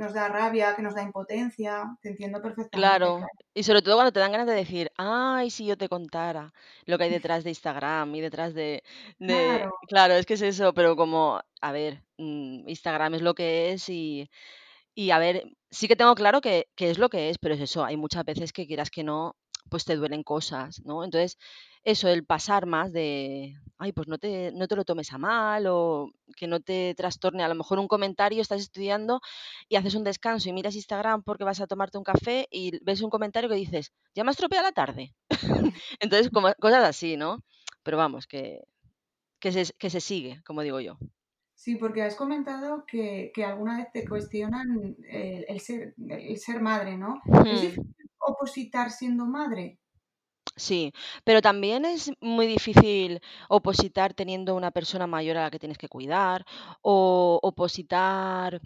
nos 0.00 0.12
da 0.18 0.24
rabia, 0.38 0.74
que 0.76 0.82
nos 0.86 0.94
da 0.96 1.02
impotencia. 1.10 1.72
Te 2.02 2.08
entiendo 2.12 2.42
perfectamente, 2.46 3.08
claro. 3.10 3.30
Y 3.54 3.62
sobre 3.64 3.82
todo 3.82 3.94
cuando 3.96 4.12
te 4.12 4.20
dan 4.20 4.32
ganas 4.32 4.46
de 4.46 4.54
decir: 4.54 4.90
"Ay, 4.96 5.50
si 5.50 5.66
yo 5.66 5.76
te 5.76 5.88
contara 5.88 6.52
lo 6.86 6.98
que 6.98 7.04
hay 7.04 7.10
detrás 7.10 7.44
de 7.44 7.50
Instagram 7.50 8.14
y 8.14 8.20
detrás 8.20 8.54
de 8.54 8.82
de" 9.18 9.68
Claro. 9.68 9.78
claro, 9.88 10.14
es 10.14 10.26
que 10.26 10.34
es 10.34 10.42
eso, 10.42 10.72
pero 10.74 10.96
como, 10.96 11.40
a 11.60 11.72
ver, 11.72 12.04
mm, 12.18 12.68
Instagram 12.68 13.14
es 13.14 13.22
lo 13.22 13.34
que 13.34 13.72
es 13.72 13.88
y 13.88 14.30
Y 14.94 15.10
a 15.12 15.18
ver, 15.20 15.44
sí 15.70 15.88
que 15.88 15.96
tengo 15.96 16.14
claro 16.16 16.40
que 16.42 16.68
que 16.76 16.90
es 16.90 16.98
lo 16.98 17.10
que 17.10 17.30
es, 17.30 17.38
pero 17.38 17.54
es 17.54 17.60
eso, 17.62 17.84
hay 17.84 17.96
muchas 17.98 18.24
veces 18.26 18.52
que 18.52 18.66
quieras 18.68 18.90
que 18.90 19.04
no, 19.04 19.36
pues 19.70 19.84
te 19.84 19.96
duelen 19.96 20.22
cosas, 20.22 20.80
¿no? 20.84 21.04
Entonces, 21.04 21.38
eso, 21.84 22.08
el 22.08 22.24
pasar 22.24 22.66
más 22.66 22.92
de, 22.92 23.54
ay, 23.78 23.92
pues 23.92 24.08
no 24.08 24.18
te 24.18 24.52
no 24.52 24.66
te 24.68 24.76
lo 24.76 24.84
tomes 24.84 25.12
a 25.12 25.18
mal 25.18 25.66
o 25.68 26.10
que 26.36 26.46
no 26.46 26.60
te 26.60 26.94
trastorne. 26.96 27.42
A 27.44 27.48
lo 27.48 27.54
mejor 27.54 27.78
un 27.78 27.88
comentario, 27.88 28.42
estás 28.42 28.60
estudiando 28.60 29.20
y 29.68 29.76
haces 29.76 29.94
un 29.94 30.04
descanso 30.04 30.48
y 30.48 30.52
miras 30.52 30.74
Instagram 30.76 31.22
porque 31.22 31.44
vas 31.44 31.60
a 31.60 31.66
tomarte 31.66 31.98
un 31.98 32.04
café 32.04 32.46
y 32.50 32.78
ves 32.84 33.02
un 33.02 33.10
comentario 33.10 33.48
que 33.48 33.56
dices: 33.56 33.92
"¿Ya 34.14 34.24
me 34.24 34.30
has 34.30 34.36
estropeado 34.36 34.64
la 34.66 34.72
tarde?". 34.72 35.14
Entonces, 36.00 36.30
como 36.32 36.52
cosas 36.60 36.84
así, 36.84 37.16
¿no? 37.16 37.44
Pero 37.82 37.96
vamos, 37.98 38.26
que 38.26 38.62
que 39.40 39.52
se 39.52 39.72
que 39.78 39.90
se 39.90 40.00
sigue, 40.00 40.42
como 40.46 40.62
digo 40.62 40.80
yo. 40.80 40.98
Sí, 41.54 41.74
porque 41.76 42.02
has 42.02 42.14
comentado 42.14 42.84
que, 42.86 43.32
que 43.34 43.44
alguna 43.44 43.78
vez 43.78 43.90
te 43.92 44.06
cuestionan 44.06 44.96
el, 45.10 45.44
el 45.48 45.60
ser, 45.60 45.94
el 46.08 46.38
ser 46.38 46.60
madre, 46.62 46.96
¿no? 46.96 47.20
¿Es 47.48 47.60
Mm. 47.60 47.60
difícil 47.60 47.97
opositar 48.28 48.90
siendo 48.90 49.26
madre? 49.26 49.80
Sí, 50.56 50.92
pero 51.24 51.40
también 51.40 51.84
es 51.84 52.10
muy 52.20 52.46
difícil 52.46 53.20
opositar 53.48 54.14
teniendo 54.14 54.56
una 54.56 54.72
persona 54.72 55.06
mayor 55.06 55.36
a 55.36 55.42
la 55.44 55.50
que 55.50 55.58
tienes 55.60 55.78
que 55.78 55.88
cuidar 55.88 56.44
o 56.82 57.38
opositar, 57.42 58.60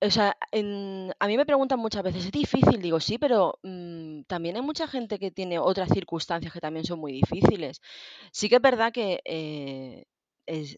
o 0.00 0.10
sea, 0.10 0.36
en- 0.52 1.12
a 1.20 1.26
mí 1.28 1.36
me 1.36 1.46
preguntan 1.46 1.80
muchas 1.80 2.02
veces, 2.04 2.26
¿es 2.26 2.32
difícil? 2.32 2.82
Digo, 2.82 3.00
sí, 3.00 3.18
pero 3.18 3.58
mm, 3.62 4.22
también 4.28 4.56
hay 4.56 4.62
mucha 4.62 4.88
gente 4.88 5.18
que 5.18 5.30
tiene 5.32 5.58
otras 5.58 5.90
circunstancias 5.90 6.52
que 6.52 6.60
también 6.60 6.86
son 6.86 7.00
muy 7.00 7.12
difíciles. 7.12 7.80
Sí 8.32 8.48
que 8.48 8.56
es 8.56 8.62
verdad 8.62 8.92
que 8.92 9.20
eh, 9.24 10.06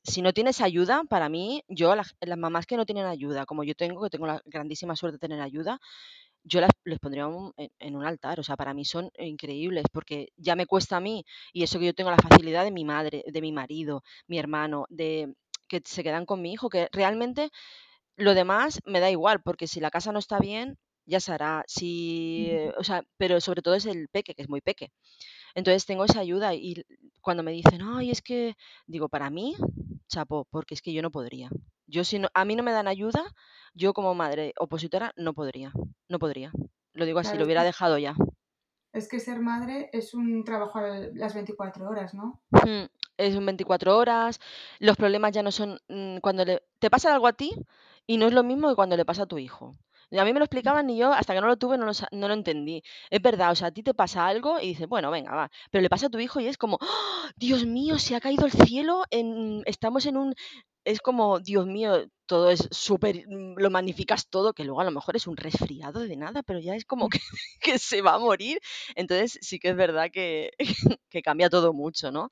si 0.04 0.22
no 0.22 0.32
tienes 0.32 0.60
ayuda, 0.60 1.02
para 1.08 1.28
mí, 1.28 1.64
yo, 1.68 1.94
las, 1.96 2.14
las 2.20 2.38
mamás 2.38 2.66
que 2.66 2.76
no 2.76 2.86
tienen 2.86 3.06
ayuda, 3.06 3.46
como 3.46 3.64
yo 3.64 3.74
tengo, 3.74 4.02
que 4.04 4.10
tengo 4.10 4.26
la 4.26 4.40
grandísima 4.44 4.94
suerte 4.96 5.16
de 5.16 5.18
tener 5.20 5.40
ayuda, 5.40 5.80
yo 6.46 6.61
las 6.62 6.72
les 6.85 6.98
pondría 7.00 7.26
un 7.28 7.52
en 7.59 7.70
en 7.80 7.96
un 7.96 8.06
altar, 8.06 8.40
o 8.40 8.44
sea, 8.44 8.56
para 8.56 8.74
mí 8.74 8.85
son 8.87 9.11
increíbles, 9.18 9.87
porque 9.92 10.28
ya 10.37 10.56
me 10.56 10.66
cuesta 10.66 10.98
a 10.98 11.00
mí, 11.00 11.24
y 11.52 11.64
eso 11.64 11.78
que 11.80 11.87
yo 11.87 11.94
tengo 11.94 12.11
la 12.12 12.18
facilidad 12.18 12.64
de 12.64 12.72
mi 12.72 12.85
madre, 12.87 13.24
de 13.26 13.40
mi 13.42 13.52
marido, 13.52 14.02
mi 14.28 14.38
hermano, 14.38 14.87
de 14.90 15.35
que 15.68 15.82
se 15.85 16.04
quedan 16.04 16.26
con 16.26 16.42
mi 16.42 16.52
hijo, 16.52 16.68
que 16.70 16.88
realmente 16.92 17.50
lo 18.16 18.35
demás 18.35 18.80
me 18.87 19.00
da 19.00 19.11
igual, 19.11 19.42
porque 19.42 19.66
si 19.68 19.80
la 19.80 19.90
casa 19.90 20.12
no 20.12 20.18
está 20.20 20.38
bien, 20.40 20.78
ya 21.06 21.20
se 21.20 21.32
hará. 21.32 21.64
Si, 21.68 22.50
o 22.78 22.85
sea, 22.85 23.02
pero 23.18 23.40
sobre 23.40 23.62
todo 23.62 23.74
es 23.74 23.87
el 23.87 24.09
peque, 24.09 24.35
que 24.35 24.42
es 24.42 24.48
muy 24.50 24.61
peque. 24.62 24.90
Entonces 25.54 25.87
tengo 25.87 26.04
esa 26.04 26.20
ayuda 26.20 26.54
y 26.54 26.85
cuando 27.22 27.42
me 27.44 27.52
dicen: 27.52 27.82
"Ay, 27.82 28.11
es 28.11 28.22
que", 28.22 28.54
digo: 28.87 29.09
"Para 29.11 29.30
mí, 29.30 29.56
chapó, 30.08 30.46
porque 30.50 30.74
es 30.74 30.82
que 30.82 30.92
yo 30.92 31.02
no 31.02 31.10
podría". 31.10 31.50
Yo 31.86 32.04
si 32.04 32.18
no 32.18 32.28
a 32.34 32.44
mí 32.44 32.56
no 32.56 32.62
me 32.62 32.72
dan 32.72 32.88
ayuda, 32.88 33.24
yo 33.74 33.92
como 33.94 34.14
madre 34.14 34.52
opositora 34.58 35.12
no 35.16 35.34
podría, 35.34 35.72
no 36.08 36.18
podría. 36.18 36.52
Lo 36.92 37.04
digo 37.06 37.18
así, 37.20 37.32
Claro, 37.32 37.38
lo 37.38 37.44
hubiera 37.44 37.64
dejado 37.64 37.98
ya. 37.98 38.14
es 38.92 39.08
que 39.08 39.20
ser 39.20 39.38
madre 39.38 39.90
es 39.92 40.12
un 40.12 40.42
trabajo 40.42 40.80
a 40.80 40.88
las 41.14 41.34
24 41.34 41.88
horas, 41.88 42.14
¿no? 42.14 42.42
Mm, 42.50 42.86
es 43.18 43.34
un 43.36 43.46
24 43.46 43.96
horas, 43.96 44.40
los 44.78 44.96
problemas 44.96 45.32
ya 45.32 45.42
no 45.42 45.52
son, 45.52 45.78
mm, 45.88 46.18
cuando 46.18 46.44
le 46.44 46.62
te 46.78 46.90
pasa 46.90 47.12
algo 47.14 47.26
a 47.26 47.32
ti 47.32 47.52
y 48.06 48.18
no 48.18 48.26
es 48.26 48.32
lo 48.32 48.42
mismo 48.44 48.68
que 48.68 48.74
cuando 48.76 48.96
le 48.96 49.04
pasa 49.04 49.22
a 49.24 49.26
tu 49.26 49.38
hijo. 49.38 49.72
A 50.12 50.24
mí 50.24 50.32
me 50.32 50.38
lo 50.38 50.44
explicaban 50.44 50.88
y 50.90 50.98
yo 50.98 51.12
hasta 51.12 51.34
que 51.34 51.40
no 51.40 51.48
lo 51.48 51.56
tuve 51.56 51.76
no 51.78 51.86
lo 51.86 51.92
no 52.12 52.28
lo 52.28 52.34
entendí. 52.34 52.82
Es 53.10 53.20
verdad, 53.22 53.50
o 53.52 53.54
sea, 53.56 53.68
a 53.68 53.70
ti 53.72 53.82
te 53.82 53.94
pasa 53.94 54.26
algo 54.26 54.60
y 54.60 54.68
dices: 54.68 54.86
"Bueno, 54.88 55.10
venga, 55.10 55.34
va", 55.34 55.50
pero 55.70 55.82
le 55.82 55.88
pasa 55.90 56.06
a 56.06 56.10
tu 56.10 56.18
hijo 56.20 56.40
y 56.40 56.46
es 56.46 56.56
como: 56.58 56.78
"¡Ah! 56.80 57.30
"Dios 57.36 57.66
mío, 57.66 57.98
se 57.98 58.14
ha 58.16 58.20
caído 58.20 58.46
el 58.46 58.52
cielo 58.52 59.02
en 59.10 59.62
estamos 59.66 60.06
en 60.06 60.16
un" 60.16 60.34
es 60.84 61.00
como, 61.00 61.40
Dios 61.40 61.66
mío, 61.66 62.06
todo 62.26 62.48
es 62.50 62.68
súper, 62.70 63.24
mm, 63.28 63.56
lo 63.58 63.70
magnificas 63.70 64.28
todo, 64.28 64.52
que 64.54 64.62
luego 64.64 64.80
a 64.80 64.84
lo 64.84 64.92
mejor 64.92 65.16
es 65.16 65.26
un 65.26 65.36
resfriado 65.36 66.00
de 66.00 66.16
nada, 66.16 66.42
pero 66.44 66.60
ya 66.60 66.76
es 66.76 66.84
como 66.84 67.08
que 67.08 67.18
que 67.60 67.78
se 67.78 68.02
va 68.02 68.14
a 68.14 68.18
morir. 68.20 68.60
Entonces 68.94 69.38
sí 69.42 69.58
que 69.58 69.70
es 69.70 69.76
verdad 69.76 70.10
que 70.12 70.50
que 71.10 71.22
cambia 71.22 71.50
todo 71.50 71.72
mucho, 71.72 72.12
¿no? 72.12 72.30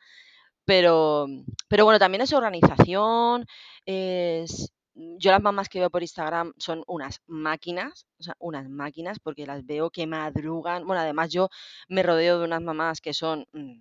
Pero 0.65 1.27
pero 1.69 1.85
bueno, 1.85 1.99
también 1.99 2.23
es 2.23 2.33
organización, 2.33 3.47
es 3.87 4.73
yo 4.95 5.31
las 5.31 5.43
mamás 5.43 5.69
que 5.69 5.81
veo 5.81 5.91
por 5.91 6.03
Instagram 6.03 6.53
son 6.59 6.85
unas 6.87 7.21
máquinas, 7.27 8.07
o 8.19 8.23
sea, 8.23 8.37
unas 8.39 8.69
máquinas, 8.69 9.19
porque 9.19 9.47
las 9.47 9.67
veo 9.67 9.91
que 9.91 10.07
madrugan. 10.07 10.87
Bueno, 10.87 11.03
además 11.03 11.33
yo 11.33 11.49
me 11.89 12.03
rodeo 12.03 12.39
de 12.39 12.45
unas 12.45 12.63
mamás 12.63 13.01
que 13.01 13.13
son, 13.13 13.47
mm, 13.53 13.81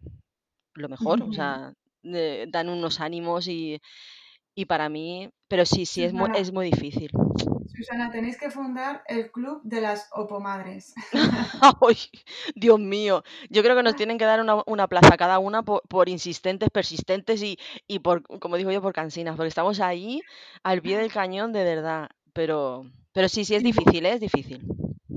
lo 0.76 0.90
mejor, 0.90 1.22
o 1.22 1.32
sea, 1.34 1.74
dan 2.04 2.70
unos 2.70 3.00
ánimos 3.00 3.48
y, 3.48 3.80
y 4.56 4.66
para 4.66 4.90
mí, 4.90 5.30
pero 5.54 5.68
sí, 5.68 5.86
sí, 5.86 6.04
es 6.04 6.14
muy, 6.14 6.32
es 6.36 6.52
muy 6.52 6.72
difícil. 6.72 7.12
Susana, 7.76 8.10
tenéis 8.10 8.40
que 8.40 8.50
fundar 8.50 9.04
el 9.08 9.32
club 9.32 9.62
de 9.64 9.82
las 9.82 10.10
opomadres. 10.12 10.96
Ay, 11.80 11.96
Dios 12.56 12.80
mío, 12.80 13.24
yo 13.52 13.62
creo 13.62 13.76
que 13.76 13.84
nos 13.84 13.96
tienen 13.96 14.18
que 14.18 14.26
dar 14.26 14.42
una, 14.42 14.64
una 14.66 14.88
plaza 14.88 15.16
cada 15.16 15.38
una 15.38 15.62
por, 15.62 15.84
por 15.88 16.10
insistentes, 16.10 16.72
persistentes 16.72 17.44
y, 17.44 17.60
y 17.88 18.00
por, 18.00 18.24
como 18.40 18.58
digo 18.58 18.72
yo, 18.72 18.82
por 18.82 18.94
cansinas, 18.94 19.36
porque 19.36 19.50
estamos 19.50 19.80
ahí 19.80 20.22
al 20.64 20.82
pie 20.82 20.98
del 20.98 21.14
cañón 21.14 21.54
de 21.54 21.64
verdad. 21.64 22.10
Pero, 22.34 22.88
pero 23.12 23.30
sí, 23.30 23.46
sí 23.46 23.54
es 23.54 23.62
difícil, 23.62 24.08
¿eh? 24.08 24.14
es 24.14 24.22
difícil. 24.22 24.66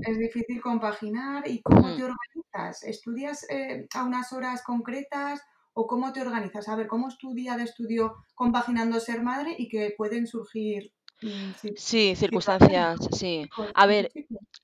es 0.03 0.19
difícil 0.19 0.61
compaginar. 0.61 1.47
¿Y 1.47 1.63
cómo 1.63 1.87
Mm. 1.87 1.97
te 1.97 2.03
organizas? 2.03 2.83
¿Estudias 2.83 3.43
eh, 3.49 3.87
a 3.95 4.03
unas 4.03 4.31
horas 4.33 4.61
concretas 4.63 5.41
o 5.79 5.87
cómo 5.91 6.11
te 6.13 6.21
organizas? 6.21 6.67
A 6.69 6.75
ver, 6.75 6.87
¿cómo 6.87 7.07
es 7.09 7.17
tu 7.17 7.33
día 7.33 7.55
de 7.57 7.63
estudio 7.69 8.15
compaginando 8.35 8.99
ser 8.99 9.21
madre 9.21 9.55
y 9.57 9.69
que 9.69 9.93
pueden 9.97 10.25
surgir 10.27 10.93
mm, 11.21 11.51
Sí, 11.75 12.15
circunstancias, 12.15 12.99
sí. 13.11 13.49
A 13.73 13.85
ver, 13.85 14.11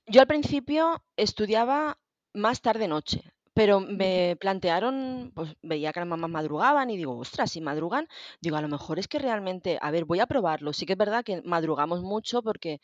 yo 0.06 0.20
al 0.20 0.26
principio 0.26 1.04
estudiaba 1.16 1.98
más 2.34 2.60
tarde-noche, 2.62 3.22
pero 3.54 3.80
Bien, 3.86 4.10
me 4.10 4.36
plantearon, 4.40 5.32
pues 5.34 5.54
veía 5.62 5.92
que 5.92 6.00
las 6.00 6.08
mamás 6.08 6.30
madrugaban 6.30 6.90
y 6.90 6.96
digo, 6.96 7.16
ostras, 7.18 7.52
si 7.52 7.60
madrugan, 7.60 8.08
digo, 8.40 8.56
a 8.56 8.62
lo 8.62 8.68
mejor 8.68 8.98
es 8.98 9.08
que 9.08 9.20
realmente, 9.20 9.78
a 9.80 9.90
ver, 9.92 10.04
voy 10.04 10.20
a 10.20 10.26
probarlo. 10.26 10.72
Sí 10.72 10.86
que 10.86 10.94
es 10.94 10.98
verdad 10.98 11.24
que 11.24 11.42
madrugamos 11.42 12.02
mucho 12.02 12.42
porque 12.42 12.80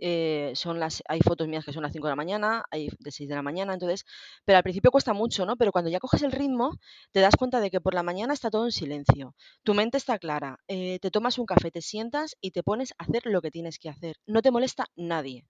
eh, 0.00 0.52
son 0.54 0.80
las, 0.80 1.02
hay 1.08 1.20
fotos 1.20 1.48
mías 1.48 1.64
que 1.64 1.72
son 1.72 1.82
las 1.82 1.92
5 1.92 2.06
de 2.08 2.12
la 2.12 2.16
mañana, 2.16 2.64
hay 2.70 2.88
de 2.98 3.10
6 3.12 3.28
de 3.28 3.34
la 3.34 3.42
mañana, 3.42 3.74
entonces, 3.74 4.04
pero 4.44 4.56
al 4.58 4.62
principio 4.62 4.90
cuesta 4.90 5.12
mucho, 5.12 5.46
¿no? 5.46 5.56
Pero 5.56 5.72
cuando 5.72 5.90
ya 5.90 5.98
coges 6.00 6.22
el 6.22 6.32
ritmo, 6.32 6.72
te 7.12 7.20
das 7.20 7.36
cuenta 7.36 7.60
de 7.60 7.70
que 7.70 7.80
por 7.80 7.94
la 7.94 8.02
mañana 8.02 8.34
está 8.34 8.50
todo 8.50 8.64
en 8.66 8.72
silencio, 8.72 9.34
tu 9.62 9.74
mente 9.74 9.96
está 9.98 10.18
clara, 10.18 10.58
eh, 10.68 10.98
te 11.00 11.10
tomas 11.10 11.38
un 11.38 11.46
café, 11.46 11.70
te 11.70 11.82
sientas 11.82 12.36
y 12.40 12.50
te 12.52 12.62
pones 12.62 12.92
a 12.98 13.04
hacer 13.04 13.26
lo 13.26 13.40
que 13.42 13.50
tienes 13.50 13.78
que 13.78 13.88
hacer, 13.88 14.16
no 14.26 14.42
te 14.42 14.50
molesta 14.50 14.86
nadie. 14.96 15.46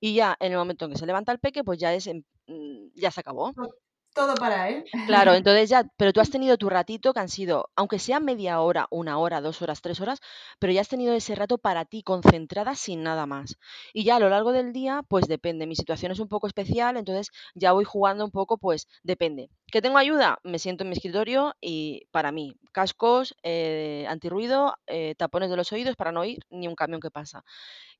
Y 0.00 0.14
ya 0.14 0.36
en 0.40 0.52
el 0.52 0.58
momento 0.58 0.84
en 0.86 0.92
que 0.92 0.98
se 0.98 1.06
levanta 1.06 1.32
el 1.32 1.38
peque, 1.40 1.64
pues 1.64 1.78
ya 1.78 1.92
es, 1.94 2.06
en- 2.06 2.24
mm, 2.46 2.88
ya 2.94 3.10
se 3.10 3.20
acabó. 3.20 3.52
To- 4.14 4.22
todo 4.22 4.38
para 4.38 4.68
él. 4.68 4.84
Claro, 5.04 5.34
entonces 5.34 5.68
ya, 5.70 5.84
pero 5.96 6.12
tú 6.12 6.20
has 6.20 6.30
tenido 6.30 6.56
tu 6.58 6.68
ratito 6.70 7.12
que 7.12 7.20
han 7.20 7.28
sido, 7.28 7.70
aunque 7.76 7.98
sea 7.98 8.20
media 8.20 8.60
hora, 8.60 8.86
una 8.90 9.18
hora, 9.18 9.40
dos 9.40 9.60
horas, 9.62 9.80
tres 9.82 10.00
horas, 10.00 10.20
pero 10.58 10.72
ya 10.72 10.80
has 10.80 10.88
tenido 10.88 11.14
ese 11.14 11.34
rato 11.34 11.58
para 11.58 11.84
ti, 11.84 12.02
concentrada 12.02 12.74
sin 12.74 13.02
nada 13.02 13.26
más. 13.26 13.56
Y 13.92 14.04
ya 14.04 14.16
a 14.16 14.20
lo 14.20 14.28
largo 14.30 14.52
del 14.52 14.72
día, 14.72 15.02
pues 15.08 15.26
depende. 15.26 15.66
Mi 15.66 15.76
situación 15.76 16.12
es 16.12 16.20
un 16.20 16.28
poco 16.28 16.46
especial, 16.46 16.96
entonces 16.96 17.30
ya 17.54 17.72
voy 17.72 17.84
jugando 17.84 18.24
un 18.24 18.30
poco, 18.30 18.56
pues 18.58 18.88
depende. 19.02 19.50
¿Que 19.74 19.82
tengo 19.82 19.98
ayuda? 19.98 20.38
Me 20.44 20.60
siento 20.60 20.84
en 20.84 20.90
mi 20.90 20.94
escritorio 20.94 21.56
y 21.60 22.06
para 22.12 22.30
mí, 22.30 22.54
cascos, 22.70 23.34
eh, 23.42 24.06
antirruido, 24.08 24.76
eh, 24.86 25.16
tapones 25.16 25.50
de 25.50 25.56
los 25.56 25.72
oídos 25.72 25.96
para 25.96 26.12
no 26.12 26.20
oír 26.20 26.46
ni 26.48 26.68
un 26.68 26.76
camión 26.76 27.00
que 27.00 27.10
pasa. 27.10 27.42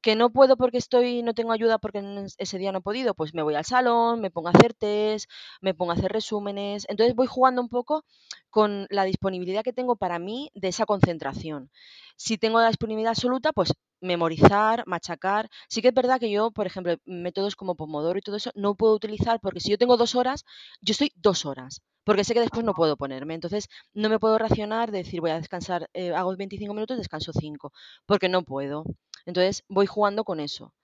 Que 0.01 0.15
no 0.15 0.31
puedo 0.31 0.57
porque 0.57 0.79
estoy 0.79 1.25
no 1.25 1.35
tengo 1.35 1.51
ayuda 1.51 1.79
porque 1.79 2.01
ese 2.39 2.59
día 2.59 2.71
no 2.71 2.79
he 2.79 2.83
podido, 2.83 3.15
pues 3.15 3.35
me 3.35 3.43
voy 3.43 3.57
al 3.57 3.65
salón, 3.65 4.21
me 4.21 4.31
pongo 4.31 4.51
a 4.51 4.53
hacer 4.53 4.73
test, 4.73 5.29
me 5.61 5.75
pongo 5.75 5.91
a 5.91 5.95
hacer 5.95 6.13
resúmenes. 6.13 6.87
Entonces 6.89 7.17
voy 7.17 7.27
jugando 7.27 7.61
un 7.61 7.69
poco 7.69 8.05
con 8.51 8.87
la 8.89 9.03
disponibilidad 9.03 9.65
que 9.65 9.73
tengo 9.73 9.97
para 9.97 10.21
mí 10.21 10.53
de 10.55 10.69
esa 10.69 10.87
concentración. 10.87 11.73
Si 12.17 12.39
tengo 12.39 12.61
la 12.61 12.69
disponibilidad 12.69 13.11
absoluta, 13.11 13.53
pues 13.53 13.75
memorizar, 14.05 14.85
machacar. 14.87 15.49
Sí 15.69 15.83
que 15.83 15.89
es 15.89 15.95
verdad 15.95 16.21
que 16.21 16.31
yo, 16.31 16.51
por 16.51 16.67
ejemplo, 16.67 16.97
métodos 17.05 17.57
como 17.57 17.75
Pomodoro 17.77 18.19
y 18.19 18.23
todo 18.23 18.37
eso 18.37 18.51
no 18.55 18.75
puedo 18.77 18.95
utilizar 18.95 19.41
porque 19.41 19.61
si 19.61 19.71
yo 19.71 19.79
tengo 19.79 19.97
2 19.97 20.15
horas, 20.15 20.45
yo 20.81 20.93
estoy 20.93 21.13
2 21.17 21.45
horas, 21.47 21.83
porque 22.05 22.25
sé 22.25 22.35
que 22.35 22.41
después 22.41 22.65
no 22.65 22.75
puedo 22.75 22.97
ponerme. 22.97 23.35
Entonces 23.35 23.69
no 23.95 24.09
me 24.09 24.19
puedo 24.19 24.39
racionar 24.39 24.91
de 24.93 24.99
decir 24.99 25.21
voy 25.21 25.31
a 25.31 25.37
descansar, 25.41 25.89
eh, 25.95 26.13
hago 26.15 26.37
25 26.37 26.75
minutos, 26.75 26.99
descanso 26.99 27.33
5, 27.33 27.73
porque 28.07 28.29
no 28.29 28.43
puedo. 28.45 28.85
Entonces 29.27 29.65
voy 29.69 29.87
jugando 29.87 30.25
con 30.25 30.41
eso 30.41 30.75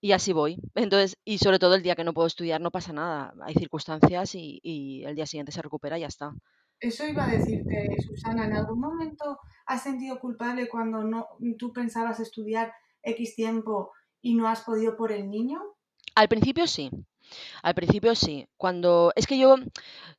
y 0.00 0.12
así 0.12 0.32
voy. 0.32 0.58
Entonces, 0.74 1.18
y 1.24 1.38
sobre 1.38 1.58
todo 1.58 1.74
el 1.74 1.82
día 1.82 1.96
que 1.96 2.04
no 2.04 2.14
puedo 2.14 2.26
estudiar 2.28 2.60
no 2.60 2.70
pasa 2.70 2.92
nada. 2.92 3.34
Hay 3.42 3.54
circunstancias 3.54 4.34
y, 4.34 4.60
y 4.62 5.04
el 5.04 5.14
día 5.16 5.26
siguiente 5.26 5.52
se 5.52 5.62
recupera 5.62 5.98
y 5.98 6.02
ya 6.02 6.06
está. 6.08 6.32
Eso 6.80 7.06
iba 7.06 7.24
a 7.24 7.28
decirte, 7.28 7.96
Susana, 8.06 8.46
¿en 8.46 8.54
algún 8.54 8.80
momento 8.80 9.38
has 9.66 9.82
sentido 9.82 10.20
culpable 10.20 10.68
cuando 10.68 11.02
no, 11.02 11.26
tú 11.58 11.72
pensabas 11.72 12.20
estudiar 12.20 12.72
X 13.02 13.34
tiempo 13.34 13.92
y 14.22 14.34
no 14.34 14.48
has 14.48 14.62
podido 14.62 14.96
por 14.96 15.10
el 15.10 15.28
niño? 15.28 15.60
Al 16.14 16.28
principio 16.28 16.66
sí, 16.66 16.90
al 17.62 17.74
principio 17.74 18.14
sí. 18.14 18.46
Cuando 18.56 19.12
es 19.16 19.26
que 19.26 19.38
yo, 19.38 19.56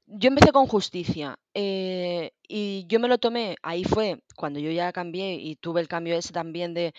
yo 0.05 0.27
empecé 0.27 0.51
con 0.51 0.67
justicia 0.67 1.37
eh, 1.53 2.31
y 2.47 2.85
yo 2.87 2.99
me 2.99 3.07
lo 3.07 3.17
tomé, 3.17 3.55
ahí 3.63 3.83
fue 3.83 4.23
cuando 4.35 4.59
yo 4.59 4.71
ya 4.71 4.91
cambié 4.91 5.35
y 5.35 5.55
tuve 5.55 5.81
el 5.81 5.87
cambio 5.87 6.15
ese 6.15 6.33
también 6.33 6.73
de 6.73 6.93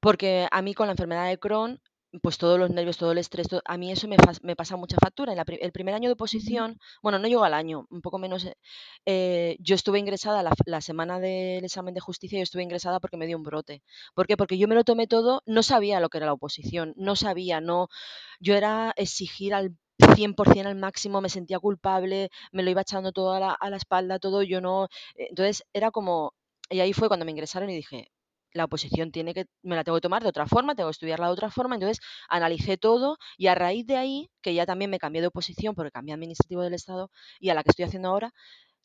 Porque 0.00 0.48
a 0.50 0.62
mí 0.62 0.74
con 0.74 0.86
la 0.86 0.92
enfermedad 0.92 1.28
de 1.28 1.38
Crohn, 1.38 1.80
pues 2.22 2.38
todos 2.38 2.58
los 2.58 2.70
nervios, 2.70 2.96
todo 2.96 3.12
el 3.12 3.18
estrés, 3.18 3.48
a 3.64 3.76
mí 3.78 3.92
eso 3.92 4.08
me 4.08 4.16
me 4.42 4.56
pasa 4.56 4.76
mucha 4.76 4.96
factura. 5.02 5.32
En 5.32 5.36
la 5.38 5.44
el 5.48 5.72
primer 5.72 5.94
año 5.94 6.08
de 6.08 6.14
oposición, 6.14 6.78
bueno, 7.02 7.18
no 7.18 7.28
llegó 7.28 7.44
al 7.44 7.54
año, 7.54 7.86
un 7.90 8.00
poco 8.02 8.18
menos, 8.18 8.44
eh, 8.44 8.54
eh, 9.06 9.56
yo 9.60 9.74
estuve 9.74 9.98
ingresada 9.98 10.42
la 10.42 10.52
la 10.66 10.80
semana 10.80 11.20
del 11.20 11.64
examen 11.64 11.94
de 11.94 12.00
justicia, 12.00 12.38
yo 12.38 12.42
estuve 12.44 12.62
ingresada 12.62 13.00
porque 13.00 13.16
me 13.16 13.26
dio 13.26 13.36
un 13.36 13.42
brote. 13.44 13.82
¿Por 14.14 14.26
qué? 14.26 14.36
Porque 14.36 14.58
yo 14.58 14.68
me 14.68 14.74
lo 14.74 14.84
tomé 14.84 15.06
todo, 15.06 15.42
no 15.46 15.62
sabía 15.62 16.00
lo 16.00 16.08
que 16.08 16.18
era 16.18 16.26
la 16.26 16.32
oposición, 16.34 16.94
no 16.96 17.16
sabía, 17.16 17.60
no 17.60 17.88
yo 18.40 18.54
era 18.54 18.92
exigir 18.96 19.54
al 19.54 19.76
100% 20.14 20.68
al 20.68 20.76
máximo, 20.76 21.20
me 21.20 21.28
sentía 21.28 21.58
culpable, 21.58 22.30
me 22.52 22.62
lo 22.62 22.70
iba 22.70 22.82
echando 22.82 23.12
todo 23.12 23.32
a 23.32 23.40
la 23.40 23.52
a 23.52 23.70
la 23.70 23.76
espalda, 23.76 24.18
todo, 24.18 24.42
yo 24.42 24.60
no 24.60 24.86
eh, 25.16 25.26
entonces 25.30 25.64
era 25.72 25.90
como 25.90 26.34
y 26.70 26.80
ahí 26.80 26.92
fue 26.92 27.08
cuando 27.08 27.24
me 27.26 27.32
ingresaron 27.32 27.70
y 27.70 27.74
dije: 27.76 28.08
la 28.52 28.64
oposición 28.64 29.12
tiene 29.12 29.34
que 29.34 29.46
me 29.62 29.76
la 29.76 29.84
tengo 29.84 29.96
que 29.98 30.02
tomar 30.02 30.22
de 30.22 30.28
otra 30.28 30.46
forma, 30.46 30.74
tengo 30.74 30.88
que 30.88 30.92
estudiarla 30.92 31.26
de 31.26 31.32
otra 31.32 31.50
forma. 31.50 31.74
Entonces, 31.76 32.00
analicé 32.28 32.76
todo 32.78 33.18
y 33.36 33.46
a 33.48 33.54
raíz 33.54 33.86
de 33.86 33.96
ahí, 33.96 34.30
que 34.42 34.54
ya 34.54 34.66
también 34.66 34.90
me 34.90 34.98
cambié 34.98 35.20
de 35.22 35.28
oposición 35.28 35.74
porque 35.74 35.90
cambié 35.92 36.14
administrativo 36.14 36.62
del 36.62 36.74
Estado 36.74 37.10
y 37.40 37.50
a 37.50 37.54
la 37.54 37.62
que 37.62 37.70
estoy 37.70 37.84
haciendo 37.86 38.08
ahora, 38.08 38.32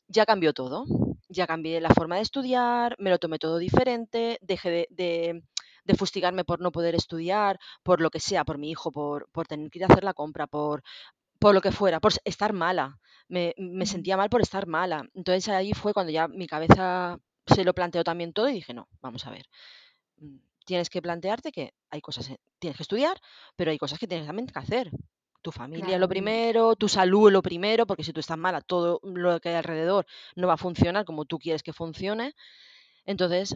ya 0.08 0.26
cambió 0.26 0.52
todo. 0.52 0.84
Ya 1.28 1.46
cambié 1.46 1.80
la 1.80 1.90
forma 1.90 2.16
de 2.16 2.22
estudiar, 2.22 2.96
me 2.98 3.10
lo 3.10 3.18
tomé 3.18 3.38
todo 3.38 3.58
diferente, 3.58 4.38
dejé 4.42 4.70
de, 4.70 4.86
de- 4.90 5.42
de 5.84 5.94
fustigarme 5.96 6.44
por 6.44 6.60
no 6.60 6.72
poder 6.72 6.94
estudiar, 6.94 7.58
por 7.82 8.00
lo 8.00 8.10
que 8.10 8.20
sea, 8.20 8.44
por 8.44 8.56
mi 8.58 8.70
hijo, 8.70 8.90
por, 8.92 9.28
por 9.32 9.46
tener 9.46 9.70
que 9.70 9.78
ir 9.78 9.84
a 9.84 9.88
hacer 9.88 10.04
la 10.04 10.14
compra, 10.14 10.46
por, 10.46 10.82
por 11.40 11.54
lo 11.54 11.60
que 11.62 11.72
fuera, 11.72 12.00
por 12.00 12.12
estar 12.24 12.52
mala. 12.52 12.98
Me, 13.28 13.54
me 13.58 13.86
sentía 13.86 14.16
mal 14.16 14.30
por 14.30 14.40
estar 14.42 14.66
mala. 14.66 15.08
Entonces 15.14 15.48
ahí 15.50 15.72
fue 15.74 15.94
cuando 15.94 16.12
ya 16.12 16.28
mi 16.28 16.46
cabeza 16.46 17.18
se 17.46 17.64
lo 17.64 17.74
planteó 17.74 18.04
también 18.04 18.32
todo 18.32 18.48
y 18.48 18.54
dije, 18.54 18.74
no, 18.74 18.88
vamos 19.00 19.26
a 19.26 19.30
ver 19.30 19.46
mm, 20.18 20.38
tienes 20.64 20.90
que 20.90 21.02
plantearte 21.02 21.52
que 21.52 21.74
hay 21.90 22.00
cosas, 22.00 22.30
eh, 22.30 22.40
tienes 22.58 22.76
que 22.76 22.82
estudiar, 22.82 23.20
pero 23.56 23.70
hay 23.70 23.78
cosas 23.78 23.98
que 23.98 24.06
tienes 24.06 24.26
también 24.26 24.46
que 24.46 24.58
hacer. 24.58 24.90
Tu 25.42 25.52
familia 25.52 25.84
lo 25.84 25.88
Claro, 25.90 26.04
y 26.06 26.08
primero, 26.08 26.74
tu 26.74 26.88
salud 26.88 27.30
lo 27.30 27.42
primero, 27.42 27.86
porque 27.86 28.02
si 28.02 28.14
tú 28.14 28.20
estás 28.20 28.38
mala, 28.38 28.62
todo 28.62 28.98
lo 29.02 29.38
que 29.40 29.50
hay 29.50 29.56
alrededor 29.56 30.06
no 30.36 30.48
va 30.48 30.54
a 30.54 30.58
funcionar 30.58 31.04
como 31.04 31.26
tú 31.26 31.38
quieres 31.38 31.62
que 31.62 31.74
funcione. 31.74 32.34
Entonces, 33.04 33.54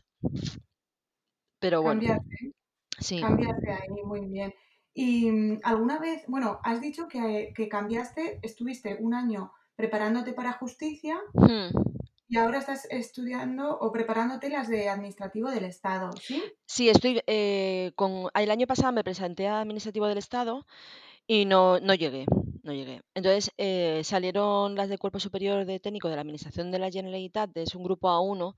pero 1.58 1.80
bueno, 1.80 2.00
cambiarse, 2.00 2.52
sí. 2.98 3.20
cambiarse 3.22 3.70
ahí 3.72 4.02
muy 4.04 4.26
bien. 4.26 4.52
Y 4.92 5.30
mm, 5.30 5.60
alguna 5.62 5.98
vez, 5.98 6.24
bueno, 6.28 6.60
has 6.62 6.82
dicho 6.82 7.08
que, 7.08 7.54
que 7.56 7.68
cambiaste, 7.70 8.40
estuviste 8.42 8.98
un 9.00 9.14
año 9.14 9.52
preparándote 9.74 10.34
para 10.34 10.52
justicia 10.52 11.18
Hmm. 11.32 11.97
Y 12.28 12.36
ahora 12.36 12.58
estás 12.58 12.86
estudiando 12.90 13.78
o 13.78 13.90
preparándote 13.92 14.50
las 14.50 14.68
de 14.68 14.88
administrativo 14.88 15.50
del 15.50 15.64
Estado, 15.64 16.16
¿sí? 16.20 16.42
Sí, 16.66 16.88
estoy 16.88 17.20
eh, 17.26 17.92
con. 17.96 18.28
El 18.34 18.50
año 18.50 18.66
pasado 18.66 18.92
me 18.92 19.04
presenté 19.04 19.48
a 19.48 19.60
Administrativo 19.60 20.06
del 20.06 20.18
Estado 20.18 20.66
Y 21.26 21.46
no, 21.46 21.80
no 21.80 21.94
llegué, 21.94 22.26
no 22.64 22.72
llegué. 22.74 23.02
Entonces 23.14 23.52
eh, 23.58 24.02
salieron 24.04 24.76
las 24.76 24.88
de 24.90 24.98
Cuerpo 24.98 25.20
Superior 25.20 25.66
de 25.66 25.80
Técnico 25.80 26.08
de 26.10 26.16
la 26.16 26.22
Administración 26.22 26.72
de 26.72 26.80
la 26.80 26.90
Generalitat, 26.90 27.56
es 27.56 27.74
un 27.76 27.84
grupo 27.84 28.08
A1, 28.08 28.54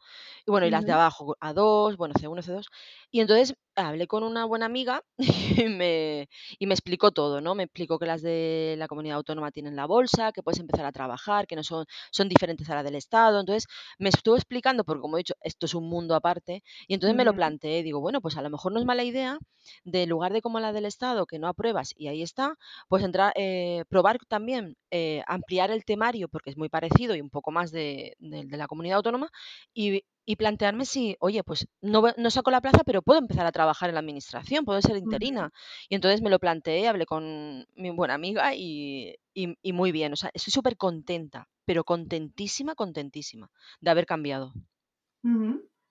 y 0.46 0.50
bueno, 0.50 0.66
y 0.66 0.70
las 0.70 0.86
de 0.86 0.92
abajo, 0.92 1.36
A2, 1.40 1.96
bueno, 1.96 2.14
C1, 2.14 2.42
C2. 2.42 2.66
Y 3.10 3.20
entonces 3.20 3.56
hablé 3.88 4.06
con 4.06 4.22
una 4.22 4.44
buena 4.44 4.66
amiga 4.66 5.02
y 5.18 5.64
me, 5.68 6.28
y 6.58 6.66
me 6.66 6.74
explicó 6.74 7.10
todo, 7.12 7.40
¿no? 7.40 7.54
Me 7.54 7.64
explicó 7.64 7.98
que 7.98 8.06
las 8.06 8.22
de 8.22 8.74
la 8.78 8.88
comunidad 8.88 9.16
autónoma 9.16 9.50
tienen 9.52 9.76
la 9.76 9.86
bolsa, 9.86 10.32
que 10.32 10.42
puedes 10.42 10.60
empezar 10.60 10.86
a 10.86 10.92
trabajar, 10.92 11.46
que 11.46 11.56
no 11.56 11.62
son, 11.64 11.86
son 12.12 12.28
diferentes 12.28 12.68
a 12.70 12.74
la 12.76 12.82
del 12.82 12.94
Estado. 12.96 13.40
Entonces 13.40 13.66
me 13.98 14.08
estuvo 14.10 14.36
explicando, 14.36 14.84
porque 14.84 15.00
como 15.02 15.16
he 15.16 15.20
dicho, 15.20 15.34
esto 15.42 15.66
es 15.66 15.74
un 15.74 15.88
mundo 15.88 16.14
aparte, 16.14 16.62
y 16.88 16.94
entonces 16.94 17.16
me 17.16 17.24
lo 17.24 17.34
planteé, 17.34 17.82
digo, 17.82 18.00
bueno, 18.00 18.20
pues 18.20 18.36
a 18.36 18.42
lo 18.42 18.50
mejor 18.50 18.72
no 18.72 18.80
es 18.80 18.86
mala 18.86 19.04
idea, 19.04 19.38
de 19.84 20.06
lugar 20.06 20.32
de 20.32 20.42
como 20.42 20.60
la 20.60 20.72
del 20.72 20.84
Estado, 20.86 21.26
que 21.26 21.38
no 21.38 21.48
apruebas 21.48 21.92
y 21.96 22.08
ahí 22.08 22.22
está, 22.22 22.56
pues 22.88 23.04
entrar, 23.04 23.32
eh, 23.36 23.84
probar 23.88 24.18
también, 24.28 24.76
eh, 24.90 25.22
ampliar 25.26 25.70
el 25.70 25.84
temario, 25.84 26.28
porque 26.28 26.50
es 26.50 26.56
muy 26.56 26.68
parecido 26.68 27.14
y 27.14 27.20
un 27.20 27.30
poco 27.30 27.50
más 27.50 27.70
de, 27.72 28.16
de- 28.18 28.44
de 28.46 28.56
la 28.56 28.66
comunidad 28.66 28.96
autónoma, 28.98 29.30
y 29.74 30.04
y 30.26 30.36
plantearme 30.36 30.84
si, 30.84 31.16
oye, 31.18 31.42
pues 31.42 31.66
no, 31.80 32.02
no 32.16 32.30
saco 32.30 32.52
la 32.52 32.60
plaza, 32.60 32.84
pero 32.86 33.02
puedo 33.02 33.18
empezar 33.18 33.46
a 33.46 33.52
trabajar 33.52 33.88
en 33.88 33.94
la 33.94 34.00
administración, 34.00 34.64
puedo 34.64 34.80
ser 34.80 34.96
interina. 34.96 35.50
Y 35.88 35.96
entonces 35.96 36.22
me 36.22 36.30
lo 36.30 36.38
planteé, 36.38 36.86
hablé 36.86 37.04
con 37.04 37.66
mi 37.74 37.90
buena 37.90 38.14
amiga 38.14 38.54
y, 38.54 39.16
y, 39.34 39.72
muy 39.72 39.90
bien. 39.90 40.12
O 40.12 40.16
sea, 40.16 40.30
estoy 40.32 40.52
súper 40.52 40.76
contenta, 40.76 41.48
pero 41.64 41.82
contentísima, 41.82 42.76
contentísima 42.76 43.50
de 43.80 43.90
haber 43.90 44.06
cambiado. 44.06 44.52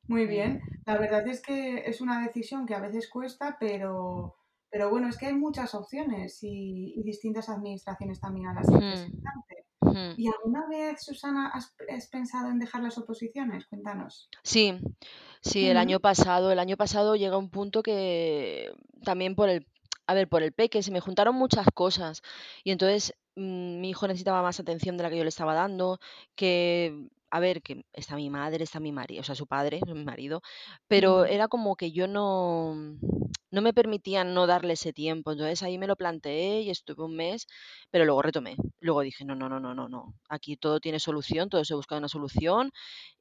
Muy 0.07 0.25
bien. 0.25 0.61
La 0.85 0.97
verdad 0.97 1.27
es 1.27 1.41
que 1.41 1.83
es 1.89 2.01
una 2.01 2.21
decisión 2.25 2.65
que 2.65 2.73
a 2.75 2.79
veces 2.81 3.09
cuesta, 3.09 3.57
pero, 3.59 4.38
pero 4.69 4.89
bueno, 4.89 5.09
es 5.09 5.17
que 5.17 5.27
hay 5.27 5.33
muchas 5.33 5.73
opciones 5.73 6.39
y, 6.41 7.01
distintas 7.03 7.49
administraciones 7.49 8.19
también 8.19 8.47
a 8.47 8.53
las 8.53 8.67
que 8.67 8.77
presentarte. 8.77 9.65
¿Y 10.17 10.27
alguna 10.27 10.67
vez, 10.67 11.03
Susana, 11.03 11.51
has, 11.53 11.73
pensado 12.09 12.49
en 12.49 12.59
dejar 12.59 12.83
las 12.83 12.97
oposiciones? 12.97 13.65
Cuéntanos. 13.67 14.29
Sí, 14.43 14.79
sí, 15.41 15.67
el 15.67 15.77
año 15.77 15.99
pasado, 15.99 16.51
el 16.51 16.59
año 16.59 16.77
pasado 16.77 17.15
llega 17.15 17.37
un 17.37 17.49
punto 17.49 17.81
que 17.81 18.71
también 19.03 19.35
por 19.35 19.49
el, 19.49 19.65
a 20.05 20.13
ver, 20.13 20.27
por 20.27 20.43
el 20.43 20.51
peque 20.51 20.83
se 20.83 20.91
me 20.91 20.99
juntaron 20.99 21.35
muchas 21.35 21.65
cosas 21.73 22.21
y 22.63 22.71
entonces 22.71 23.15
mm, 23.35 23.79
mi 23.79 23.89
hijo 23.89 24.07
necesitaba 24.07 24.43
más 24.43 24.59
atención 24.59 24.97
de 24.97 25.03
la 25.03 25.09
que 25.09 25.17
yo 25.17 25.23
le 25.23 25.29
estaba 25.29 25.53
dando, 25.53 25.99
que 26.35 27.09
a 27.31 27.39
ver, 27.39 27.61
que 27.61 27.83
está 27.93 28.15
mi 28.15 28.29
madre, 28.29 28.63
está 28.63 28.79
mi 28.79 28.91
marido, 28.91 29.21
o 29.21 29.23
sea, 29.23 29.35
su 29.35 29.47
padre, 29.47 29.79
mi 29.95 30.03
marido, 30.03 30.41
pero 30.87 31.25
era 31.25 31.47
como 31.47 31.75
que 31.75 31.91
yo 31.91 32.07
no, 32.07 32.75
no 33.51 33.61
me 33.61 33.73
permitían 33.73 34.33
no 34.33 34.47
darle 34.47 34.73
ese 34.73 34.93
tiempo. 34.93 35.31
Entonces 35.31 35.63
ahí 35.63 35.77
me 35.77 35.87
lo 35.87 35.95
planteé 35.95 36.61
y 36.61 36.69
estuve 36.69 37.03
un 37.03 37.15
mes, 37.15 37.47
pero 37.91 38.05
luego 38.05 38.21
retomé. 38.21 38.55
Luego 38.79 39.01
dije, 39.01 39.25
no, 39.25 39.35
no, 39.35 39.49
no, 39.49 39.59
no, 39.59 39.73
no, 39.73 39.89
no. 39.89 40.13
Aquí 40.29 40.57
todo 40.57 40.79
tiene 40.79 40.99
solución, 40.99 41.49
todo 41.49 41.63
se 41.65 41.75
busca 41.75 41.97
una 41.97 42.07
solución 42.09 42.71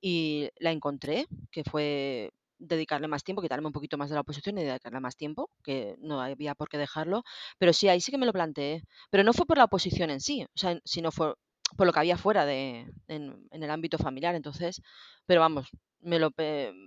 y 0.00 0.48
la 0.58 0.70
encontré, 0.72 1.26
que 1.50 1.64
fue 1.64 2.30
dedicarle 2.58 3.06
más 3.08 3.22
tiempo, 3.22 3.40
quitarme 3.42 3.68
un 3.68 3.72
poquito 3.72 3.96
más 3.98 4.08
de 4.10 4.16
la 4.16 4.22
oposición 4.22 4.58
y 4.58 4.64
dedicarle 4.64 5.00
más 5.00 5.16
tiempo, 5.16 5.50
que 5.62 5.94
no 6.00 6.20
había 6.20 6.54
por 6.54 6.68
qué 6.68 6.78
dejarlo. 6.78 7.22
Pero 7.58 7.72
sí, 7.72 7.88
ahí 7.88 8.00
sí 8.00 8.10
que 8.10 8.18
me 8.18 8.26
lo 8.26 8.32
planteé. 8.32 8.82
Pero 9.10 9.22
no 9.24 9.32
fue 9.32 9.46
por 9.46 9.58
la 9.58 9.64
oposición 9.64 10.10
en 10.10 10.20
sí, 10.20 10.42
o 10.44 10.58
sea, 10.58 10.80
sino 10.84 11.12
fue 11.12 11.34
por 11.76 11.86
lo 11.86 11.92
que 11.92 12.00
había 12.00 12.16
fuera 12.16 12.44
de, 12.44 12.90
en, 13.08 13.48
en 13.50 13.62
el 13.62 13.70
ámbito 13.70 13.98
familiar. 13.98 14.34
Entonces, 14.34 14.82
pero 15.26 15.40
vamos, 15.40 15.70
me 16.00 16.18
lo, 16.18 16.32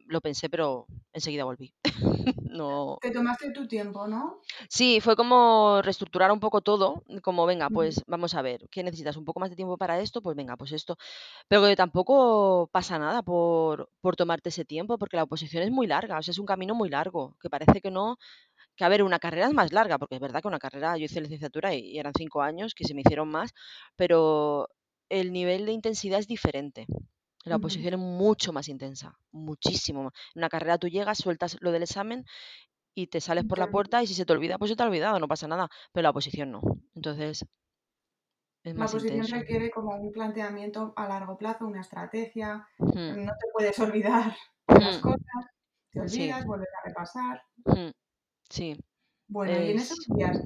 lo 0.08 0.22
pensé, 0.22 0.50
pero 0.50 0.88
enseguida 1.14 1.44
volví. 1.44 1.74
no. 2.50 2.98
Te 3.02 3.12
tomaste 3.12 3.52
tu 3.52 3.68
tiempo, 3.68 4.08
¿no? 4.08 4.42
Sí, 4.70 5.00
fue 5.02 5.16
como 5.16 5.82
reestructurar 5.82 6.32
un 6.32 6.40
poco 6.40 6.62
todo, 6.62 7.04
como 7.22 7.46
venga, 7.46 7.70
pues 7.70 8.04
vamos 8.08 8.36
a 8.36 8.42
ver, 8.42 8.68
¿qué 8.70 8.84
necesitas? 8.84 9.18
¿Un 9.18 9.26
poco 9.26 9.40
más 9.40 9.50
de 9.50 9.56
tiempo 9.56 9.78
para 9.78 10.00
esto? 10.00 10.22
Pues 10.22 10.36
venga, 10.36 10.56
pues 10.56 10.72
esto. 10.72 10.98
Pero 11.48 11.64
que 11.64 11.76
tampoco 11.76 12.70
pasa 12.72 13.00
nada 13.00 13.22
por, 13.22 13.90
por 14.02 14.16
tomarte 14.16 14.50
ese 14.50 14.66
tiempo, 14.66 14.98
porque 14.98 15.18
la 15.18 15.24
oposición 15.24 15.64
es 15.64 15.72
muy 15.72 15.88
larga, 15.88 16.18
o 16.18 16.22
sea, 16.22 16.32
es 16.32 16.40
un 16.40 16.46
camino 16.46 16.76
muy 16.76 16.90
largo, 16.90 17.36
que 17.42 17.50
parece 17.50 17.82
que 17.82 17.92
no, 17.92 18.18
que 18.76 18.84
a 18.84 18.90
ver, 18.90 19.04
una 19.04 19.20
carrera 19.20 19.48
es 19.48 19.54
más 19.54 19.72
larga, 19.72 19.98
porque 19.98 20.16
es 20.16 20.22
verdad 20.22 20.42
que 20.42 20.48
una 20.48 20.60
carrera, 20.60 20.98
yo 20.98 21.06
hice 21.06 21.22
licenciatura 21.22 21.74
y, 21.74 22.00
eran 22.00 22.14
cinco 22.18 22.42
años, 22.42 22.74
que 22.74 22.86
se 22.86 22.94
me 22.94 23.02
hicieron 23.02 23.30
más, 23.30 23.54
pero 23.96 24.70
el 25.10 25.32
nivel 25.34 25.66
de 25.66 25.74
intensidad 25.74 26.20
es 26.20 26.28
diferente. 26.28 26.86
La 27.44 27.56
oposición 27.56 27.96
es 27.96 28.00
mucho 28.00 28.54
más 28.54 28.70
intensa, 28.70 29.18
muchísimo 29.32 30.04
más. 30.04 30.14
En 30.36 30.42
una 30.42 30.50
carrera 30.50 30.78
tú 30.78 30.88
llegas, 30.88 31.18
sueltas 31.18 31.58
lo 31.60 31.72
del 31.72 31.84
examen 31.84 32.24
y 32.94 33.08
te 33.08 33.20
sales 33.20 33.46
por 33.46 33.58
la 33.58 33.72
puerta 33.72 34.04
y 34.04 34.08
si 34.08 34.14
se 34.14 34.26
te 34.26 34.34
olvida, 34.34 34.60
pues 34.60 34.70
se 34.70 34.76
te 34.76 34.84
ha 34.84 34.86
olvidado, 34.86 35.20
no 35.20 35.28
pasa 35.28 35.48
nada. 35.48 35.68
Pero 35.92 36.04
la 36.04 36.12
oposición 36.12 36.52
no. 36.52 36.62
Entonces, 36.94 37.44
es 38.64 38.76
la 38.76 38.86
oposición 38.86 39.28
requiere 39.28 39.72
como 39.72 39.96
un 39.96 40.12
planteamiento 40.12 40.94
a 40.96 41.08
largo 41.08 41.36
plazo, 41.38 41.66
una 41.66 41.82
estrategia. 41.82 42.68
No 42.78 42.94
te 42.94 43.48
puedes 43.54 43.80
olvidar 43.80 44.36
las 44.68 45.00
cosas, 45.00 45.46
te 45.92 46.00
olvidas, 46.00 46.46
vuelves 46.46 46.70
a 46.80 46.88
repasar. 46.88 47.44
Sí. 48.52 48.78
Bueno, 49.28 49.54
y 49.54 49.72
en 49.72 49.80
esos 49.80 50.06
días, 50.08 50.38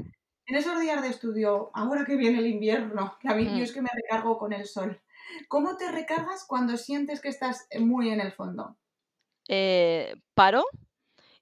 en 0.46 0.56
esos 0.56 0.80
días 0.80 1.02
de 1.02 1.10
estudio, 1.10 1.72
ahora 1.74 2.06
que 2.06 2.15
viene 2.15 2.39
el 2.39 2.48
invierno, 2.48 3.18
que 3.20 3.28
a 3.28 3.34
mí 3.34 3.46
yo 3.46 3.63
es 3.63 3.74
que 3.74 3.82
me 3.82 3.89
recargo 3.94 4.38
con 4.38 4.54
el 4.54 4.65
sol. 4.65 5.02
¿Cómo 5.48 5.76
te 5.76 5.91
recargas 5.91 6.46
cuando 6.48 6.78
sientes 6.78 7.20
que 7.20 7.30
estás 7.30 7.68
muy 7.80 8.10
en 8.10 8.22
el 8.22 8.32
fondo? 8.32 8.78
Eh, 9.48 10.15
paro 10.34 10.65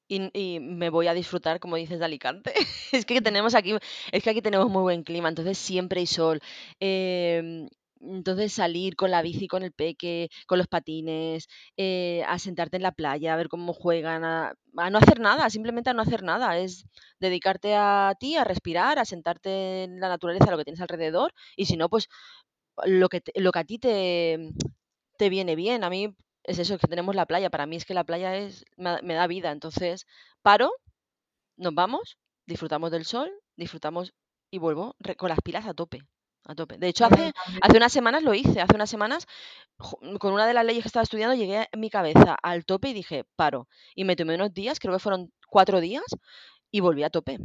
y, 0.07 0.59
me 0.59 0.89
voy 0.89 1.07
a 1.07 1.13
disfrutar, 1.13 1.59
como 1.59 1.75
dices, 1.75 1.99
de 1.99 2.05
Alicante. 2.05 2.53
es 2.91 3.05
que 3.05 3.21
tenemos 3.21 3.55
aquí, 3.55 3.75
es 4.11 4.23
que 4.23 4.29
aquí 4.29 4.41
tenemos 4.41 4.69
muy 4.69 4.81
buen 4.81 5.03
clima, 5.03 5.29
entonces 5.29 5.57
siempre 5.57 6.01
hay 6.01 6.07
sol. 6.07 6.41
Em, 6.79 7.67
entonces 8.03 8.53
salir 8.53 8.95
con 8.95 9.11
la 9.11 9.21
bici, 9.21 9.47
con 9.47 9.63
el 9.63 9.71
peque, 9.71 10.29
con 10.47 10.57
los 10.57 10.67
patines, 10.67 11.47
eh, 11.77 12.23
a 12.27 12.39
sentarte 12.39 12.77
en 12.77 12.83
la 12.83 12.91
playa, 12.91 13.33
a 13.33 13.37
ver 13.37 13.49
cómo 13.49 13.73
juegan, 13.73 14.23
a, 14.23 14.53
no 14.73 14.97
hacer 14.97 15.19
nada, 15.19 15.49
simplemente 15.49 15.89
a 15.89 15.93
no 15.93 16.01
hacer 16.01 16.23
nada. 16.23 16.57
Es 16.57 16.85
dedicarte 17.19 17.75
a 17.75 18.13
ti, 18.19 18.35
a 18.35 18.43
respirar, 18.43 18.99
a 18.99 19.05
sentarte 19.05 19.83
en 19.83 19.99
la 19.99 20.09
naturaleza, 20.09 20.51
lo 20.51 20.57
que 20.57 20.65
tienes 20.65 20.81
alrededor, 20.81 21.33
y 21.55 21.65
si 21.65 21.77
no, 21.77 21.89
pues 21.89 22.09
lo 22.85 23.09
que, 23.09 23.21
lo 23.35 23.51
que 23.51 23.59
a 23.59 23.63
ti 23.65 23.79
te, 23.79 24.51
te 25.17 25.29
viene 25.29 25.55
bien. 25.55 25.83
A 25.83 25.89
mí 25.89 26.15
es 26.43 26.59
eso, 26.59 26.77
que 26.77 26.87
tenemos 26.87 27.15
la 27.15 27.25
playa. 27.25 27.49
Para 27.49 27.65
mí 27.65 27.75
es 27.77 27.85
que 27.85 27.93
la 27.93 28.03
playa 28.03 28.35
es, 28.37 28.65
me, 28.77 29.13
da 29.13 29.27
vida. 29.27 29.51
Entonces, 29.51 30.05
paro, 30.41 30.71
nos 31.57 31.73
vamos, 31.75 32.17
disfrutamos 32.45 32.91
del 32.91 33.05
sol, 33.05 33.31
disfrutamos 33.55 34.13
y 34.51 34.59
vuelvo 34.59 34.95
con 35.17 35.29
las 35.29 35.39
pilas 35.41 35.65
a 35.65 35.73
tope. 35.73 36.01
A 36.45 36.55
tope. 36.55 36.77
De 36.77 36.89
hecho, 36.89 37.05
hace, 37.05 37.31
hace 37.61 37.77
unas 37.77 37.93
semanas 37.93 38.23
lo 38.23 38.33
hice. 38.33 38.59
Hace 38.61 38.75
unas 38.75 38.89
semanas, 38.89 39.27
con 40.19 40.33
una 40.33 40.45
de 40.45 40.53
las 40.53 40.65
leyes 40.65 40.83
que 40.83 40.89
estaba 40.89 41.03
estudiando, 41.03 41.35
llegué 41.35 41.67
en 41.71 41.79
mi 41.79 41.89
cabeza 41.89 42.35
al 42.41 42.65
tope 42.65 42.89
y 42.89 42.93
dije, 42.93 43.25
paro. 43.35 43.67
Y 43.95 44.03
me 44.03 44.15
tomé 44.15 44.35
unos 44.35 44.53
días, 44.53 44.79
creo 44.79 44.93
que 44.93 44.99
fueron 44.99 45.31
cuatro 45.47 45.79
días, 45.79 46.03
y 46.69 46.81
volví 46.81 47.03
a 47.03 47.09
tope. 47.09 47.37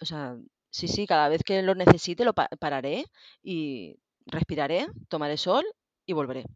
O 0.00 0.04
sea, 0.06 0.36
sí, 0.70 0.88
sí, 0.88 1.06
cada 1.06 1.28
vez 1.28 1.42
que 1.42 1.60
lo 1.62 1.74
necesite 1.74 2.24
lo 2.24 2.32
pararé 2.32 3.04
y 3.42 3.96
respiraré, 4.26 4.86
tomaré 5.08 5.36
sol 5.36 5.64
y 6.06 6.12
volveré. 6.12 6.46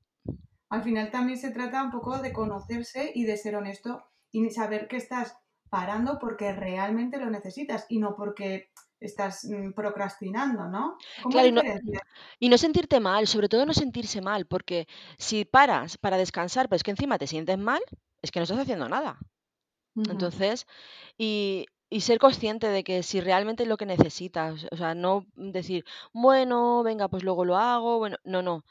Al 0.70 0.82
final 0.82 1.10
también 1.10 1.38
se 1.38 1.50
trata 1.50 1.82
un 1.82 1.90
poco 1.90 2.18
de 2.18 2.32
conocerse 2.32 3.12
y 3.14 3.24
de 3.24 3.36
ser 3.36 3.56
honesto 3.56 4.04
y 4.30 4.48
saber 4.50 4.88
que 4.88 4.96
estás 4.96 5.36
parando 5.68 6.18
porque 6.18 6.52
realmente 6.52 7.18
lo 7.18 7.30
necesitas 7.30 7.86
y 7.88 7.98
no 7.98 8.14
porque 8.16 8.70
estás 9.06 9.44
mm, 9.44 9.72
procrastinando, 9.72 10.68
¿no? 10.68 10.96
Claro, 11.30 11.48
y 12.38 12.48
no, 12.48 12.58
sentirte 12.58 13.00
mal, 13.00 13.26
sobre 13.26 13.48
todo 13.48 13.66
no 13.66 13.74
sentirse 13.74 14.20
mal, 14.20 14.46
porque 14.46 14.86
si 15.18 15.44
paras 15.44 15.98
para 15.98 16.16
descansar, 16.16 16.68
pero 16.68 16.76
es 16.76 16.82
que 16.82 16.90
encima 16.90 17.18
te 17.18 17.26
sientes 17.26 17.58
mal, 17.58 17.82
es 18.22 18.30
que 18.30 18.40
no 18.40 18.44
estás 18.44 18.58
haciendo 18.58 18.88
nada. 18.88 19.18
Entonces, 19.96 20.66
y, 21.16 21.66
y 21.88 22.00
ser 22.00 22.18
consciente 22.18 22.68
de 22.68 22.82
que 22.82 23.04
si 23.04 23.20
realmente 23.20 23.62
es 23.62 23.68
lo 23.68 23.76
que 23.76 23.86
necesitas, 23.86 24.66
o 24.72 24.76
sea, 24.76 24.94
no 24.94 25.26
decir, 25.36 25.84
bueno, 26.12 26.82
venga, 26.82 27.08
pues 27.08 27.22
luego 27.22 27.44
lo 27.44 27.56
hago, 27.56 27.98
bueno, 27.98 28.16
no, 28.24 28.42
no, 28.42 28.64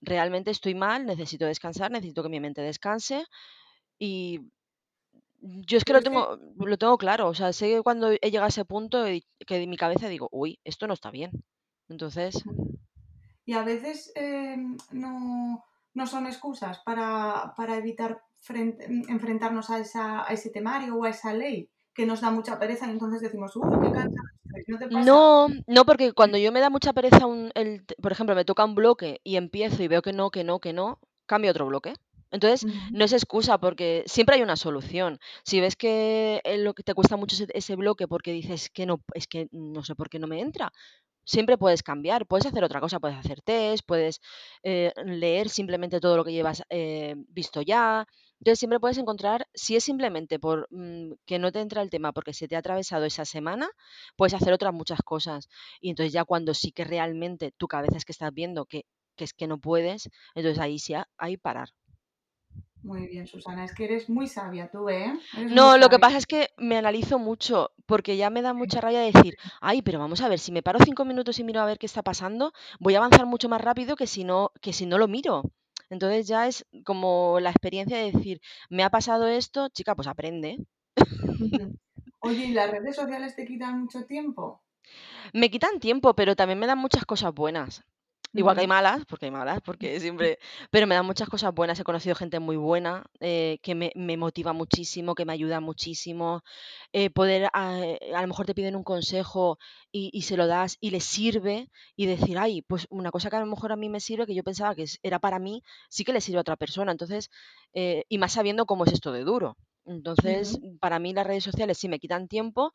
realmente 0.00 0.50
estoy 0.50 0.74
mal, 0.74 1.04
necesito 1.06 1.44
descansar, 1.44 1.90
necesito 1.90 2.22
que 2.22 2.28
mi 2.28 2.40
mente 2.40 2.62
descanse 2.62 3.26
y 3.98 4.40
yo 5.40 5.78
es 5.78 5.84
que 5.84 5.92
lo 5.92 6.02
tengo, 6.02 6.38
lo 6.56 6.78
tengo 6.78 6.98
claro, 6.98 7.28
o 7.28 7.34
sea, 7.34 7.52
sé 7.52 7.68
que 7.68 7.82
cuando 7.82 8.10
he 8.10 8.30
llegado 8.30 8.46
a 8.46 8.48
ese 8.48 8.64
punto 8.64 9.04
que 9.04 9.56
en 9.56 9.70
mi 9.70 9.76
cabeza 9.76 10.08
digo, 10.08 10.28
uy, 10.32 10.58
esto 10.64 10.86
no 10.86 10.94
está 10.94 11.10
bien. 11.10 11.30
Entonces... 11.88 12.42
Y 13.46 13.54
a 13.54 13.64
veces 13.64 14.12
em, 14.14 14.76
no, 14.92 15.64
no, 15.94 16.06
son 16.06 16.26
excusas 16.26 16.78
para, 16.80 17.54
para 17.56 17.76
evitar 17.76 18.22
enfrentarnos 19.08 19.70
a, 19.70 19.80
esa, 19.80 20.28
a 20.28 20.32
ese 20.32 20.50
temario 20.50 20.96
o 20.96 21.04
a 21.04 21.10
esa 21.10 21.32
ley 21.32 21.68
que 21.92 22.06
nos 22.06 22.20
da 22.20 22.30
mucha 22.30 22.58
pereza 22.58 22.86
y 22.86 22.90
entonces 22.90 23.20
decimos, 23.20 23.56
uy, 23.56 23.70
qué 23.82 23.92
cansado 23.92 24.28
¿No 24.66 24.78
te 24.78 24.88
pasa? 24.88 25.04
No, 25.04 25.48
no, 25.66 25.84
porque 25.84 26.12
cuando 26.12 26.38
yo 26.38 26.52
me 26.52 26.60
da 26.60 26.70
mucha 26.70 26.92
pereza, 26.92 27.26
un, 27.26 27.50
el, 27.54 27.84
por 28.00 28.12
ejemplo, 28.12 28.34
me 28.34 28.44
toca 28.44 28.64
un 28.64 28.74
bloque 28.74 29.20
y 29.24 29.36
empiezo 29.36 29.82
y 29.82 29.88
veo 29.88 30.02
que 30.02 30.12
no, 30.12 30.30
que 30.30 30.44
no, 30.44 30.60
que 30.60 30.72
no, 30.72 30.98
cambio 31.26 31.50
otro 31.50 31.66
bloque. 31.66 31.94
Entonces, 32.30 32.70
no 32.92 33.04
es 33.04 33.12
excusa 33.12 33.58
porque 33.58 34.04
siempre 34.06 34.36
hay 34.36 34.42
una 34.42 34.56
solución. 34.56 35.18
Si 35.44 35.60
ves 35.60 35.76
que 35.76 36.40
lo 36.58 36.74
que 36.74 36.82
te 36.82 36.94
cuesta 36.94 37.16
mucho 37.16 37.34
ese, 37.34 37.46
ese, 37.54 37.76
bloque 37.76 38.06
porque 38.08 38.32
dices 38.32 38.70
que 38.70 38.86
no, 38.86 39.02
es 39.14 39.26
que 39.26 39.48
no 39.52 39.82
sé 39.82 39.94
por 39.94 40.08
qué 40.08 40.18
no 40.18 40.26
me 40.26 40.40
entra, 40.40 40.72
siempre 41.24 41.58
puedes 41.58 41.82
cambiar, 41.82 42.26
puedes 42.26 42.46
hacer 42.46 42.64
otra 42.64 42.80
cosa, 42.80 43.00
puedes 43.00 43.16
hacer 43.16 43.40
test, 43.42 43.84
puedes 43.86 44.20
eh, 44.62 44.92
leer 45.04 45.48
simplemente 45.48 46.00
todo 46.00 46.16
lo 46.16 46.24
que 46.24 46.32
llevas 46.32 46.62
eh, 46.70 47.14
visto 47.28 47.62
ya. 47.62 48.06
Entonces 48.40 48.58
siempre 48.58 48.80
puedes 48.80 48.98
encontrar, 48.98 49.46
si 49.54 49.76
es 49.76 49.84
simplemente 49.84 50.38
por 50.38 50.66
mm, 50.70 51.12
que 51.26 51.38
no 51.38 51.52
te 51.52 51.60
entra 51.60 51.82
el 51.82 51.90
tema 51.90 52.12
porque 52.12 52.32
se 52.34 52.48
te 52.48 52.56
ha 52.56 52.60
atravesado 52.60 53.04
esa 53.04 53.24
semana, 53.24 53.68
puedes 54.16 54.34
hacer 54.34 54.52
otras 54.52 54.74
muchas 54.74 55.00
cosas. 55.02 55.48
Y 55.80 55.90
entonces 55.90 56.12
ya 56.12 56.24
cuando 56.24 56.54
sí 56.54 56.72
que 56.72 56.84
realmente 56.84 57.52
tu 57.56 57.68
cabeza 57.68 57.96
es 57.98 58.04
que 58.04 58.12
estás 58.12 58.32
viendo 58.34 58.66
que, 58.66 58.84
que 59.16 59.24
es 59.24 59.34
que 59.34 59.46
no 59.46 59.58
puedes, 59.58 60.08
entonces 60.34 60.58
ahí 60.60 60.78
sí 60.78 60.94
hay 61.18 61.36
parar. 61.36 61.68
Muy 62.82 63.06
bien, 63.08 63.26
Susana, 63.26 63.64
es 63.64 63.74
que 63.74 63.84
eres 63.84 64.08
muy 64.08 64.26
sabia 64.26 64.70
tú, 64.70 64.88
¿eh? 64.88 65.12
no, 65.50 65.76
lo 65.76 65.88
que 65.88 65.98
pasa 65.98 66.16
es 66.16 66.26
que 66.26 66.48
me 66.56 66.78
analizo 66.78 67.18
mucho, 67.18 67.72
porque 67.86 68.16
ya 68.16 68.30
me 68.30 68.42
da 68.42 68.54
mucha 68.54 68.80
rabia 68.80 69.00
decir, 69.00 69.36
ay, 69.60 69.82
pero 69.82 69.98
vamos 69.98 70.20
a 70.22 70.28
ver, 70.28 70.38
si 70.38 70.50
me 70.50 70.62
paro 70.62 70.78
cinco 70.82 71.04
minutos 71.04 71.38
y 71.38 71.44
miro 71.44 71.60
a 71.60 71.66
ver 71.66 71.78
qué 71.78 71.86
está 71.86 72.02
pasando, 72.02 72.52
voy 72.78 72.94
a 72.94 72.98
avanzar 72.98 73.26
mucho 73.26 73.48
más 73.48 73.60
rápido 73.60 73.96
que 73.96 74.06
si 74.06 74.24
no, 74.24 74.52
que 74.60 74.72
si 74.72 74.86
no 74.86 74.98
lo 74.98 75.08
miro. 75.08 75.42
Entonces 75.90 76.26
ya 76.28 76.46
es 76.46 76.66
como 76.84 77.38
la 77.40 77.50
experiencia 77.50 77.98
de 77.98 78.12
decir, 78.12 78.40
me 78.70 78.84
ha 78.84 78.90
pasado 78.90 79.26
esto, 79.26 79.68
chica, 79.68 79.94
pues 79.94 80.08
aprende. 80.08 80.58
Oye, 82.20 82.46
¿y 82.46 82.52
las 82.52 82.70
redes 82.70 82.96
sociales 82.96 83.34
te 83.34 83.44
quitan 83.44 83.80
mucho 83.80 84.04
tiempo? 84.04 84.62
Me 85.32 85.50
quitan 85.50 85.80
tiempo, 85.80 86.14
pero 86.14 86.36
también 86.36 86.58
me 86.58 86.66
dan 86.66 86.78
muchas 86.78 87.04
cosas 87.04 87.34
buenas. 87.34 87.84
Igual 88.32 88.54
que 88.54 88.60
hay 88.60 88.66
malas, 88.68 89.04
porque 89.06 89.26
hay 89.26 89.30
malas, 89.32 89.60
porque 89.60 89.98
siempre... 89.98 90.38
Pero 90.70 90.86
me 90.86 90.94
dan 90.94 91.04
muchas 91.04 91.28
cosas 91.28 91.52
buenas. 91.52 91.80
He 91.80 91.84
conocido 91.84 92.14
gente 92.14 92.38
muy 92.38 92.56
buena 92.56 93.04
eh, 93.18 93.58
que 93.62 93.74
me, 93.74 93.92
me, 93.96 94.16
motiva 94.16 94.52
muchísimo, 94.52 95.14
que 95.14 95.24
me 95.24 95.32
ayuda 95.32 95.60
muchísimo. 95.60 96.42
Eh, 96.92 97.10
poder, 97.10 97.50
a, 97.52 97.70
a, 97.72 98.20
lo 98.20 98.26
mejor 98.28 98.46
te 98.46 98.54
piden 98.54 98.76
un 98.76 98.84
consejo 98.84 99.58
y, 99.90 100.10
y, 100.12 100.22
se 100.22 100.36
lo 100.36 100.46
das 100.46 100.76
y 100.80 100.90
les 100.90 101.04
sirve 101.04 101.70
y 101.96 102.06
decir, 102.06 102.38
ay, 102.38 102.62
pues 102.62 102.86
una 102.90 103.10
cosa 103.10 103.30
que 103.30 103.36
a 103.36 103.40
lo 103.40 103.46
mejor 103.46 103.72
a 103.72 103.76
mí 103.76 103.88
me 103.88 104.00
sirve, 104.00 104.26
que 104.26 104.34
yo 104.34 104.44
pensaba 104.44 104.74
que 104.76 104.84
era 105.02 105.18
para 105.18 105.40
mí, 105.40 105.62
sí 105.88 106.04
que 106.04 106.12
le 106.12 106.20
sirve 106.20 106.38
a 106.38 106.42
otra 106.42 106.56
persona. 106.56 106.92
Entonces, 106.92 107.30
eh, 107.74 108.04
y 108.08 108.18
más 108.18 108.32
sabiendo 108.32 108.64
cómo 108.64 108.84
es 108.84 108.92
esto 108.92 109.10
de 109.10 109.24
duro. 109.24 109.56
Entonces, 109.86 110.54
uh 110.54 110.58
-huh. 110.60 110.78
para 110.78 110.98
mí 111.00 111.12
las 111.12 111.26
redes 111.26 111.42
sociales 111.42 111.78
sí 111.78 111.88
me 111.88 111.98
quitan 111.98 112.28
tiempo, 112.28 112.72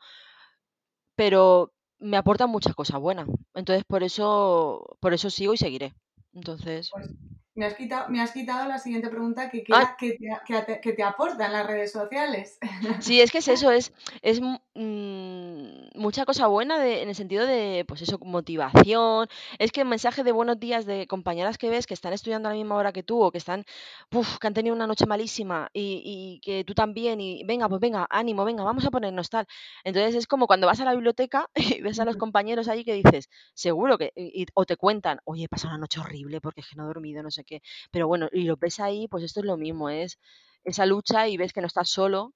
pero 1.15 1.71
me 1.99 2.17
aportan 2.17 2.49
muchas 2.49 2.75
cosas 2.75 2.99
buenas. 2.99 3.27
Entonces, 3.53 3.83
por 3.85 4.03
eso, 4.03 4.97
por 4.99 5.13
eso 5.13 5.29
sigo 5.29 5.53
y 5.53 5.57
seguiré. 5.57 5.93
Entonces. 6.33 6.89
Pues 6.91 7.09
me 7.55 7.65
has 7.65 7.75
quitado, 7.75 8.09
me 8.09 8.21
has 8.21 8.31
quitado 8.31 8.67
la 8.67 8.79
siguiente 8.79 9.07
pregunta 9.07 9.49
que, 9.49 9.63
ah. 9.71 9.95
que, 9.97 10.11
te, 10.11 10.27
que, 10.45 10.61
te, 10.61 10.81
que, 10.81 10.93
te, 10.93 11.03
aportan 11.03 11.53
las 11.53 11.65
redes 11.65 11.91
sociales. 11.91 12.59
Sí, 12.99 13.21
es 13.21 13.31
que 13.31 13.37
es 13.37 13.47
eso, 13.47 13.71
es, 13.71 13.93
es 14.21 14.41
mmm, 14.41 15.87
mucha 15.95 16.25
cosa 16.25 16.47
buena 16.47 16.77
de, 16.79 17.01
en 17.01 17.09
el 17.09 17.15
sentido 17.15 17.45
de, 17.45 17.85
pues 17.87 18.01
eso, 18.01 18.19
motivación. 18.19 19.29
Es 19.57 19.71
que 19.71 19.81
el 19.81 19.87
mensaje 19.87 20.23
de 20.23 20.33
buenos 20.33 20.59
días 20.59 20.85
de 20.85 21.07
compañeras 21.07 21.57
que 21.57 21.69
ves 21.69 21.87
que 21.87 21.93
están 21.93 22.11
estudiando 22.11 22.49
a 22.49 22.51
la 22.51 22.57
misma 22.57 22.75
hora 22.75 22.91
que 22.91 23.03
tú 23.03 23.21
o 23.21 23.31
que 23.31 23.37
están, 23.37 23.63
uf, 24.11 24.37
que 24.37 24.47
han 24.47 24.53
tenido 24.53 24.75
una 24.75 24.87
noche 24.87 25.05
malísima 25.05 25.69
y, 25.71 26.01
y, 26.03 26.39
que 26.41 26.65
tú 26.65 26.73
también 26.73 27.21
y 27.21 27.43
venga, 27.45 27.69
pues 27.69 27.79
venga, 27.79 28.05
ánimo, 28.09 28.43
venga, 28.43 28.63
vamos 28.63 28.85
a 28.85 28.91
ponernos 28.91 29.29
tal. 29.29 29.47
Entonces 29.85 30.15
es 30.15 30.27
como 30.27 30.47
cuando 30.47 30.67
vas 30.67 30.81
a 30.81 30.85
la 30.85 30.93
biblioteca 30.93 31.49
y 31.55 31.81
ves 31.81 31.99
a 32.01 32.05
los 32.05 32.17
compañeros 32.17 32.67
ahí 32.67 32.83
que 32.83 32.93
dices, 32.93 33.29
seguro 33.53 33.97
que, 33.97 34.11
y, 34.15 34.45
o 34.55 34.65
te 34.65 34.75
cuentan, 34.75 35.19
oye, 35.23 35.45
he 35.45 35.47
pasado 35.47 35.73
una 35.73 35.79
noche 35.79 36.01
horrible 36.01 36.41
porque 36.41 36.61
es 36.61 36.67
que 36.67 36.75
no 36.75 36.83
he 36.83 36.87
dormido, 36.87 37.23
no 37.23 37.31
sé 37.31 37.44
qué. 37.45 37.61
Pero 37.91 38.07
bueno, 38.07 38.27
y 38.31 38.43
lo 38.43 38.57
ves 38.57 38.79
ahí, 38.79 39.07
pues 39.07 39.23
esto 39.23 39.39
es 39.39 39.45
lo 39.45 39.57
mismo, 39.57 39.89
es 39.89 40.19
esa 40.63 40.85
lucha 40.85 41.27
y 41.27 41.37
ves 41.37 41.53
que 41.53 41.61
no 41.61 41.67
estás 41.67 41.89
solo 41.89 42.33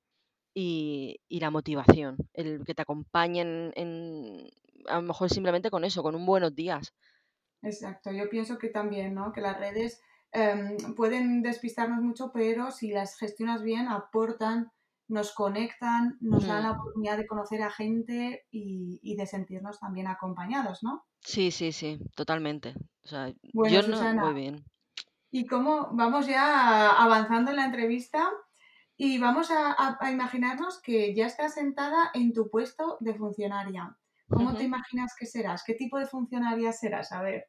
y, 0.53 1.19
y 1.27 1.39
la 1.39 1.51
motivación, 1.51 2.17
el 2.33 2.63
que 2.65 2.75
te 2.75 2.81
acompañen 2.81 3.71
en, 3.75 4.49
a 4.87 4.95
lo 4.95 5.01
mejor 5.03 5.29
simplemente 5.29 5.71
con 5.71 5.83
eso, 5.83 6.03
con 6.03 6.15
un 6.15 6.25
buenos 6.25 6.55
días. 6.55 6.93
Exacto, 7.61 8.11
yo 8.11 8.29
pienso 8.29 8.57
que 8.57 8.69
también, 8.69 9.13
¿no? 9.15 9.33
Que 9.33 9.41
las 9.41 9.59
redes 9.59 10.01
eh, 10.31 10.77
pueden 10.95 11.41
despistarnos 11.41 12.01
mucho, 12.01 12.31
pero 12.33 12.71
si 12.71 12.91
las 12.91 13.17
gestionas 13.17 13.63
bien, 13.63 13.87
aportan, 13.87 14.71
nos 15.07 15.33
conectan, 15.33 16.17
nos 16.21 16.45
dan 16.45 16.63
la 16.63 16.71
oportunidad 16.71 17.17
de 17.17 17.25
conocer 17.25 17.63
a 17.63 17.71
gente 17.71 18.45
y, 18.51 18.99
y 19.01 19.15
de 19.15 19.25
sentirnos 19.25 19.79
también 19.79 20.07
acompañados, 20.07 20.83
¿no? 20.83 21.03
Sí, 21.21 21.51
sí, 21.51 21.71
sí, 21.71 21.99
totalmente. 22.15 22.75
O 23.03 23.07
sea, 23.07 23.33
bueno, 23.53 23.75
yo 23.75 23.81
Susana, 23.81 24.13
no, 24.13 24.31
muy 24.31 24.39
bien. 24.39 24.63
Y 25.31 25.45
cómo 25.45 25.89
vamos 25.91 26.27
ya 26.27 26.89
avanzando 26.91 27.51
en 27.51 27.57
la 27.57 27.65
entrevista 27.65 28.29
y 28.97 29.17
vamos 29.19 29.51
a, 29.51 29.71
a, 29.71 29.97
a 29.99 30.11
imaginarnos 30.11 30.81
que 30.81 31.13
ya 31.13 31.27
estás 31.27 31.53
sentada 31.53 32.11
en 32.13 32.33
tu 32.33 32.49
puesto 32.49 32.97
de 32.99 33.13
funcionaria. 33.13 33.95
¿Cómo 34.27 34.49
uh 34.49 34.53
-huh. 34.53 34.57
te 34.57 34.63
imaginas 34.63 35.13
que 35.17 35.25
serás? 35.25 35.63
¿Qué 35.63 35.73
tipo 35.73 35.97
de 35.97 36.05
funcionaria 36.05 36.71
serás? 36.71 37.11
A 37.11 37.21
ver. 37.21 37.47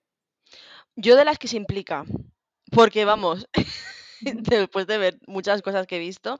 Yo 0.96 1.16
de 1.16 1.24
las 1.24 1.38
que 1.38 1.48
se 1.48 1.56
implica, 1.56 2.04
porque 2.70 3.04
vamos, 3.04 3.46
después 4.20 4.86
de 4.86 4.98
ver 4.98 5.18
muchas 5.26 5.62
cosas 5.62 5.86
que 5.86 5.96
he 5.96 6.00
visto, 6.00 6.38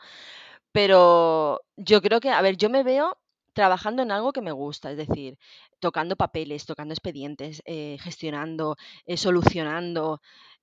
pero 0.73 1.61
yo 1.77 2.01
creo 2.01 2.21
que, 2.21 2.31
a 2.31 2.43
ver, 2.43 2.57
yo 2.57 2.71
me 2.71 2.83
veo 2.83 3.19
trabajando 3.53 4.03
en 4.03 4.13
algo 4.13 4.33
que 4.33 4.43
me 4.43 4.53
gusta, 4.53 4.91
es 4.91 4.97
decir, 4.97 5.39
tocando 5.81 6.17
papeles, 6.17 6.67
tocando 6.67 6.95
expedientes, 6.95 7.63
eh, 7.65 7.97
gestionando, 8.01 8.77
eh, 9.07 9.17
solucionando. 9.17 10.21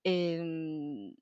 Eh, 0.10 1.13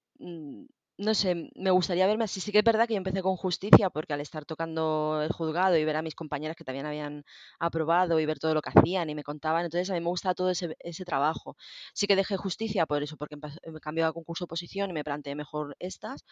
no 0.97 1.13
sé, 1.13 1.51
me 1.55 1.71
gustaría 1.71 2.07
verme 2.07 2.23
así. 2.23 2.39
Sí 2.39 2.51
que 2.51 2.59
es 2.59 2.63
verdad 2.63 2.87
que 2.87 2.93
yo 2.93 2.97
empecé 2.97 3.21
con 3.21 3.35
justicia, 3.35 3.89
porque 3.89 4.13
al 4.13 4.21
estar 4.21 4.45
tocando 4.45 5.21
el 5.21 5.31
juzgado 5.31 5.75
y 5.77 5.83
ver 5.85 5.97
a 5.97 6.01
mis 6.01 6.15
compañeras 6.15 6.55
que 6.55 6.63
también 6.63 6.85
habían 6.85 7.25
aprobado 7.59 8.19
y 8.19 8.25
ver 8.25 8.39
todo 8.39 8.53
lo 8.53 8.61
que 8.61 8.69
hacían 8.73 9.09
y 9.09 9.15
me 9.15 9.23
contaban, 9.23 9.65
entonces 9.65 9.89
a 9.89 9.93
mí 9.95 9.99
me 9.99 10.07
gusta 10.07 10.33
todo 10.33 10.51
ese, 10.51 10.75
trabajo. 11.05 11.57
Sí 11.93 12.07
que 12.07 12.15
dejé 12.15 12.37
justicia 12.37 12.85
por 12.85 13.03
eso, 13.03 13.17
porque 13.17 13.35
me 13.37 13.79
cambié 13.81 14.05
a 14.05 14.13
concurso 14.13 14.43
de 14.45 14.47
oposición 14.47 14.89
y 14.89 14.93
me 14.93 15.03
planteé 15.03 15.35
mejor 15.35 15.75
estas, 15.79 16.23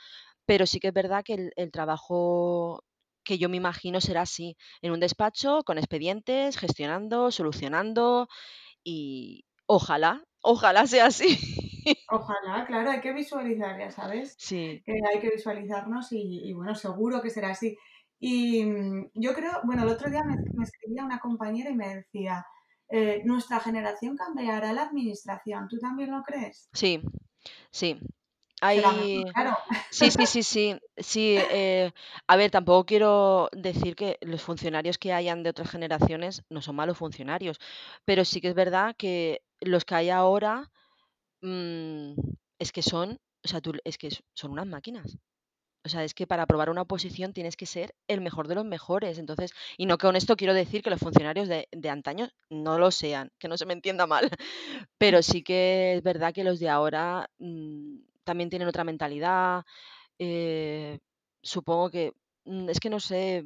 pero 0.46 0.66
sí 0.68 0.80
que 0.80 0.90
es 0.90 0.94
verdad 0.94 1.24
que 1.26 1.52
el 1.56 1.72
trabajo 1.72 2.84
que 3.26 3.38
yo 3.38 3.50
me 3.50 3.58
imagino 3.58 4.02
será 4.02 4.22
así, 4.24 4.58
en 4.82 4.92
un 4.94 5.00
despacho, 5.02 5.64
con 5.66 5.78
expedientes, 5.78 6.58
gestionando, 6.58 7.32
solucionando 7.32 8.28
y 8.84 9.46
ojalá, 9.68 10.24
ojalá 10.42 10.88
sea 10.88 11.08
así. 11.08 11.38
Ojalá, 12.10 12.66
claro, 12.66 12.92
hay 12.92 13.02
que 13.02 13.14
visualizar, 13.14 13.78
ya 13.78 13.92
sabes. 13.92 14.36
Sí. 14.38 14.84
Hay 15.14 15.20
que 15.20 15.30
visualizarnos 15.30 16.12
y, 16.12 16.42
y, 16.50 16.54
bueno, 16.54 16.76
seguro 16.76 17.22
que 17.22 17.30
será 17.30 17.52
así. 17.52 17.78
Y 18.20 18.64
mm, 18.64 19.12
yo 19.16 19.34
creo, 19.34 19.52
bueno, 19.64 19.84
el 19.84 19.90
otro 19.90 20.10
día 20.10 20.24
me, 20.24 20.36
me 20.54 20.64
escribía 20.64 21.04
una 21.04 21.20
compañera 21.20 21.70
y 21.70 21.76
me 21.76 21.96
decía, 21.96 22.46
eh, 22.96 23.22
nuestra 23.26 23.60
generación 23.60 24.16
cambiará 24.16 24.72
la 24.72 24.84
administración, 24.84 25.68
¿tú 25.68 25.80
también 25.80 26.12
lo 26.12 26.22
crees? 26.22 26.70
Sí, 26.74 27.02
sí. 27.72 28.00
Hay... 28.62 29.24
claro. 29.34 29.58
Sí, 29.90 30.12
sí, 30.12 30.26
sí, 30.26 30.44
sí. 30.44 30.80
sí 30.98 31.38
eh, 31.52 31.92
a 32.28 32.36
ver, 32.36 32.52
tampoco 32.52 32.86
quiero 32.86 33.50
decir 33.52 33.96
que 33.96 34.18
los 34.22 34.42
funcionarios 34.42 34.98
que 34.98 35.12
hayan 35.12 35.44
de 35.44 35.50
otras 35.50 35.72
generaciones 35.72 36.44
no 36.50 36.62
son 36.62 36.76
malos 36.76 36.98
funcionarios, 36.98 37.60
pero 38.06 38.24
sí 38.24 38.40
que 38.40 38.50
es 38.50 38.56
verdad 38.56 38.96
que 38.96 39.42
los 39.60 39.86
que 39.86 39.96
hay 39.96 40.10
ahora 40.12 40.72
mm, 41.44 42.16
es 42.60 42.74
que 42.74 42.84
son, 42.84 43.20
o 43.46 43.50
sea, 43.50 43.62
tú, 43.62 43.74
es 43.86 44.00
que 44.00 44.10
son 44.36 44.52
unas 44.54 44.68
máquinas. 44.68 45.18
O 45.86 45.90
sea, 45.90 46.04
es 46.06 46.14
que 46.14 46.28
para 46.28 46.44
aprobar 46.44 46.70
una 46.70 46.84
oposición 46.84 47.34
tienes 47.34 47.58
que 47.58 47.66
ser 47.66 47.96
el 48.08 48.22
mejor 48.22 48.48
de 48.48 48.56
los 48.56 48.66
mejores. 48.66 49.20
Entonces, 49.20 49.54
y 49.78 49.86
no 49.86 49.98
con 49.98 50.16
esto 50.16 50.36
quiero 50.38 50.54
decir 50.54 50.84
que 50.84 50.90
los 50.92 51.00
funcionarios 51.02 51.50
de, 51.50 51.68
de 51.72 51.90
antaño 51.90 52.30
no 52.50 52.80
lo 52.80 52.92
sean, 52.92 53.32
que 53.40 53.50
no 53.50 53.58
se 53.58 53.66
me 53.66 53.74
entienda 53.74 54.08
mal. 54.08 54.30
Pero 54.98 55.24
sí 55.24 55.44
que 55.44 55.96
es 55.98 56.04
verdad 56.04 56.34
que 56.34 56.44
los 56.46 56.60
de 56.60 56.70
ahora 56.70 57.30
mmm, 57.40 57.98
también 58.24 58.50
tienen 58.50 58.68
otra 58.70 58.84
mentalidad. 58.86 59.64
Eh, 60.20 61.00
supongo 61.44 61.90
que, 61.92 62.14
mm, 62.46 62.70
es 62.70 62.80
que 62.80 62.90
no 62.90 63.00
sé, 63.00 63.46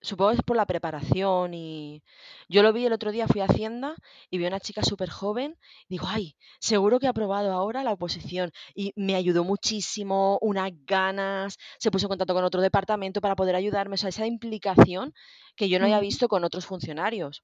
supongo 0.00 0.30
que 0.30 0.36
es 0.36 0.42
por 0.42 0.56
la 0.56 0.66
preparación 0.66 1.54
y 1.54 2.02
yo 2.48 2.62
lo 2.62 2.72
vi 2.72 2.86
el 2.86 2.92
otro 2.92 3.12
día, 3.12 3.26
fui 3.26 3.40
a 3.40 3.46
Hacienda 3.46 3.96
y 4.30 4.38
vi 4.38 4.44
a 4.44 4.48
una 4.48 4.60
chica 4.60 4.82
súper 4.82 5.10
joven, 5.10 5.56
digo, 5.88 6.06
ay, 6.08 6.36
seguro 6.60 6.98
que 7.00 7.06
ha 7.06 7.10
aprobado 7.10 7.52
ahora 7.52 7.82
la 7.82 7.92
oposición 7.92 8.52
y 8.74 8.92
me 8.96 9.14
ayudó 9.16 9.44
muchísimo, 9.44 10.38
unas 10.40 10.70
ganas, 10.86 11.58
se 11.78 11.90
puso 11.90 12.06
en 12.06 12.10
contacto 12.10 12.34
con 12.34 12.44
otro 12.44 12.60
departamento 12.60 13.20
para 13.20 13.36
poder 13.36 13.56
ayudarme, 13.56 13.94
o 13.94 13.98
sea, 13.98 14.10
esa 14.10 14.26
implicación 14.26 15.12
que 15.56 15.68
yo 15.68 15.78
no 15.78 15.86
había 15.86 16.00
visto 16.00 16.28
con 16.28 16.44
otros 16.44 16.66
funcionarios. 16.66 17.40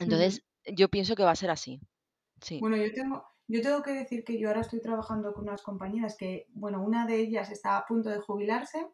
Entonces, 0.00 0.42
yo 0.64 0.88
pienso 0.88 1.14
que 1.14 1.24
va 1.24 1.30
a 1.30 1.36
ser 1.36 1.50
así. 1.50 1.80
Sí. 2.40 2.58
Bueno, 2.60 2.76
yo 2.76 2.92
tengo, 2.92 3.24
yo 3.46 3.62
tengo 3.62 3.82
que 3.82 3.92
decir 3.92 4.24
que 4.24 4.38
yo 4.38 4.48
ahora 4.48 4.60
estoy 4.60 4.80
trabajando 4.80 5.32
con 5.32 5.44
unas 5.44 5.62
compañeras 5.62 6.16
que, 6.16 6.46
bueno, 6.50 6.82
una 6.82 7.06
de 7.06 7.20
ellas 7.20 7.50
está 7.50 7.76
a 7.76 7.86
punto 7.86 8.10
de 8.10 8.20
jubilarse 8.20 8.86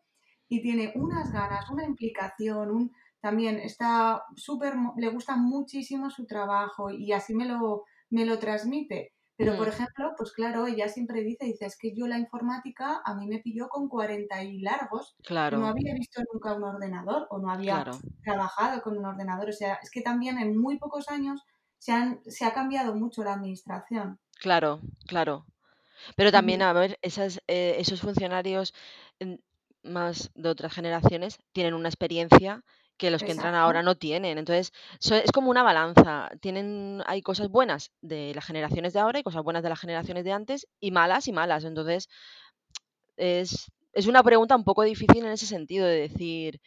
y 0.49 0.63
tiene 0.63 0.93
unas 0.95 1.33
ganas, 1.33 1.69
una 1.71 1.85
implicación, 1.85 2.71
un, 2.71 2.93
también 3.21 3.59
está 3.59 4.23
súper, 4.37 4.75
le 4.97 5.09
gusta 5.09 5.37
muchísimo 5.37 6.11
su 6.11 6.27
trabajo 6.27 6.91
y 6.91 7.13
así 7.13 7.35
me 7.35 7.47
lo, 7.47 7.85
me 8.11 8.27
lo 8.27 8.39
transmite. 8.39 9.15
Pero, 9.37 9.57
por 9.57 9.67
ejemplo, 9.67 10.13
pues 10.17 10.33
claro, 10.33 10.67
ella 10.67 10.89
siempre 10.89 11.23
dice, 11.23 11.47
dice, 11.47 11.67
es 11.67 11.77
que 11.77 11.93
yo 11.93 12.07
la 12.07 12.19
informática 12.19 13.03
a 13.05 13.15
mí 13.15 13.27
me 13.27 13.41
pilló 13.41 13.69
con 13.69 13.89
40 13.89 14.45
y 14.45 14.61
largos, 14.61 15.17
claro. 15.25 15.59
no 15.59 15.67
había 15.67 15.93
visto 15.93 16.23
nunca 16.33 16.55
un 16.55 16.63
ordenador 16.63 17.27
o 17.31 17.39
no 17.39 17.51
había 17.51 17.83
claro. 17.83 17.99
trabajado 18.23 18.81
con 18.83 18.97
un 18.97 19.05
ordenador. 19.05 19.49
O 19.49 19.53
sea, 19.53 19.81
es 19.83 19.91
que 19.91 20.03
también 20.03 20.39
en 20.39 20.57
muy 20.57 20.79
pocos 20.79 21.09
años 21.09 21.43
se, 21.79 21.91
han, 21.91 22.21
se 22.27 22.45
ha 22.45 22.55
cambiado 22.55 22.95
mucho 22.95 23.25
la 23.25 23.33
administración. 23.33 24.21
Claro, 24.39 24.81
claro. 25.09 25.47
Pero 26.17 26.31
también, 26.31 26.63
a 26.63 26.73
ver, 26.73 26.99
esas, 27.03 27.43
eh, 27.49 27.77
esos 27.79 28.01
funcionarios 28.03 28.73
más 29.85 30.31
de 30.35 30.49
otras 30.49 30.73
generaciones 30.73 31.39
tienen 31.53 31.75
una 31.75 31.89
experiencia 31.89 32.65
que 32.97 33.11
los 33.11 33.23
que 33.23 33.33
Exacto. 33.33 33.49
entran 33.49 33.63
ahora 33.63 33.83
no 33.83 33.97
tienen. 33.97 34.39
Entonces, 34.39 34.73
so, 35.01 35.15
es 35.17 35.33
como 35.33 35.51
una 35.51 35.63
balanza. 35.63 36.31
Tienen, 36.41 37.03
hay 37.07 37.23
cosas 37.23 37.49
buenas 37.49 37.93
de 38.01 38.33
las 38.35 38.45
generaciones 38.45 38.93
de 38.93 39.01
ahora 39.01 39.19
y 39.19 39.23
cosas 39.23 39.43
buenas 39.43 39.63
de 39.63 39.69
las 39.69 39.81
generaciones 39.81 40.25
de 40.25 40.33
antes 40.33 40.69
y 40.81 40.91
malas 40.91 41.27
y 41.27 41.33
malas. 41.33 41.65
Entonces, 41.65 42.09
es, 43.17 43.71
es 43.93 44.07
una 44.07 44.23
pregunta 44.23 44.57
un 44.57 44.65
poco 44.65 44.83
difícil 44.83 45.25
en 45.25 45.33
ese 45.33 45.47
sentido 45.47 45.87
de 45.87 46.09
decir. 46.09 46.61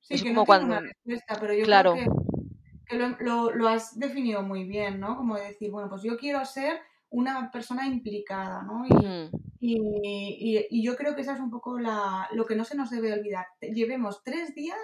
Sí, 0.00 0.14
es 0.14 0.22
que 0.22 0.28
como 0.28 0.42
no 0.42 0.46
cuando. 0.46 0.66
una 0.66 0.80
respuesta, 0.80 1.36
pero 1.40 1.54
yo 1.54 1.64
claro. 1.64 1.92
creo 1.94 2.04
que, 2.04 2.86
que 2.86 2.96
lo, 2.96 3.08
lo, 3.20 3.50
lo 3.50 3.68
has 3.68 3.98
definido 3.98 4.42
muy 4.42 4.64
bien, 4.64 5.00
¿no? 5.00 5.16
Como 5.16 5.36
decir, 5.36 5.70
bueno, 5.70 5.88
pues 5.88 6.02
yo 6.02 6.16
quiero 6.16 6.44
ser 6.44 6.80
una 7.10 7.50
persona 7.50 7.86
implicada, 7.86 8.62
¿no? 8.62 8.86
Y. 8.86 9.30
y- 9.60 10.58
y- 10.58 10.66
y 10.70 10.82
yo 10.82 10.96
creo 10.96 11.14
que 11.14 11.20
esa 11.22 11.34
es 11.34 11.40
un 11.40 11.50
poco 11.50 11.78
la, 11.78 12.28
lo 12.32 12.46
que 12.46 12.56
no 12.56 12.64
se 12.64 12.76
nos 12.76 12.90
debe 12.90 13.12
olvidar. 13.12 13.46
Llevemos 13.60 14.22
tres 14.24 14.54
días 14.54 14.78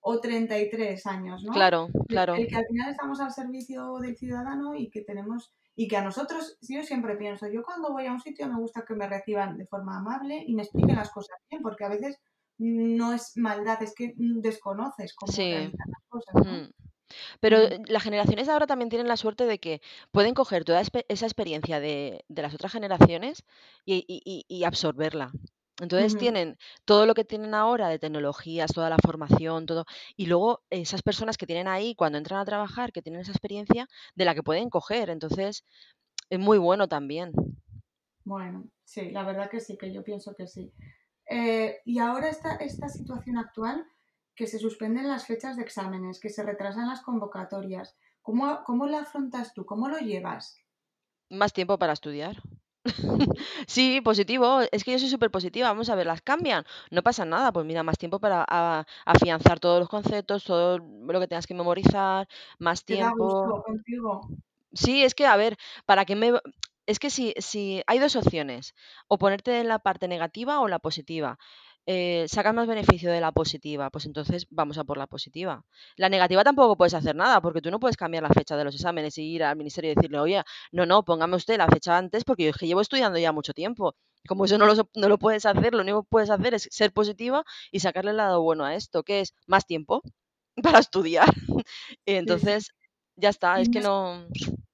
o 0.00 0.20
33 0.20 1.04
años, 1.06 1.42
¿no? 1.44 1.52
Claro, 1.52 1.88
claro. 2.08 2.34
el 2.34 2.46
que 2.46 2.56
al 2.56 2.64
final 2.66 2.90
estamos 2.90 3.20
al 3.20 3.32
servicio 3.32 3.98
del 3.98 4.16
ciudadano 4.16 4.74
y 4.74 4.88
que 4.88 5.02
tenemos, 5.02 5.52
y 5.76 5.88
que 5.88 5.96
a 5.98 6.02
nosotros, 6.04 6.56
yo 6.62 6.82
siempre 6.84 7.16
pienso, 7.16 7.48
yo 7.48 7.62
cuando 7.62 7.92
voy 7.92 8.06
a 8.06 8.12
un 8.12 8.20
sitio 8.20 8.48
me 8.48 8.58
gusta 8.58 8.84
que 8.86 8.94
me 8.94 9.06
reciban 9.08 9.58
de 9.58 9.66
forma 9.66 9.98
amable 9.98 10.42
y 10.46 10.54
me 10.54 10.62
expliquen 10.62 10.96
las 10.96 11.10
cosas 11.10 11.36
bien, 11.50 11.60
porque 11.62 11.84
a 11.84 11.88
veces 11.90 12.18
no 12.58 13.12
es 13.12 13.32
maldad, 13.36 13.82
es 13.82 13.94
que 13.94 14.12
desconoces 14.16 15.14
cómo 15.14 15.32
Sí. 15.32 15.50
las 15.52 16.02
cosas, 16.08 16.34
¿no? 16.46 16.52
Mm. 16.52 16.70
Pero 17.40 17.58
las 17.86 18.02
generaciones 18.02 18.46
de 18.46 18.52
ahora 18.52 18.66
también 18.66 18.88
tienen 18.90 19.08
la 19.08 19.16
suerte 19.16 19.44
de 19.46 19.58
que 19.58 19.80
pueden 20.10 20.34
coger 20.34 20.64
toda 20.64 20.80
esa 20.80 21.26
experiencia 21.26 21.80
de, 21.80 22.24
de 22.28 22.42
las 22.42 22.54
otras 22.54 22.72
generaciones 22.72 23.44
y, 23.84 24.04
y- 24.08 24.44
y- 24.48 24.64
absorberla. 24.64 25.32
Entonces 25.80 26.16
tienen 26.16 26.58
todo 26.84 27.06
lo 27.06 27.14
que 27.14 27.24
tienen 27.24 27.54
ahora 27.54 27.88
de 27.88 27.98
tecnologías, 27.98 28.72
toda 28.72 28.90
la 28.90 28.98
formación, 29.02 29.64
todo. 29.66 29.86
Y 30.16 30.26
luego 30.26 30.62
esas 30.70 31.02
personas 31.02 31.38
que 31.38 31.46
tienen 31.46 31.68
ahí 31.68 31.94
cuando 31.94 32.18
entran 32.18 32.40
a 32.40 32.44
trabajar, 32.44 32.92
que 32.92 33.00
tienen 33.02 33.22
esa 33.22 33.32
experiencia 33.32 33.88
de 34.14 34.24
la 34.26 34.34
que 34.34 34.42
pueden 34.42 34.68
coger. 34.70 35.08
Entonces 35.10 35.64
es 36.30 36.38
muy 36.40 36.58
bueno 36.58 36.88
también. 36.88 37.32
Bueno, 38.24 38.68
sí, 38.84 39.10
la 39.10 39.24
verdad 39.24 39.50
que 39.50 39.60
sí, 39.60 39.76
que 39.76 39.92
yo 39.92 40.02
pienso 40.04 40.34
que 40.34 40.46
sí. 40.46 40.72
Eh, 41.28 41.80
y 41.84 41.98
ahora 41.98 42.28
esta, 42.28 42.56
esta 42.56 42.88
situación 42.88 43.38
actual, 43.38 43.86
que 44.40 44.46
se 44.46 44.58
suspenden 44.58 45.06
las 45.06 45.26
fechas 45.26 45.58
de 45.58 45.62
exámenes, 45.62 46.18
que 46.18 46.30
se 46.30 46.42
retrasan 46.42 46.88
las 46.88 47.02
convocatorias, 47.02 47.94
¿cómo, 48.22 48.64
cómo 48.64 48.86
la 48.86 49.00
afrontas 49.00 49.52
tú? 49.52 49.66
¿Cómo 49.66 49.86
lo 49.86 49.98
llevas? 49.98 50.56
Más 51.28 51.52
tiempo 51.52 51.78
para 51.78 51.92
estudiar. 51.92 52.36
Sí, 53.66 54.00
positivo. 54.00 54.60
Es 54.72 54.82
que 54.82 54.92
yo 54.92 54.98
soy 54.98 55.10
súper 55.10 55.30
positiva. 55.30 55.68
Vamos 55.68 55.90
a 55.90 55.94
ver, 55.94 56.06
las 56.06 56.22
cambian. 56.22 56.64
No 56.90 57.02
pasa 57.02 57.26
nada. 57.26 57.52
Pues 57.52 57.66
mira, 57.66 57.82
más 57.82 57.98
tiempo 57.98 58.18
para 58.18 58.42
a- 58.48 58.86
afianzar 59.04 59.60
todos 59.60 59.78
los 59.78 59.90
conceptos, 59.90 60.44
todo 60.44 60.78
lo 60.78 61.20
que 61.20 61.28
tengas 61.28 61.46
que 61.46 61.52
memorizar, 61.52 62.26
más 62.58 62.82
¿Te 62.82 62.94
da 62.94 63.10
tiempo. 63.10 63.42
gusto 63.44 63.62
contigo? 63.62 64.20
Sí, 64.72 65.04
es 65.04 65.14
que, 65.14 65.26
a 65.26 65.36
ver, 65.36 65.58
¿para 65.84 66.06
qué 66.06 66.16
me...? 66.16 66.32
Es 66.86 66.98
que 66.98 67.10
si, 67.10 67.34
si 67.36 67.82
hay 67.86 67.98
dos 67.98 68.16
opciones, 68.16 68.74
o 69.06 69.18
ponerte 69.18 69.60
en 69.60 69.68
la 69.68 69.78
parte 69.80 70.08
negativa 70.08 70.60
o 70.60 70.66
la 70.66 70.78
positiva. 70.78 71.38
Eh, 71.86 72.26
sacas 72.28 72.54
más 72.54 72.68
beneficio 72.68 73.10
de 73.10 73.20
la 73.20 73.32
positiva, 73.32 73.90
pues 73.90 74.06
entonces 74.06 74.46
vamos 74.50 74.78
a 74.78 74.84
por 74.84 74.98
la 74.98 75.06
positiva. 75.06 75.64
La 75.96 76.08
negativa 76.08 76.44
tampoco 76.44 76.76
puedes 76.76 76.94
hacer 76.94 77.16
nada, 77.16 77.40
porque 77.40 77.60
tú 77.60 77.70
no 77.70 77.80
puedes 77.80 77.96
cambiar 77.96 78.22
la 78.22 78.28
fecha 78.28 78.56
de 78.56 78.64
los 78.64 78.74
exámenes 78.74 79.16
y 79.18 79.22
ir 79.22 79.42
al 79.42 79.56
ministerio 79.56 79.90
y 79.90 79.94
decirle, 79.94 80.18
oye, 80.20 80.42
no, 80.72 80.86
no, 80.86 81.04
póngame 81.04 81.36
usted 81.36 81.56
la 81.58 81.66
fecha 81.68 81.96
antes, 81.96 82.24
porque 82.24 82.44
yo 82.44 82.50
es 82.50 82.56
que 82.56 82.66
llevo 82.66 82.80
estudiando 82.80 83.18
ya 83.18 83.32
mucho 83.32 83.54
tiempo. 83.54 83.94
Como 84.28 84.44
eso 84.44 84.58
no 84.58 84.66
lo, 84.66 84.74
no 84.94 85.08
lo 85.08 85.18
puedes 85.18 85.46
hacer, 85.46 85.74
lo 85.74 85.82
único 85.82 86.02
que 86.02 86.08
puedes 86.10 86.30
hacer 86.30 86.54
es 86.54 86.68
ser 86.70 86.92
positiva 86.92 87.44
y 87.72 87.80
sacarle 87.80 88.10
el 88.10 88.18
lado 88.18 88.42
bueno 88.42 88.64
a 88.64 88.74
esto, 88.74 89.02
que 89.02 89.20
es 89.20 89.34
más 89.46 89.66
tiempo 89.66 90.02
para 90.62 90.78
estudiar. 90.78 91.28
Y 92.04 92.12
sí. 92.12 92.16
entonces, 92.16 92.68
ya 93.16 93.30
está, 93.30 93.58
¿Y 93.58 93.62
es 93.62 93.68
que 93.70 93.80
no... 93.80 94.26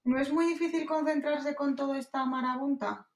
no 0.05 0.19
es 0.19 0.33
muy 0.33 0.47
difícil 0.47 0.87
concentrarse 0.87 1.55
con 1.55 1.77
toda 1.77 1.99
esta 1.99 2.27
marabunta? 2.27 3.09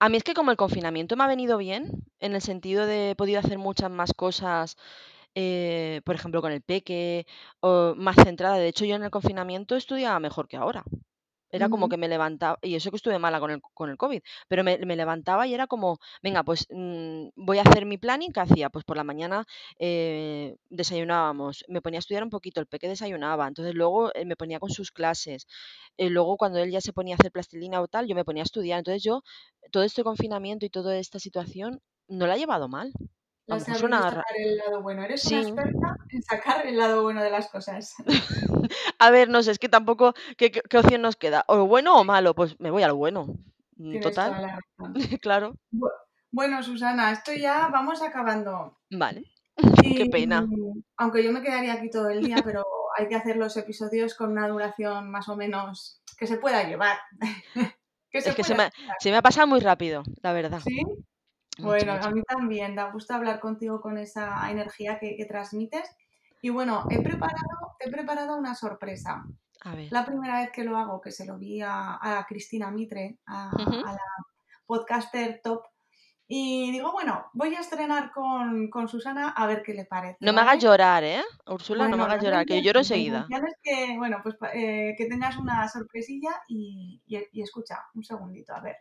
A 0.00 0.08
mí 0.08 0.16
es 0.16 0.24
que 0.24 0.34
como 0.34 0.50
el 0.50 0.56
confinamiento 0.56 1.14
me 1.16 1.24
ha 1.24 1.26
venido 1.28 1.56
bien, 1.58 2.04
en 2.18 2.34
el 2.34 2.42
sentido 2.42 2.86
de 2.86 3.10
he 3.10 3.16
podido 3.16 3.38
hacer 3.38 3.58
muchas 3.58 3.90
más 3.90 4.12
cosas, 4.14 4.76
eh, 5.34 6.02
por 6.04 6.14
ejemplo, 6.16 6.42
con 6.42 6.52
el 6.52 6.62
peque, 6.62 7.26
o 7.60 7.94
más 7.96 8.16
centrada. 8.16 8.56
De 8.56 8.68
hecho, 8.68 8.84
yo 8.84 8.96
en 8.96 9.04
el 9.04 9.10
confinamiento 9.10 9.76
estudiaba 9.76 10.20
mejor 10.20 10.48
que 10.48 10.56
ahora. 10.56 10.84
Era 11.50 11.68
como 11.68 11.88
que 11.88 11.96
me 11.96 12.08
levantaba, 12.08 12.58
y 12.62 12.74
eso 12.74 12.90
que 12.90 12.96
estuve 12.96 13.18
mala 13.18 13.40
con 13.40 13.50
el, 13.50 13.60
con 13.74 13.90
el 13.90 13.96
COVID, 13.96 14.20
pero 14.48 14.64
me, 14.64 14.78
me 14.78 14.96
levantaba 14.96 15.46
y 15.46 15.54
era 15.54 15.66
como, 15.66 15.98
venga, 16.22 16.42
pues 16.44 16.66
mm, 16.70 17.28
voy 17.36 17.58
a 17.58 17.62
hacer 17.62 17.86
mi 17.86 17.98
planning. 17.98 18.32
¿Qué 18.32 18.40
hacía? 18.40 18.70
Pues 18.70 18.84
por 18.84 18.96
la 18.96 19.04
mañana 19.04 19.44
eh, 19.78 20.56
desayunábamos, 20.68 21.64
me 21.68 21.82
ponía 21.82 21.98
a 21.98 22.00
estudiar 22.00 22.22
un 22.24 22.30
poquito, 22.30 22.60
el 22.60 22.66
peque 22.66 22.88
desayunaba, 22.88 23.48
entonces 23.48 23.74
luego 23.74 24.14
eh, 24.14 24.24
me 24.24 24.36
ponía 24.36 24.58
con 24.60 24.70
sus 24.70 24.90
clases, 24.92 25.46
eh, 25.96 26.10
luego 26.10 26.36
cuando 26.36 26.58
él 26.58 26.70
ya 26.70 26.80
se 26.80 26.92
ponía 26.92 27.14
a 27.14 27.18
hacer 27.20 27.32
plastilina 27.32 27.80
o 27.80 27.88
tal, 27.88 28.06
yo 28.06 28.14
me 28.14 28.24
ponía 28.24 28.42
a 28.42 28.44
estudiar. 28.44 28.78
Entonces 28.78 29.02
yo, 29.02 29.22
todo 29.72 29.82
este 29.84 30.02
confinamiento 30.04 30.66
y 30.66 30.70
toda 30.70 30.96
esta 30.98 31.18
situación, 31.18 31.80
no 32.08 32.26
la 32.26 32.36
he 32.36 32.38
llevado 32.38 32.68
mal. 32.68 32.92
Le 33.50 33.54
A 33.54 33.56
lo 33.58 33.62
has 33.62 33.68
mejor 33.68 33.80
sabido 33.80 33.98
suena... 33.98 34.10
ra- 34.10 34.22
sacar 34.22 34.36
el 34.38 34.56
lado 34.56 34.82
bueno. 34.82 35.02
Eres 35.02 35.26
una 35.26 35.40
experta 35.40 35.96
en 36.10 36.22
sacar 36.22 36.66
el 36.66 36.76
lado 36.78 37.02
bueno 37.02 37.22
de 37.22 37.30
las 37.30 37.48
cosas. 37.48 37.94
A 38.98 39.10
ver, 39.10 39.28
no 39.28 39.42
sé, 39.42 39.50
es 39.50 39.58
que 39.58 39.68
tampoco, 39.68 40.14
¿qué, 40.36 40.50
qué- 40.52 40.62
qué 40.68 40.78
opción 40.78 41.02
nos 41.02 41.16
queda? 41.16 41.44
¿O 41.48 41.66
bueno 41.66 41.96
o 41.96 42.04
malo? 42.04 42.34
Pues 42.34 42.58
me 42.60 42.70
voy 42.70 42.82
al 42.84 42.92
bueno. 42.92 43.26
Mm, 43.76 43.90
Tienes 43.90 44.02
Total, 44.02 44.30
toda 44.30 44.40
la 44.42 44.58
razón. 44.60 44.94
claro. 45.20 45.54
Bu- 45.72 45.90
Bueno, 46.30 46.62
Susana, 46.62 47.10
esto 47.10 47.32
ya 47.32 47.68
vamos 47.72 48.00
acabando. 48.02 48.78
Vale, 48.90 49.24
qué 49.96 50.06
pena. 50.06 50.46
aunque 50.96 51.24
yo 51.24 51.32
me 51.32 51.42
quedaría 51.42 51.72
aquí 51.74 51.90
todo 51.90 52.08
el 52.08 52.22
día, 52.22 52.36
pero 52.44 52.64
hay 52.96 53.08
que 53.08 53.16
hacer 53.16 53.36
los 53.36 53.56
episodios 53.56 54.14
con 54.14 54.30
una 54.32 54.46
duración 54.46 55.10
más 55.10 55.28
o 55.28 55.36
menos 55.36 56.02
que 56.16 56.26
se 56.28 56.36
pueda 56.36 56.62
llevar, 56.68 56.98
que 58.10 58.20
se 58.20 58.28
Es 58.30 58.34
que 58.36 58.44
se 58.44 58.54
me, 58.54 58.70
se 59.00 59.10
me 59.10 59.16
ha 59.16 59.22
pasado 59.22 59.46
muy 59.46 59.58
rápido, 59.60 60.02
la 60.22 60.32
verdad. 60.32 60.60
¿Sí? 60.64 60.82
Bueno, 61.62 61.92
a 61.92 62.10
mí 62.10 62.22
también, 62.22 62.74
da 62.74 62.90
gusto 62.90 63.14
hablar 63.14 63.40
contigo 63.40 63.80
con 63.80 63.98
esa 63.98 64.50
energía 64.50 64.98
que, 64.98 65.16
que 65.16 65.24
transmites. 65.26 65.88
Y 66.42 66.50
bueno, 66.50 66.86
he 66.90 67.00
preparado, 67.02 67.74
he 67.78 67.90
preparado 67.90 68.36
una 68.36 68.54
sorpresa. 68.54 69.24
A 69.62 69.74
ver. 69.74 69.88
La 69.90 70.04
primera 70.06 70.40
vez 70.40 70.50
que 70.52 70.64
lo 70.64 70.76
hago, 70.76 71.00
que 71.00 71.10
se 71.10 71.26
lo 71.26 71.38
vi 71.38 71.60
a, 71.60 71.98
a 72.18 72.24
Cristina 72.26 72.70
Mitre, 72.70 73.18
a, 73.26 73.50
Ujú. 73.52 73.74
a 73.86 73.92
la 73.92 73.98
podcaster 74.66 75.40
top, 75.42 75.64
y 76.28 76.70
digo, 76.70 76.92
bueno, 76.92 77.26
voy 77.32 77.54
a 77.56 77.60
estrenar 77.60 78.12
con, 78.12 78.70
con 78.70 78.86
Susana 78.88 79.30
a 79.30 79.46
ver 79.48 79.62
qué 79.64 79.74
le 79.74 79.84
parece, 79.84 80.18
No 80.20 80.32
me 80.32 80.42
hagas 80.42 80.62
llorar, 80.62 81.02
¿eh? 81.02 81.22
Úrsula, 81.46 81.88
no 81.88 81.96
me 81.96 81.96
Bueno, 81.96 82.06
no 82.06 82.12
hagas 82.12 82.18
es 82.18 82.22
la 82.22 82.30
llorar, 82.30 82.46
que 82.46 82.56
yo 82.58 82.62
lloro 82.66 82.78
enseguida. 82.78 83.26
es 83.28 83.54
que, 83.62 83.96
bueno, 83.98 84.18
pues 84.22 84.36
eh, 84.54 84.94
que 84.96 85.06
tengas 85.06 85.36
una 85.38 85.68
sorpresilla 85.68 86.30
y, 86.48 87.02
y- 87.06 87.26
y 87.32 87.42
escucha, 87.42 87.78
un 87.94 88.04
segundito, 88.04 88.54
a 88.54 88.60
ver. 88.60 88.76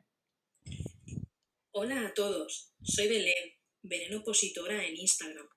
Hola 1.72 2.08
a 2.08 2.14
todos, 2.16 2.74
soy 2.82 3.08
Belén, 3.08 3.54
Veneno 3.84 4.18
Opositora 4.22 4.88
en 4.88 4.98
Instagram. 4.98 5.48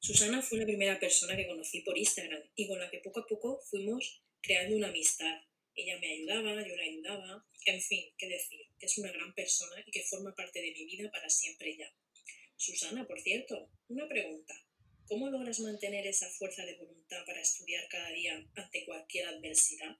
Susana 0.00 0.42
fue 0.42 0.58
la 0.58 0.64
primera 0.64 0.98
persona 0.98 1.36
que 1.36 1.46
conocí 1.46 1.82
por 1.82 1.96
Instagram 1.96 2.42
y 2.56 2.66
con 2.66 2.80
la 2.80 2.90
que 2.90 2.98
poco 2.98 3.20
a 3.20 3.26
poco 3.28 3.60
fuimos 3.70 4.24
creando 4.40 4.74
una 4.74 4.88
amistad. 4.88 5.40
Ella 5.76 6.00
me 6.00 6.10
ayudaba, 6.10 6.66
yo 6.66 6.74
la 6.74 6.82
ayudaba, 6.82 7.46
en 7.64 7.80
fin, 7.80 8.12
qué 8.18 8.28
decir, 8.28 8.60
que 8.76 8.86
es 8.86 8.98
una 8.98 9.12
gran 9.12 9.32
persona 9.34 9.80
y 9.86 9.90
que 9.92 10.02
forma 10.02 10.34
parte 10.34 10.60
de 10.60 10.72
mi 10.72 10.84
vida 10.84 11.12
para 11.12 11.30
siempre 11.30 11.76
ya. 11.76 11.94
Susana, 12.56 13.06
por 13.06 13.20
cierto, 13.20 13.70
una 13.86 14.08
pregunta. 14.08 14.52
¿Cómo 15.06 15.30
logras 15.30 15.60
mantener 15.60 16.08
esa 16.08 16.28
fuerza 16.28 16.66
de 16.66 16.76
voluntad 16.76 17.24
para 17.24 17.40
estudiar 17.40 17.86
cada 17.88 18.10
día 18.10 18.44
ante 18.56 18.84
cualquier 18.84 19.28
adversidad? 19.28 19.96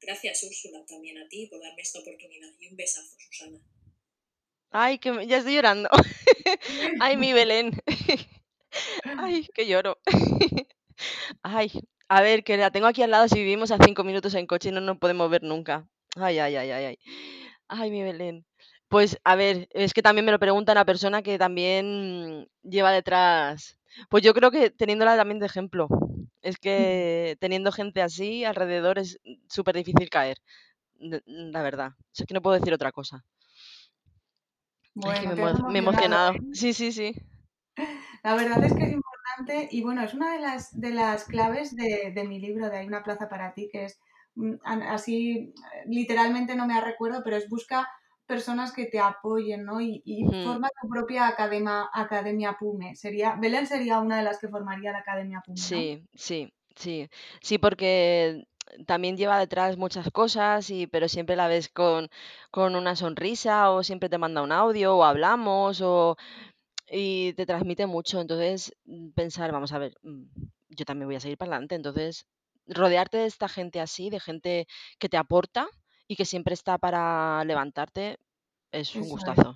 Gracias, 0.00 0.42
Úrsula, 0.42 0.84
también 0.86 1.18
a 1.18 1.28
ti 1.28 1.46
por 1.46 1.60
darme 1.60 1.82
esta 1.82 2.00
oportunidad 2.00 2.52
y 2.58 2.66
un 2.66 2.74
besazo, 2.74 3.16
Susana. 3.20 3.62
Ay, 4.72 4.98
que 4.98 5.12
me- 5.12 5.26
ya 5.26 5.38
estoy 5.38 5.54
llorando. 5.54 5.88
Ay, 6.98 7.16
mi 7.16 7.32
Belén. 7.32 7.72
Ay, 9.16 9.48
que 9.54 9.66
lloro. 9.66 9.98
Ay, 11.42 11.70
a 12.08 12.22
ver, 12.22 12.44
que 12.44 12.56
la 12.56 12.70
tengo 12.70 12.86
aquí 12.86 13.02
al 13.02 13.10
lado 13.10 13.28
si 13.28 13.36
vivimos 13.40 13.70
a 13.70 13.78
cinco 13.84 14.04
minutos 14.04 14.34
en 14.34 14.46
coche 14.46 14.70
y 14.70 14.72
no 14.72 14.80
nos 14.80 14.98
podemos 14.98 15.30
ver 15.30 15.42
nunca. 15.42 15.86
Ay, 16.16 16.38
ay, 16.38 16.56
ay, 16.56 16.70
ay, 16.70 16.84
ay. 16.86 16.98
Ay, 17.68 17.90
mi 17.90 18.02
Belén. 18.02 18.46
Pues 18.88 19.18
a 19.24 19.36
ver, 19.36 19.68
es 19.72 19.94
que 19.94 20.02
también 20.02 20.26
me 20.26 20.32
lo 20.32 20.38
pregunta 20.38 20.72
una 20.72 20.84
persona 20.84 21.22
que 21.22 21.38
también 21.38 22.48
lleva 22.62 22.92
detrás. 22.92 23.78
Pues 24.10 24.22
yo 24.24 24.34
creo 24.34 24.50
que 24.50 24.70
teniéndola 24.70 25.16
también 25.16 25.40
de 25.40 25.46
ejemplo. 25.46 25.88
Es 26.42 26.58
que 26.58 27.36
teniendo 27.40 27.72
gente 27.72 28.02
así 28.02 28.44
alrededor 28.44 28.98
es 28.98 29.20
súper 29.48 29.76
difícil 29.76 30.10
caer. 30.10 30.38
La 31.26 31.62
verdad. 31.62 31.92
Es 32.16 32.26
que 32.26 32.34
no 32.34 32.42
puedo 32.42 32.58
decir 32.58 32.74
otra 32.74 32.92
cosa. 32.92 33.24
Bueno, 34.94 35.32
me, 35.32 35.42
emo- 35.42 35.60
me 35.66 35.78
he 35.78 35.80
emocionado. 35.80 36.34
Sí, 36.52 36.72
sí, 36.72 36.92
sí. 36.92 37.14
La 38.22 38.34
verdad 38.34 38.62
es 38.64 38.74
que 38.74 38.84
es 38.84 38.92
importante 38.92 39.68
y 39.70 39.82
bueno, 39.82 40.02
es 40.02 40.14
una 40.14 40.32
de 40.34 40.40
las, 40.40 40.78
de 40.78 40.90
las 40.90 41.24
claves 41.26 41.74
de, 41.76 42.12
de 42.14 42.24
mi 42.28 42.38
libro, 42.40 42.68
de 42.70 42.78
Hay 42.78 42.86
una 42.86 43.02
plaza 43.02 43.28
para 43.28 43.52
ti, 43.54 43.68
que 43.70 43.84
es 43.86 44.00
mm, 44.34 44.54
así, 44.64 45.52
eh, 45.74 45.82
literalmente 45.86 46.54
no 46.56 46.66
me 46.66 46.80
recuerdo, 46.80 47.22
pero 47.24 47.36
es 47.36 47.48
busca 47.48 47.88
personas 48.26 48.72
que 48.72 48.86
te 48.86 48.98
apoyen, 49.00 49.64
¿no? 49.64 49.80
Y, 49.80 50.02
y 50.04 50.26
Mm, 50.26 50.32
forma 50.42 50.68
tu 50.80 50.88
propia 50.88 51.28
academia, 51.28 51.88
academia 51.92 52.56
PUME. 52.58 52.94
Sería, 52.96 53.36
Belén 53.36 53.66
sería 53.66 53.98
una 54.00 54.18
de 54.18 54.22
las 54.24 54.38
que 54.38 54.48
formaría 54.48 54.92
la 54.92 54.98
Academia 55.00 55.42
PUME, 55.44 55.68
¿no? 55.70 55.88
Sí, 55.88 56.06
sí, 56.14 56.52
sí. 56.76 57.08
Sí, 57.42 57.58
porque 57.58 58.44
también 58.86 59.16
lleva 59.16 59.38
detrás 59.38 59.76
muchas 59.76 60.10
cosas, 60.10 60.70
y, 60.70 60.86
pero 60.86 61.08
siempre 61.08 61.36
la 61.36 61.48
ves 61.48 61.68
con, 61.68 62.08
con 62.50 62.76
una 62.76 62.96
sonrisa 62.96 63.70
o 63.70 63.82
siempre 63.82 64.08
te 64.08 64.18
manda 64.18 64.42
un 64.42 64.52
audio 64.52 64.96
o 64.96 65.04
hablamos 65.04 65.80
o, 65.82 66.16
y 66.90 67.32
te 67.34 67.46
transmite 67.46 67.86
mucho. 67.86 68.20
Entonces, 68.20 68.74
mm, 68.84 69.10
pensar, 69.10 69.52
vamos 69.52 69.72
a 69.72 69.78
ver, 69.78 69.94
mm, 70.02 70.24
yo 70.70 70.84
también 70.84 71.08
voy 71.08 71.16
a 71.16 71.20
seguir 71.20 71.38
para 71.38 71.52
adelante. 71.52 71.74
Entonces, 71.76 72.26
rodearte 72.66 73.18
de 73.18 73.26
esta 73.26 73.48
gente 73.48 73.80
así, 73.80 74.10
de 74.10 74.20
gente 74.20 74.66
que 74.98 75.08
te 75.08 75.16
aporta 75.16 75.68
y 76.08 76.16
que 76.16 76.24
siempre 76.24 76.54
está 76.54 76.78
para 76.78 77.44
levantarte, 77.44 78.18
es 78.72 78.98
un 79.00 79.08
Eso 79.08 79.08
gustazo. 79.08 79.54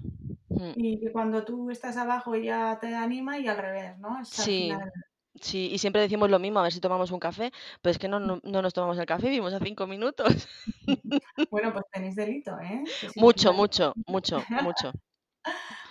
Mm. 0.51 0.73
Y 0.75 1.01
que 1.01 1.13
cuando 1.13 1.45
tú 1.45 1.71
estás 1.71 1.97
abajo 1.97 2.35
ella 2.35 2.79
te 2.81 2.95
anima 2.95 3.39
y 3.39 3.49
al 3.49 3.59
revés, 3.59 3.99
¿no? 3.99 4.21
Es 4.21 4.39
al 4.39 4.51
Sí, 4.51 4.53
final. 4.53 4.93
Sí, 5.41 5.69
y 5.73 5.79
siempre 5.79 6.03
decimos 6.03 6.31
lo 6.31 6.39
mismo, 6.39 6.61
a 6.61 6.63
ver 6.63 6.73
si 6.73 6.81
tomamos 6.81 7.11
un 7.11 7.21
café, 7.21 7.53
pero 7.83 7.91
es 7.91 7.99
que 7.99 8.09
no, 8.09 8.21
no, 8.21 8.41
no 8.43 8.63
nos 8.63 8.75
tomamos 8.75 8.99
el 8.99 9.07
café, 9.07 9.29
vivimos 9.29 9.53
a 9.55 9.61
cinco 9.61 9.87
minutos. 9.87 10.49
Bueno, 11.51 11.73
pues 11.73 11.85
tenéis 11.93 12.17
delito, 12.17 12.59
¿eh? 12.61 12.83
Mucho, 13.17 13.53
mucho, 13.53 13.93
mucho, 14.07 14.45
mucho. 14.63 14.93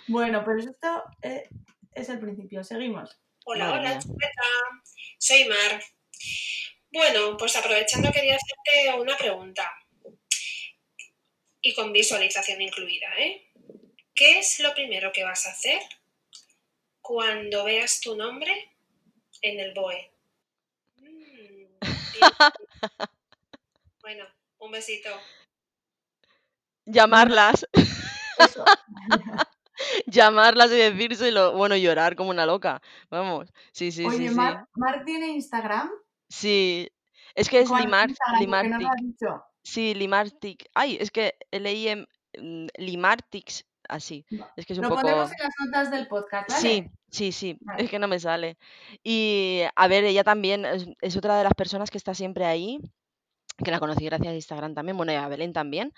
Bueno, 0.08 0.44
pues 0.44 0.66
esto 0.66 1.04
eh, 1.22 1.48
es 1.92 2.08
el 2.08 2.18
principio. 2.20 2.62
Seguimos. 2.62 3.18
Hola, 3.44 3.66
Madre 3.66 3.80
hola, 3.80 3.90
mía. 3.90 3.98
chuleta. 4.00 4.42
Soy 5.18 5.44
Mar. 5.46 5.82
Bueno, 6.92 7.36
pues 7.36 7.56
aprovechando 7.56 8.12
quería 8.12 8.36
hacerte 8.36 9.00
una 9.00 9.16
pregunta. 9.16 9.70
Y 11.60 11.74
con 11.74 11.92
visualización 11.92 12.60
incluida, 12.62 13.08
¿eh? 13.18 13.50
¿Qué 14.14 14.38
es 14.38 14.60
lo 14.60 14.72
primero 14.74 15.12
que 15.12 15.24
vas 15.24 15.46
a 15.46 15.50
hacer 15.50 15.80
cuando 17.00 17.64
veas 17.64 18.00
tu 18.00 18.16
nombre 18.16 18.75
en 19.42 19.60
el 19.60 19.74
BOE? 19.74 20.12
Mm, 20.96 21.66
bueno, 24.00 24.24
un 24.58 24.70
besito. 24.70 25.10
Llamarlas, 26.86 27.66
Eso. 28.38 28.64
llamarlas 30.06 30.70
y 30.72 30.76
decírselo, 30.76 31.52
bueno, 31.52 31.76
llorar 31.76 32.16
como 32.16 32.30
una 32.30 32.46
loca, 32.46 32.80
vamos, 33.10 33.52
sí, 33.72 33.92
sí, 33.92 34.04
Oye, 34.06 34.16
sí, 34.16 34.28
sí. 34.28 34.34
Mar, 34.34 34.68
Mar 34.74 35.04
tiene 35.04 35.28
Instagram. 35.28 35.90
Sí, 36.28 36.88
es 37.34 37.48
que 37.48 37.60
es 37.60 37.68
¿Cuál 37.68 37.80
es 37.80 37.86
Limar, 37.86 38.10
no 38.10 38.38
Limartic, 38.40 38.88
dicho. 39.02 39.44
sí, 39.62 39.94
Limartic, 39.94 40.68
ay, 40.74 40.96
es 41.00 41.10
que 41.10 41.34
leí 41.50 41.88
en 41.88 42.06
mm, 42.38 42.68
Limartix, 42.78 43.64
así, 43.88 44.24
es 44.56 44.66
que 44.66 44.72
es 44.72 44.78
un 44.78 44.84
Lo 44.84 44.90
poco... 44.90 45.02
ponemos 45.02 45.30
en 45.30 45.38
las 45.42 45.54
notas 45.64 45.90
del 45.90 46.08
podcast, 46.08 46.48
¿vale? 46.50 46.60
Sí, 46.60 46.90
sí, 47.16 47.32
sí, 47.32 47.58
Vale. 47.60 47.84
es 47.84 47.90
que 47.90 47.98
no 47.98 48.08
me 48.08 48.20
sale. 48.20 48.58
Y 49.04 49.62
a 49.74 49.88
ver, 49.88 50.04
ella 50.04 50.24
también 50.24 50.64
es, 50.64 50.86
es 51.00 51.16
otra 51.16 51.36
de 51.38 51.44
las 51.44 51.54
personas 51.54 51.90
que 51.90 51.98
está 51.98 52.14
siempre 52.14 52.44
ahí, 52.44 52.78
que 53.64 53.70
la 53.70 53.80
conocí 53.80 54.04
gracias 54.06 54.32
a 54.32 54.34
Instagram 54.36 54.74
también, 54.74 54.96
bueno, 54.96 55.12
y 55.12 55.16
a 55.16 55.28
Belén 55.28 55.52
también. 55.52 55.92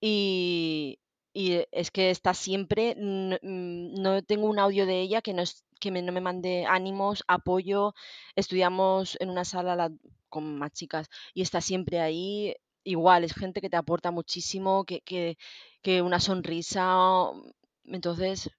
Y, 0.00 0.98
y 1.34 1.64
es 1.72 1.90
que 1.90 2.10
está 2.10 2.34
siempre, 2.34 2.92
n- 2.92 3.38
mm, 3.42 4.02
no 4.02 4.22
tengo 4.22 4.48
un 4.48 4.58
audio 4.60 4.86
de 4.86 5.00
ella 5.02 5.22
que 5.22 5.34
no, 5.34 5.42
es- 5.42 5.64
que 5.80 5.90
me- 5.92 6.02
no 6.02 6.12
me 6.12 6.20
mande 6.22 6.66
ánimos, 6.66 7.24
apoyo. 7.28 7.94
Estudiamos 8.36 9.16
en 9.20 9.30
una 9.30 9.44
sala 9.44 9.76
la- 9.76 9.92
con 10.30 10.58
más 10.58 10.72
chicas 10.72 11.08
y 11.34 11.42
está 11.42 11.60
siempre 11.62 12.00
ahí. 12.00 12.54
Igual, 12.84 13.24
es 13.24 13.34
gente 13.34 13.60
que 13.62 13.70
te 13.70 13.76
aporta 13.76 14.10
muchísimo, 14.12 14.84
que, 14.84 15.00
que, 15.02 15.38
que 15.82 16.02
una 16.02 16.20
sonrisa. 16.20 16.96
Entonces, 17.84 18.50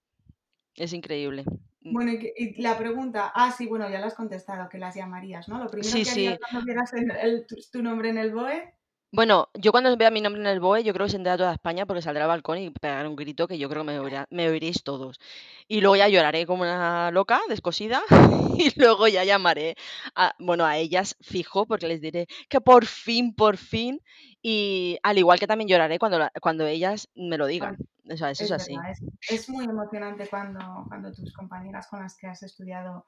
es 0.76 0.94
increíble. 0.94 1.46
Mm. 1.82 1.94
Bueno, 1.94 2.12
y, 2.12 2.20
que- 2.20 2.34
y 2.36 2.62
la 2.62 2.78
pregunta, 2.78 3.32
ah, 3.34 3.52
sí, 3.52 3.68
bueno, 3.68 3.90
ya 3.90 4.00
la 4.00 4.08
has 4.08 4.14
contestado, 4.16 4.68
que 4.70 4.78
las 4.78 4.96
llamarías, 4.96 5.48
¿no? 5.50 5.64
Lo 5.64 5.70
primero 5.70 5.96
Sí, 5.98 6.04
que 6.04 6.10
harías 6.12 6.36
sí. 6.36 6.40
cuando 6.40 6.66
vieras 6.66 6.94
el- 6.94 7.46
tu, 7.48 7.56
tu 7.72 7.82
nombre 7.84 8.10
en 8.10 8.18
el 8.18 8.34
BOE, 8.34 8.74
Bueno, 9.12 9.50
yo 9.56 9.72
cuando 9.72 9.96
vea 9.98 10.12
mi 10.12 10.22
nombre 10.22 10.40
en 10.42 10.48
el 10.48 10.60
BOE, 10.60 10.84
yo 10.84 10.94
creo 10.94 11.08
que 11.08 11.12
se 11.12 11.18
enterará 11.18 11.38
toda 11.40 11.54
España 11.54 11.88
porque 11.88 12.04
saldrá 12.04 12.26
al 12.26 12.28
balcón 12.30 12.60
y 12.60 12.70
pegaré 12.70 13.08
un 13.10 13.16
grito 13.16 13.48
que 13.48 13.58
yo 13.58 13.68
creo 13.68 13.82
que 13.84 13.88
me, 13.94 14.00
oirá- 14.00 14.28
me 14.30 14.48
oiréis 14.50 14.84
todos. 14.84 15.20
Y 15.68 15.82
luego 15.82 15.96
ya 15.96 16.08
lloraré 16.10 16.46
como 16.46 16.62
una 16.62 17.10
loca, 17.10 17.40
descosida, 17.50 18.04
y 18.60 18.72
luego 18.80 19.08
ya 19.08 19.24
llamaré 19.24 19.76
a, 20.16 20.36
bueno, 20.38 20.64
a 20.66 20.78
ellas 20.78 21.16
fijo 21.22 21.66
porque 21.66 21.88
les 21.88 22.02
diré 22.02 22.28
que 22.50 22.62
por 22.62 22.86
fin, 22.86 23.34
por 23.34 23.58
fin, 23.58 24.00
y 24.44 25.00
al 25.02 25.18
igual 25.18 25.40
que 25.40 25.48
también 25.48 25.70
lloraré 25.70 25.98
cuando, 25.98 26.20
la- 26.20 26.32
cuando 26.40 26.68
ellas 26.68 27.10
me 27.16 27.38
lo 27.40 27.48
digan. 27.48 27.78
O 28.12 28.18
sea, 28.18 28.32
eso 28.32 28.44
es, 28.44 28.52
es 28.52 28.52
así. 28.52 28.76
es, 28.90 29.00
es 29.30 29.50
muy 29.50 29.66
emocionante 29.66 30.28
cuando, 30.28 30.86
cuando 30.88 31.12
tus 31.14 31.34
compañeras 31.34 31.88
con 31.88 32.02
las 32.02 32.18
que 32.18 32.28
has 32.28 32.44
estudiado 32.44 33.06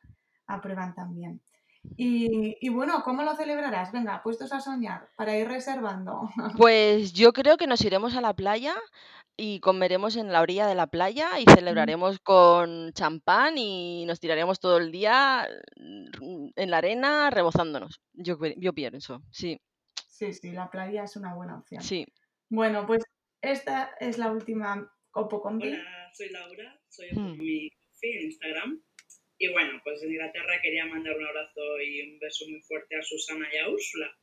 aprueban 0.48 0.94
también. 0.94 1.42
Y, 1.98 2.58
y 2.62 2.70
bueno, 2.70 3.02
¿cómo 3.04 3.24
lo 3.24 3.36
celebrarás? 3.36 3.92
Venga, 3.92 4.22
puestos 4.22 4.54
a 4.54 4.60
soñar, 4.62 5.10
para 5.16 5.36
ir 5.38 5.48
reservando. 5.48 6.30
Pues 6.58 7.14
yo 7.14 7.34
creo 7.34 7.58
que 7.58 7.68
nos 7.68 7.82
iremos 7.84 8.16
a 8.16 8.22
la 8.22 8.34
playa 8.36 8.76
y 9.38 9.60
comeremos 9.62 10.16
en 10.16 10.32
la 10.32 10.42
orilla 10.42 10.68
de 10.68 10.76
la 10.76 10.88
playa 10.88 11.40
y 11.40 11.46
celebraremos 11.46 12.20
con 12.20 12.92
champán 12.94 13.58
y 13.58 14.06
nos 14.06 14.20
tiraremos 14.20 14.60
todo 14.60 14.78
el 14.78 14.92
día 14.92 15.48
mm, 15.78 16.50
en 16.56 16.70
la 16.70 16.78
arena 16.78 17.30
rebozándonos. 17.32 18.02
Yo, 18.14 18.38
yo 18.58 18.74
pienso, 18.74 19.22
sí, 19.32 19.60
Sí, 20.08 20.34
sí, 20.34 20.52
la 20.52 20.70
playa 20.70 21.04
es 21.04 21.16
una 21.16 21.34
buena 21.34 21.58
opción. 21.58 21.82
sí. 21.82 22.06
Bueno, 22.50 22.86
pues 22.86 23.02
esta 23.42 23.96
es 24.00 24.18
la 24.18 24.32
última 24.32 24.92
Copo 25.12 25.42
Compi. 25.42 25.68
Hola, 25.70 26.12
soy 26.14 26.30
Laura, 26.30 26.80
soy 26.90 27.10
Hmm. 27.12 27.38
mi 27.38 27.70
Coffee 27.70 28.18
en 28.18 28.26
Instagram. 28.26 28.84
Y 29.38 29.48
bueno, 29.50 29.82
pues 29.84 30.04
en 30.04 30.12
Inglaterra 30.12 30.60
quería 30.62 30.86
mandar 30.86 31.18
un 31.18 31.26
abrazo 31.26 31.82
y 31.82 32.02
un 32.04 32.20
beso 32.20 32.46
muy 32.48 32.62
fuerte 32.62 32.96
a 32.96 33.02
Susana 33.02 33.48
y 33.52 33.58
a 33.58 33.70
Úrsula. 33.70 34.16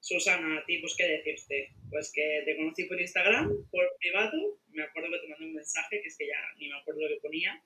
Susana, 0.00 0.58
a 0.58 0.64
ti, 0.64 0.78
pues 0.78 0.94
qué 0.96 1.06
decirte. 1.06 1.68
Pues 1.90 2.10
que 2.12 2.42
te 2.44 2.56
conocí 2.56 2.84
por 2.84 3.00
Instagram, 3.00 3.50
por 3.70 3.84
privado. 4.00 4.60
Me 4.70 4.82
acuerdo 4.82 5.10
que 5.10 5.18
te 5.20 5.28
mandé 5.28 5.46
un 5.46 5.54
mensaje, 5.54 6.00
que 6.00 6.08
es 6.08 6.16
que 6.16 6.26
ya 6.26 6.40
ni 6.58 6.68
me 6.68 6.76
acuerdo 6.76 7.02
lo 7.02 7.08
que 7.08 7.20
ponía. 7.20 7.62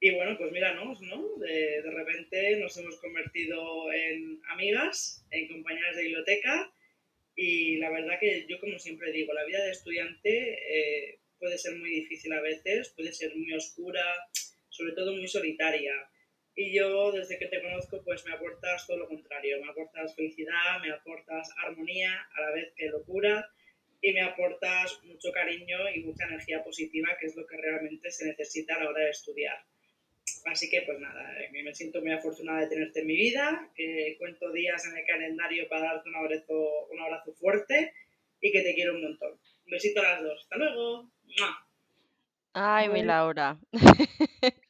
Y 0.00 0.10
bueno, 0.14 0.36
pues 0.36 0.52
míranos, 0.52 1.00
¿no? 1.00 1.36
De, 1.38 1.82
de 1.82 1.90
repente 1.90 2.56
nos 2.58 2.76
hemos 2.76 3.00
convertido 3.00 3.92
en 3.92 4.40
amigas, 4.50 5.24
en 5.30 5.48
compañeras 5.48 5.96
de 5.96 6.02
biblioteca. 6.02 6.72
Y 7.36 7.76
la 7.78 7.90
verdad 7.90 8.18
que 8.20 8.46
yo, 8.48 8.60
como 8.60 8.78
siempre 8.78 9.12
digo, 9.12 9.32
la 9.32 9.44
vida 9.44 9.64
de 9.64 9.72
estudiante 9.72 11.10
eh, 11.10 11.18
puede 11.38 11.58
ser 11.58 11.76
muy 11.76 11.90
difícil 11.90 12.32
a 12.32 12.40
veces, 12.40 12.90
puede 12.90 13.12
ser 13.12 13.34
muy 13.34 13.52
oscura, 13.52 14.04
sobre 14.68 14.92
todo 14.92 15.12
muy 15.14 15.28
solitaria. 15.28 15.92
Y 16.56 16.76
yo, 16.76 17.10
desde 17.10 17.38
que 17.38 17.46
te 17.46 17.60
conozco, 17.60 18.02
pues 18.04 18.24
me 18.24 18.32
aportas 18.32 18.86
todo 18.86 18.98
lo 18.98 19.08
contrario. 19.08 19.60
Me 19.60 19.70
aportas 19.70 20.14
felicidad, 20.14 20.80
me 20.80 20.92
aportas 20.92 21.50
armonía, 21.64 22.28
a 22.36 22.40
la 22.42 22.50
vez 22.52 22.72
que 22.76 22.86
locura, 22.86 23.50
y 24.00 24.12
me 24.12 24.20
aportas 24.20 25.02
mucho 25.04 25.32
cariño 25.32 25.90
y 25.94 26.04
mucha 26.04 26.26
energía 26.26 26.62
positiva, 26.62 27.16
que 27.18 27.26
es 27.26 27.34
lo 27.34 27.46
que 27.46 27.56
realmente 27.56 28.10
se 28.10 28.26
necesita 28.26 28.76
a 28.76 28.84
la 28.84 28.90
hora 28.90 29.04
de 29.04 29.10
estudiar. 29.10 29.64
Así 30.46 30.70
que, 30.70 30.82
pues 30.82 30.98
nada, 31.00 31.32
eh, 31.40 31.50
me 31.62 31.74
siento 31.74 32.00
muy 32.00 32.12
afortunada 32.12 32.60
de 32.60 32.68
tenerte 32.68 33.00
en 33.00 33.06
mi 33.06 33.16
vida, 33.16 33.70
que 33.74 34.16
cuento 34.18 34.52
días 34.52 34.84
en 34.86 34.96
el 34.96 35.06
calendario 35.06 35.68
para 35.68 35.94
darte 35.94 36.08
un 36.08 36.16
abrazo, 36.16 36.86
un 36.90 37.00
abrazo 37.00 37.32
fuerte 37.34 37.92
y 38.40 38.52
que 38.52 38.62
te 38.62 38.74
quiero 38.74 38.94
un 38.94 39.02
montón. 39.02 39.32
Un 39.32 39.70
besito 39.70 40.00
a 40.00 40.04
las 40.04 40.22
dos. 40.22 40.40
Hasta 40.42 40.56
luego. 40.56 41.10
¡Mua! 41.24 41.66
Ay, 42.52 42.88
mi 42.88 43.02
Laura. 43.02 43.58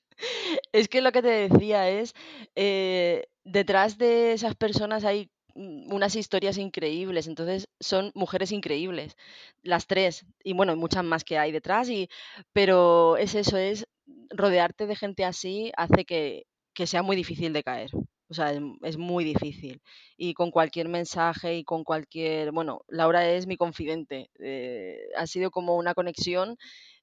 Es 0.73 0.89
que 0.89 1.01
lo 1.01 1.13
que 1.13 1.23
te 1.23 1.49
decía 1.49 1.89
es, 1.91 2.15
eh, 2.55 3.27
detrás 3.45 3.99
de 3.99 4.33
esas 4.33 4.55
personas 4.55 5.05
hay 5.05 5.31
mm, 5.55 5.93
unas 5.93 6.17
historias 6.17 6.57
increíbles, 6.57 7.27
entonces 7.27 7.69
son 7.81 8.11
mujeres 8.15 8.53
increíbles, 8.53 9.17
las 9.63 9.87
tres, 9.87 10.25
y 10.43 10.53
bueno, 10.53 10.77
muchas 10.77 11.05
más 11.05 11.25
que 11.25 11.37
hay 11.37 11.53
detrás, 11.53 11.89
y, 11.91 12.09
pero 12.53 13.17
es 13.17 13.35
eso, 13.35 13.57
es 13.59 13.87
rodearte 14.31 14.87
de 14.87 14.97
gente 14.97 15.25
así 15.25 15.73
hace 15.77 16.05
que, 16.05 16.47
que 16.75 16.87
sea 16.87 17.03
muy 17.03 17.17
difícil 17.17 17.53
de 17.53 17.63
caer. 17.63 17.91
O 18.29 18.35
sea, 18.35 18.53
es, 18.83 18.97
muy 18.97 19.25
difícil. 19.25 19.81
Y 20.17 20.35
con 20.35 20.51
cualquier 20.51 20.89
mensaje 20.89 21.57
y 21.57 21.65
con 21.65 21.85
cualquier... 21.85 22.53
Bueno, 22.53 22.83
Laura 22.89 23.29
es 23.31 23.47
mi 23.47 23.57
confidente. 23.57 24.31
eh, 24.41 24.99
ha 25.17 25.27
sido 25.27 25.51
como 25.51 25.77
una 25.77 25.95
conexión, 25.95 26.57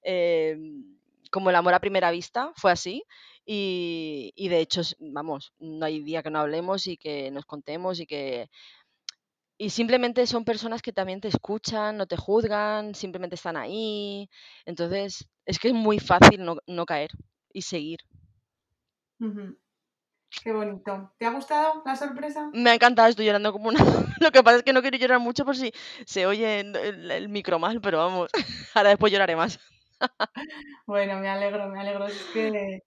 eh, 0.04 0.58
como 1.32 1.50
el 1.50 1.56
amor 1.56 1.74
a 1.74 1.80
primera 1.80 2.12
vista, 2.12 2.52
fue 2.56 2.72
así. 2.72 3.04
Y, 3.46 4.34
y 4.36 4.50
de 4.50 4.60
hecho, 4.60 4.82
vamos, 5.00 5.54
no 5.60 5.86
hay 5.86 6.02
día 6.04 6.24
que 6.24 6.30
no 6.32 6.40
hablemos 6.40 6.88
y 6.88 6.98
que 6.98 7.32
nos 7.32 7.46
contemos 7.46 8.00
y 8.00 8.06
que... 8.06 8.50
Y 9.58 9.70
simplemente 9.70 10.26
son 10.26 10.44
personas 10.44 10.82
que 10.82 10.92
también 10.92 11.22
te 11.22 11.28
escuchan, 11.28 11.96
no 11.96 12.08
te 12.08 12.18
juzgan, 12.18 12.96
simplemente 12.96 13.36
están 13.36 13.58
ahí. 13.58 14.28
Entonces, 14.66 15.30
es 15.46 15.60
que 15.60 15.70
es 15.70 15.74
muy 15.74 16.00
fácil 16.00 16.44
no, 16.44 16.58
no 16.68 16.86
caer 16.86 17.12
y 17.54 17.62
seguir. 17.62 18.00
Qué 20.44 20.52
bonito. 20.54 21.12
¿Te 21.18 21.26
ha 21.26 21.32
gustado 21.32 21.84
la 21.86 21.96
sorpresa? 21.96 22.50
Me 22.54 22.70
ha 22.70 22.74
encantado, 22.76 23.10
estoy 23.10 23.26
llorando 23.26 23.52
como 23.52 23.70
una... 23.70 23.80
Lo 24.20 24.32
que 24.32 24.44
pasa 24.44 24.58
es 24.58 24.64
que 24.64 24.74
no 24.74 24.82
quiero 24.82 24.98
llorar 24.98 25.20
mucho 25.20 25.46
por 25.46 25.56
si 25.58 25.72
se 26.06 26.26
oye 26.26 26.62
el, 26.62 26.76
el- 26.76 27.12
el 27.12 27.30
micro 27.30 27.60
mal, 27.60 27.82
pero 27.82 27.98
vamos, 28.00 28.30
ahora 28.76 28.90
después 28.90 29.12
lloraré 29.12 29.36
más. 29.36 29.60
Bueno, 30.88 31.20
me 31.20 31.30
alegro, 31.30 31.68
me 31.70 31.80
alegro. 31.80 32.08
Es 32.08 32.28
que, 32.34 32.82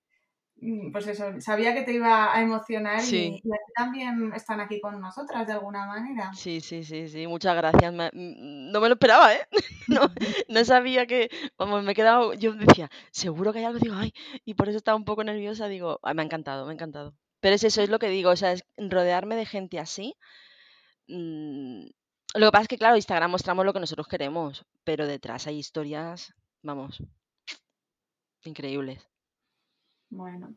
pues 0.93 1.07
eso, 1.07 1.25
sabía 1.41 1.75
que 1.75 1.83
te 1.83 1.93
iba 1.93 2.35
a 2.35 2.41
emocionar 2.43 3.01
y, 3.01 3.07
Sí. 3.07 3.41
y 3.43 3.53
aquí 3.53 3.73
también 3.77 4.33
están 4.35 4.61
aquí 4.61 4.81
con 4.81 5.01
nosotras 5.01 5.47
de 5.47 5.53
alguna 5.53 5.87
manera. 5.87 6.33
Sí, 6.35 6.61
sí, 6.61 6.85
sí, 6.85 7.09
sí, 7.09 7.27
muchas 7.27 7.55
gracias. 7.57 7.93
me- 7.93 8.11
mm, 8.13 8.71
no 8.73 8.81
me 8.81 8.89
lo 8.89 8.95
esperaba, 8.95 9.35
¿eh? 9.35 9.47
No, 9.89 10.01
no 10.49 10.65
sabía 10.65 11.07
que, 11.07 11.29
vamos, 11.59 11.83
me 11.85 11.93
he 11.93 11.95
quedado, 11.95 12.35
yo 12.35 12.55
decía, 12.55 12.91
seguro 13.11 13.53
que 13.53 13.59
hay 13.61 13.65
algo, 13.67 13.79
digo, 13.79 13.95
ay, 13.97 14.13
y 14.45 14.55
por 14.55 14.69
eso 14.69 14.79
estaba 14.79 14.97
un 14.97 15.05
poco 15.05 15.23
nerviosa, 15.25 15.69
digo, 15.69 16.01
ay, 16.03 16.15
me 16.15 16.23
ha 16.23 16.25
encantado, 16.25 16.65
me 16.67 16.73
ha 16.73 16.75
encantado. 16.75 17.15
Pero 17.41 17.55
es 17.57 17.65
eso, 17.65 17.83
es 17.83 17.91
lo 17.91 17.99
que 17.99 18.09
digo, 18.09 18.31
o 18.31 18.37
sea, 18.37 18.53
es 18.53 18.65
rodearme 18.79 19.37
de 19.37 19.47
gente 19.47 19.79
así, 19.79 20.15
mm, 21.09 21.85
Lo 22.37 22.47
que 22.49 22.53
pasa 22.53 22.63
es 22.63 22.69
que, 22.69 22.79
claro, 22.79 22.97
Instagram 22.97 23.31
mostramos 23.31 23.65
lo 23.65 23.73
que 23.73 23.81
nosotros 23.81 24.09
queremos, 24.09 24.65
pero 24.85 25.07
detrás 25.07 25.47
hay 25.47 25.59
historias, 25.59 26.35
vamos, 26.63 27.01
increíbles. 28.45 29.07
Bueno, 30.15 30.55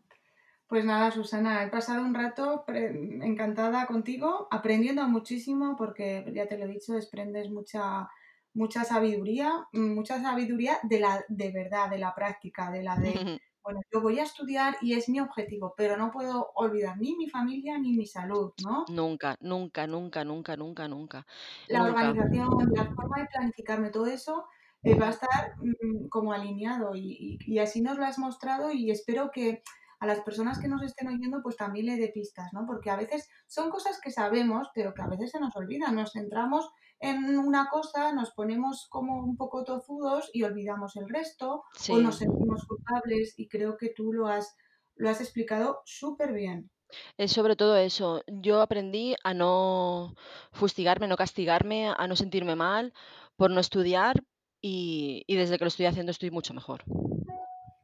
pues 0.68 0.86
nada, 0.86 1.12
Susana, 1.12 1.64
he 1.64 1.70
pasado 1.70 2.04
un 2.04 2.14
rato 2.14 2.64
encantada 2.68 3.88
contigo, 3.88 4.48
aprendiendo 4.52 5.08
muchísimo, 5.08 5.76
porque 5.78 6.30
ya 6.34 6.48
te 6.48 6.58
lo 6.58 6.66
he 6.66 6.68
dicho, 6.68 6.94
desprendes 6.94 7.50
mucha, 7.50 8.08
mucha 8.54 8.84
sabiduría, 8.84 9.68
mucha 9.72 10.22
sabiduría 10.22 10.78
de 10.84 11.00
la 11.00 11.26
de 11.28 11.52
verdad, 11.52 11.90
de 11.90 11.98
la 11.98 12.14
práctica, 12.14 12.70
de 12.70 12.84
la 12.84 12.98
de 12.98 13.14
bueno, 13.64 13.82
yo 13.92 14.00
voy 14.02 14.20
a 14.20 14.24
estudiar 14.24 14.78
y 14.82 14.94
es 14.94 15.10
mi 15.10 15.20
objetivo, 15.20 15.74
pero 15.76 15.98
no 15.98 16.12
puedo 16.12 16.52
olvidar 16.56 16.98
ni 16.98 17.16
mi 17.16 17.30
familia 17.30 17.78
ni 17.80 17.94
mi 17.94 18.06
salud, 18.06 18.54
¿no? 18.64 18.86
Nunca, 18.90 19.36
nunca, 19.42 19.88
nunca, 19.88 20.24
nunca, 20.24 20.56
nunca, 20.56 20.88
nunca. 20.88 21.26
La 21.68 21.84
organización, 21.84 22.72
la 22.74 22.86
forma 22.94 23.18
de 23.20 23.26
planificarme, 23.26 23.90
todo 23.90 24.06
eso 24.06 24.46
eh, 24.84 24.96
va 24.96 25.08
a 25.08 25.12
estar 25.12 25.56
mm, 25.58 26.08
como 26.10 26.34
alineado 26.34 26.96
y, 26.96 27.38
y, 27.40 27.60
así 27.60 27.82
nos 27.82 27.98
lo 27.98 28.06
has 28.06 28.20
mostrado 28.20 28.72
y 28.72 28.92
espero 28.92 29.32
que 29.32 29.64
a 30.00 30.06
las 30.06 30.22
personas 30.22 30.60
que 30.60 30.68
nos 30.68 30.84
estén 30.84 31.08
oyendo 31.08 31.42
pues 31.42 31.58
también 31.58 31.88
le 31.88 31.98
dé 31.98 32.10
pistas, 32.10 32.54
¿no? 32.54 32.66
Porque 32.68 32.92
a 32.92 32.96
veces 32.96 33.28
son 33.48 33.70
cosas 33.70 34.00
que 34.00 34.12
sabemos, 34.12 34.68
pero 34.76 34.94
que 34.94 35.02
a 35.02 35.08
veces 35.08 35.32
se 35.32 35.40
nos 35.40 35.56
olvidan, 35.56 35.96
nos 35.96 36.14
centramos 36.14 36.70
en 37.00 37.38
una 37.38 37.68
cosa, 37.70 38.14
nos 38.14 38.32
ponemos 38.32 38.88
como 38.90 39.24
un 39.24 39.38
poco 39.38 39.64
tozudos 39.64 40.30
y 40.34 40.44
olvidamos 40.44 40.96
el 40.96 41.10
resto 41.10 41.64
o 41.90 41.98
nos 41.98 42.18
sentimos 42.18 42.66
culpables 42.66 43.34
y 43.38 43.48
creo 43.48 43.78
que 43.78 43.90
tú 43.90 44.14
lo 44.14 44.28
has, 44.28 44.56
lo 44.96 45.10
has 45.10 45.22
explicado 45.22 45.82
súper 45.86 46.34
bien. 46.34 46.70
Es 47.18 47.34
sobre 47.34 47.56
todo 47.56 47.76
eso. 47.76 48.24
Yo 48.28 48.62
aprendí 48.62 49.16
a 49.24 49.34
no 49.34 50.16
fustigarme, 50.54 51.08
no 51.08 51.18
castigarme, 51.18 51.90
a 51.90 52.08
no 52.08 52.16
sentirme 52.16 52.56
mal 52.56 52.94
por 53.36 53.52
no 53.52 53.60
estudiar 53.60 54.24
y, 54.62 55.24
desde 55.28 55.58
que 55.58 55.66
lo 55.66 55.70
estoy 55.70 55.86
haciendo 55.86 56.12
estoy 56.12 56.32
mucho 56.32 56.54
mejor. 56.54 56.84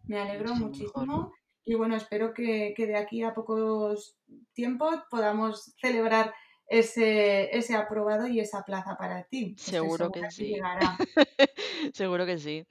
Me 0.05 0.19
alegro 0.19 0.55
muchísimo. 0.55 1.32
Y 1.65 1.76
bueno, 1.76 1.95
espero 1.95 2.34
que, 2.34 2.74
que, 2.76 2.88
de 2.88 2.97
aquí 2.97 3.24
a 3.24 3.34
pocos 3.34 4.17
tiempos 4.53 4.99
podamos 5.09 5.74
celebrar 5.80 6.34
ese, 6.67 7.55
ese 7.55 7.76
aprobado 7.76 8.28
y 8.28 8.39
esa 8.39 8.63
plaza 8.63 8.97
para 8.97 9.24
ti. 9.24 9.55
Seguro 9.57 10.11
que 10.11 10.30
sí. 10.32 10.55
Seguro 11.93 12.26
que 12.26 12.38
sí. 12.38 12.65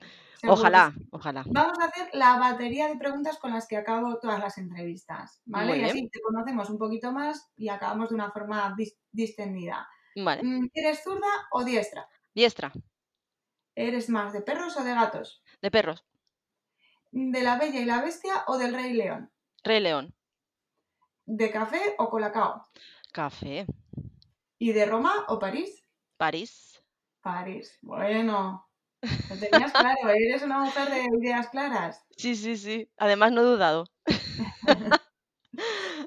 ojalá, 0.47 0.93
ojalá. 1.11 1.43
Vamos 1.47 1.79
a 1.79 1.85
hacer 1.85 2.09
la 2.13 2.37
batería 2.37 2.87
de 2.87 2.97
preguntas 2.97 3.39
con 3.39 3.53
las 3.53 3.67
que 3.67 3.77
acabo 3.77 4.19
todas 4.19 4.39
las 4.39 4.57
entrevistas, 4.57 5.41
¿vale? 5.45 5.77
y 5.77 5.83
así 5.83 6.09
te 6.09 6.19
conocemos 6.21 6.69
un 6.69 6.77
poquito 6.77 7.11
más 7.11 7.49
y 7.55 7.69
acabamos 7.69 8.09
de 8.09 8.15
una 8.15 8.31
forma 8.31 8.75
distendida. 9.11 9.87
Vale. 10.15 10.43
Mm, 10.43 10.69
¿Eres 10.73 11.03
zurda 11.03 11.47
o 11.51 11.63
diestra? 11.63 12.07
Diestra. 12.35 12.71
¿Eres 13.75 14.09
más 14.09 14.33
de 14.33 14.41
perros 14.41 14.77
o 14.77 14.83
de 14.83 14.93
gatos? 14.93 15.43
De 15.61 15.71
perros. 15.71 16.05
¿De 17.11 17.41
la 17.41 17.57
Bella 17.57 17.79
y 17.79 17.85
la 17.85 18.01
Bestia 18.01 18.43
o 18.47 18.57
del 18.57 18.73
Rey 18.73 18.93
León? 18.93 19.31
Rey 19.63 19.79
León. 19.79 20.13
¿De 21.25 21.51
café 21.51 21.95
o 21.97 22.09
colacao? 22.09 22.67
Café. 23.11 23.65
¿Y 24.59 24.73
de 24.73 24.85
Roma 24.85 25.25
o 25.27 25.39
París? 25.39 25.83
París. 26.17 26.83
París. 27.21 27.79
Bueno, 27.81 28.67
lo 29.01 29.39
tenías 29.39 29.71
claro, 29.71 30.09
eres 30.09 30.43
una 30.43 30.59
mujer 30.59 30.89
de 30.89 31.05
ideas 31.19 31.49
claras. 31.49 32.05
Sí, 32.17 32.35
sí, 32.35 32.57
sí. 32.57 32.89
Además 32.97 33.31
no 33.31 33.41
he 33.41 33.45
dudado. 33.45 33.85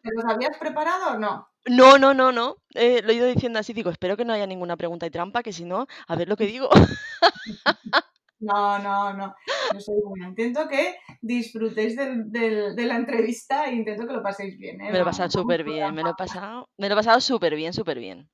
¿Te 0.07 0.14
los 0.14 0.24
habías 0.24 0.57
preparado 0.59 1.14
o 1.14 1.18
no? 1.18 1.48
No, 1.66 1.98
no, 1.98 2.14
no, 2.14 2.30
no. 2.30 2.57
Eh, 2.74 3.02
lo 3.02 3.11
he 3.11 3.14
ido 3.14 3.26
diciendo 3.26 3.59
así, 3.59 3.72
digo, 3.72 3.90
espero 3.90 4.16
que 4.16 4.24
no 4.24 4.32
haya 4.32 4.46
ninguna 4.46 4.76
pregunta 4.76 5.07
y 5.07 5.11
trampa, 5.11 5.42
que 5.42 5.52
si 5.52 5.64
no, 5.64 5.86
a 6.07 6.16
ver 6.16 6.28
lo 6.28 6.36
que 6.36 6.46
digo. 6.46 6.68
No, 8.38 8.78
no, 8.78 9.14
no. 9.14 9.34
Yo 9.72 9.80
soy 9.80 9.96
buena. 10.04 10.28
Intento 10.28 10.68
que 10.68 10.96
disfrutéis 11.22 11.96
de 11.96 12.86
la 12.86 12.96
entrevista 12.96 13.64
e 13.66 13.74
intento 13.74 14.07
que 14.07 14.12
lo 14.12 14.22
paséis 14.22 14.59
bien. 14.59 14.80
¿eh? 14.80 14.92
Me 14.92 14.98
lo 14.98 15.02
he 15.02 15.04
pasado 15.04 15.30
súper 15.30 15.64
bien, 15.64 15.94
me 15.94 16.02
lo 16.02 16.11
he 16.11 16.14
pasado, 16.14 16.68
me 16.76 16.88
lo 16.88 16.94
he 16.94 16.96
pasado 16.98 17.20
súper 17.20 17.54
bien, 17.54 17.72
súper 17.72 17.98
bien. 17.98 18.28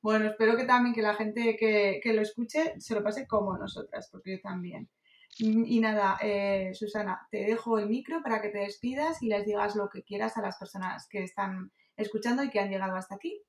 Bueno, 0.00 0.26
espero 0.26 0.56
que 0.56 0.64
también 0.64 0.94
que 0.94 1.02
la 1.02 1.14
gente 1.14 1.56
que, 1.58 2.12
lo 2.14 2.22
escuche 2.22 2.74
se 2.78 2.94
lo 2.94 3.02
pase 3.02 3.26
como 3.26 3.58
nosotras, 3.58 4.08
porque 4.12 4.36
yo 4.36 4.40
también. 4.40 4.88
Y 5.38 5.80
nada, 5.80 6.16
eh, 6.22 6.72
Susana, 6.74 7.26
te 7.30 7.44
dejo 7.44 7.78
el 7.78 7.88
micro 7.88 8.22
para 8.22 8.40
que 8.40 8.48
te 8.48 8.58
despidas 8.58 9.22
y 9.22 9.28
les 9.28 9.44
digas 9.44 9.76
lo 9.76 9.88
que 9.90 10.02
quieras 10.02 10.36
a 10.36 10.42
las 10.42 10.56
personas 10.56 11.06
que 11.08 11.22
están 11.22 11.72
escuchando 11.96 12.42
y 12.42 12.50
que 12.50 12.60
han 12.60 12.70
llegado 12.70 12.96
hasta 12.96 13.16
aquí. 13.16 13.42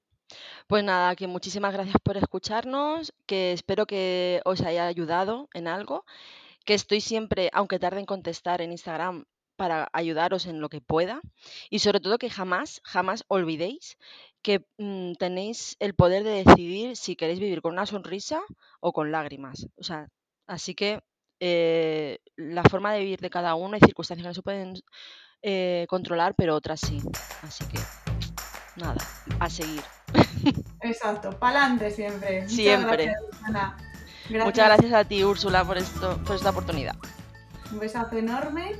Pues 0.67 0.83
nada, 0.83 1.15
que 1.15 1.27
muchísimas 1.27 1.73
gracias 1.73 1.95
por 2.03 2.17
escucharnos, 2.17 3.13
que 3.25 3.53
espero 3.53 3.85
que 3.85 4.41
os 4.43 4.61
haya 4.61 4.85
ayudado 4.85 5.47
en 5.53 5.67
algo, 5.67 6.03
que 6.65 6.73
estoy 6.73 6.99
siempre, 6.99 7.49
aunque 7.53 7.79
tarde 7.79 8.01
en 8.01 8.05
contestar 8.05 8.61
en 8.61 8.71
Instagram, 8.73 9.23
para 9.57 9.89
ayudaros 9.91 10.45
en 10.45 10.61
lo 10.61 10.69
que 10.69 10.81
pueda 10.81 11.19
y 11.69 11.79
sobre 11.79 11.99
todo 11.99 12.19
que 12.19 12.29
jamás, 12.29 12.79
jamás 12.85 13.25
olvidéis 13.27 13.97
que 14.41 14.65
mm, 14.77 15.13
tenéis 15.13 15.75
el 15.79 15.95
poder 15.95 16.23
de 16.23 16.43
decidir 16.43 16.95
si 16.95 17.15
queréis 17.15 17.39
vivir 17.39 17.61
con 17.61 17.73
una 17.73 17.85
sonrisa 17.85 18.41
o 18.79 18.93
con 18.93 19.11
lágrimas. 19.11 19.67
O 19.75 19.83
sea, 19.83 20.07
así 20.45 20.75
que 20.75 21.01
eh, 21.39 22.19
la 22.35 22.63
forma 22.63 22.93
de 22.93 22.99
vivir 22.99 23.19
de 23.19 23.29
cada 23.29 23.55
uno 23.55 23.75
hay 23.75 23.81
circunstancias 23.81 24.23
que 24.23 24.29
no 24.29 24.33
se 24.33 24.41
pueden 24.41 24.81
eh, 25.41 25.85
controlar, 25.89 26.33
pero 26.35 26.55
otras 26.55 26.79
sí. 26.79 27.01
Así 27.43 27.63
que 27.65 27.79
nada, 28.75 28.97
a 29.39 29.49
seguir. 29.49 29.83
Exacto, 30.81 31.31
pa'lante 31.37 31.91
siempre. 31.91 32.47
Siempre. 32.49 33.13
Muchas 34.29 34.67
gracias, 34.67 34.93
a 34.93 35.05
ti, 35.05 35.23
Úrsula, 35.23 35.63
por, 35.63 35.77
esto, 35.77 36.21
por 36.25 36.35
esta 36.35 36.49
oportunidad. 36.49 36.95
Un 37.71 37.79
besazo 37.79 38.17
enorme. 38.17 38.75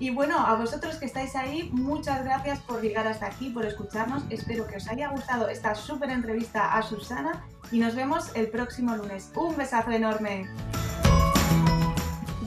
Y 0.00 0.10
bueno, 0.10 0.38
a 0.38 0.54
vosotros 0.54 0.94
que 0.96 1.06
estáis 1.06 1.34
ahí, 1.34 1.70
muchas 1.72 2.24
gracias 2.24 2.60
por 2.60 2.80
llegar 2.80 3.06
hasta 3.08 3.26
aquí, 3.26 3.50
por 3.50 3.66
escucharnos. 3.66 4.22
Espero 4.30 4.66
que 4.68 4.76
os 4.76 4.86
haya 4.88 5.08
gustado 5.08 5.48
esta 5.48 5.74
súper 5.74 6.10
entrevista 6.10 6.76
a 6.76 6.82
Susana 6.82 7.44
y 7.72 7.80
nos 7.80 7.96
vemos 7.96 8.30
el 8.36 8.48
próximo 8.48 8.94
lunes. 8.94 9.32
Un 9.34 9.56
besazo 9.56 9.90
enorme. 9.90 10.48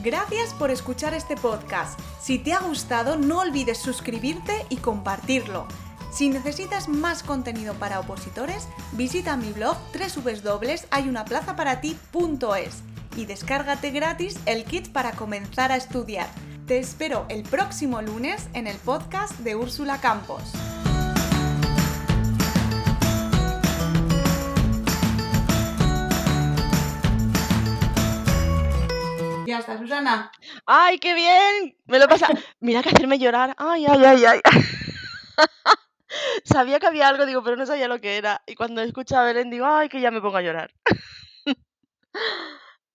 Gracias 0.02 0.52
por 0.54 0.70
escuchar 0.72 1.14
este 1.14 1.36
podcast. 1.36 2.00
Si 2.20 2.40
te 2.40 2.52
ha 2.52 2.58
gustado, 2.58 3.16
no 3.16 3.38
olvides 3.38 3.78
suscribirte 3.78 4.66
y 4.68 4.78
compartirlo. 4.78 5.68
Si 6.10 6.28
necesitas 6.28 6.88
más 6.88 7.22
contenido 7.22 7.74
para 7.74 8.00
opositores, 8.00 8.66
visita 8.92 9.36
mi 9.36 9.52
blog 9.52 9.76
www.hayunaplazaparati.es 9.94 12.82
y 13.16 13.26
descárgate 13.26 13.92
gratis 13.92 14.40
el 14.46 14.64
kit 14.64 14.90
para 14.90 15.12
comenzar 15.12 15.70
a 15.70 15.76
estudiar. 15.76 16.26
Te 16.66 16.80
espero 16.80 17.24
el 17.28 17.44
próximo 17.44 18.02
lunes 18.02 18.48
en 18.54 18.66
el 18.66 18.78
podcast 18.78 19.38
de 19.38 19.54
Úrsula 19.54 20.00
Campos. 20.00 20.42
Ya 29.52 29.58
está, 29.58 29.76
Susana. 29.76 30.32
¡Ay, 30.64 30.98
qué 30.98 31.12
bien! 31.12 31.76
Me 31.84 31.98
lo 31.98 32.08
pasa. 32.08 32.26
Mira 32.60 32.82
que 32.82 32.88
hacerme 32.88 33.18
llorar. 33.18 33.54
¡Ay, 33.58 33.84
ay, 33.86 34.02
ay, 34.02 34.24
ay! 34.24 34.40
Sabía 36.44 36.80
que 36.80 36.86
había 36.86 37.06
algo, 37.06 37.26
digo, 37.26 37.42
pero 37.42 37.56
no 37.56 37.66
sabía 37.66 37.86
lo 37.86 38.00
que 38.00 38.16
era. 38.16 38.42
Y 38.46 38.54
cuando 38.54 38.80
escucho 38.80 39.18
a 39.18 39.24
Belén 39.24 39.50
digo, 39.50 39.66
ay, 39.66 39.90
que 39.90 40.00
ya 40.00 40.10
me 40.10 40.22
pongo 40.22 40.38
a 40.38 40.42
llorar. 40.42 40.72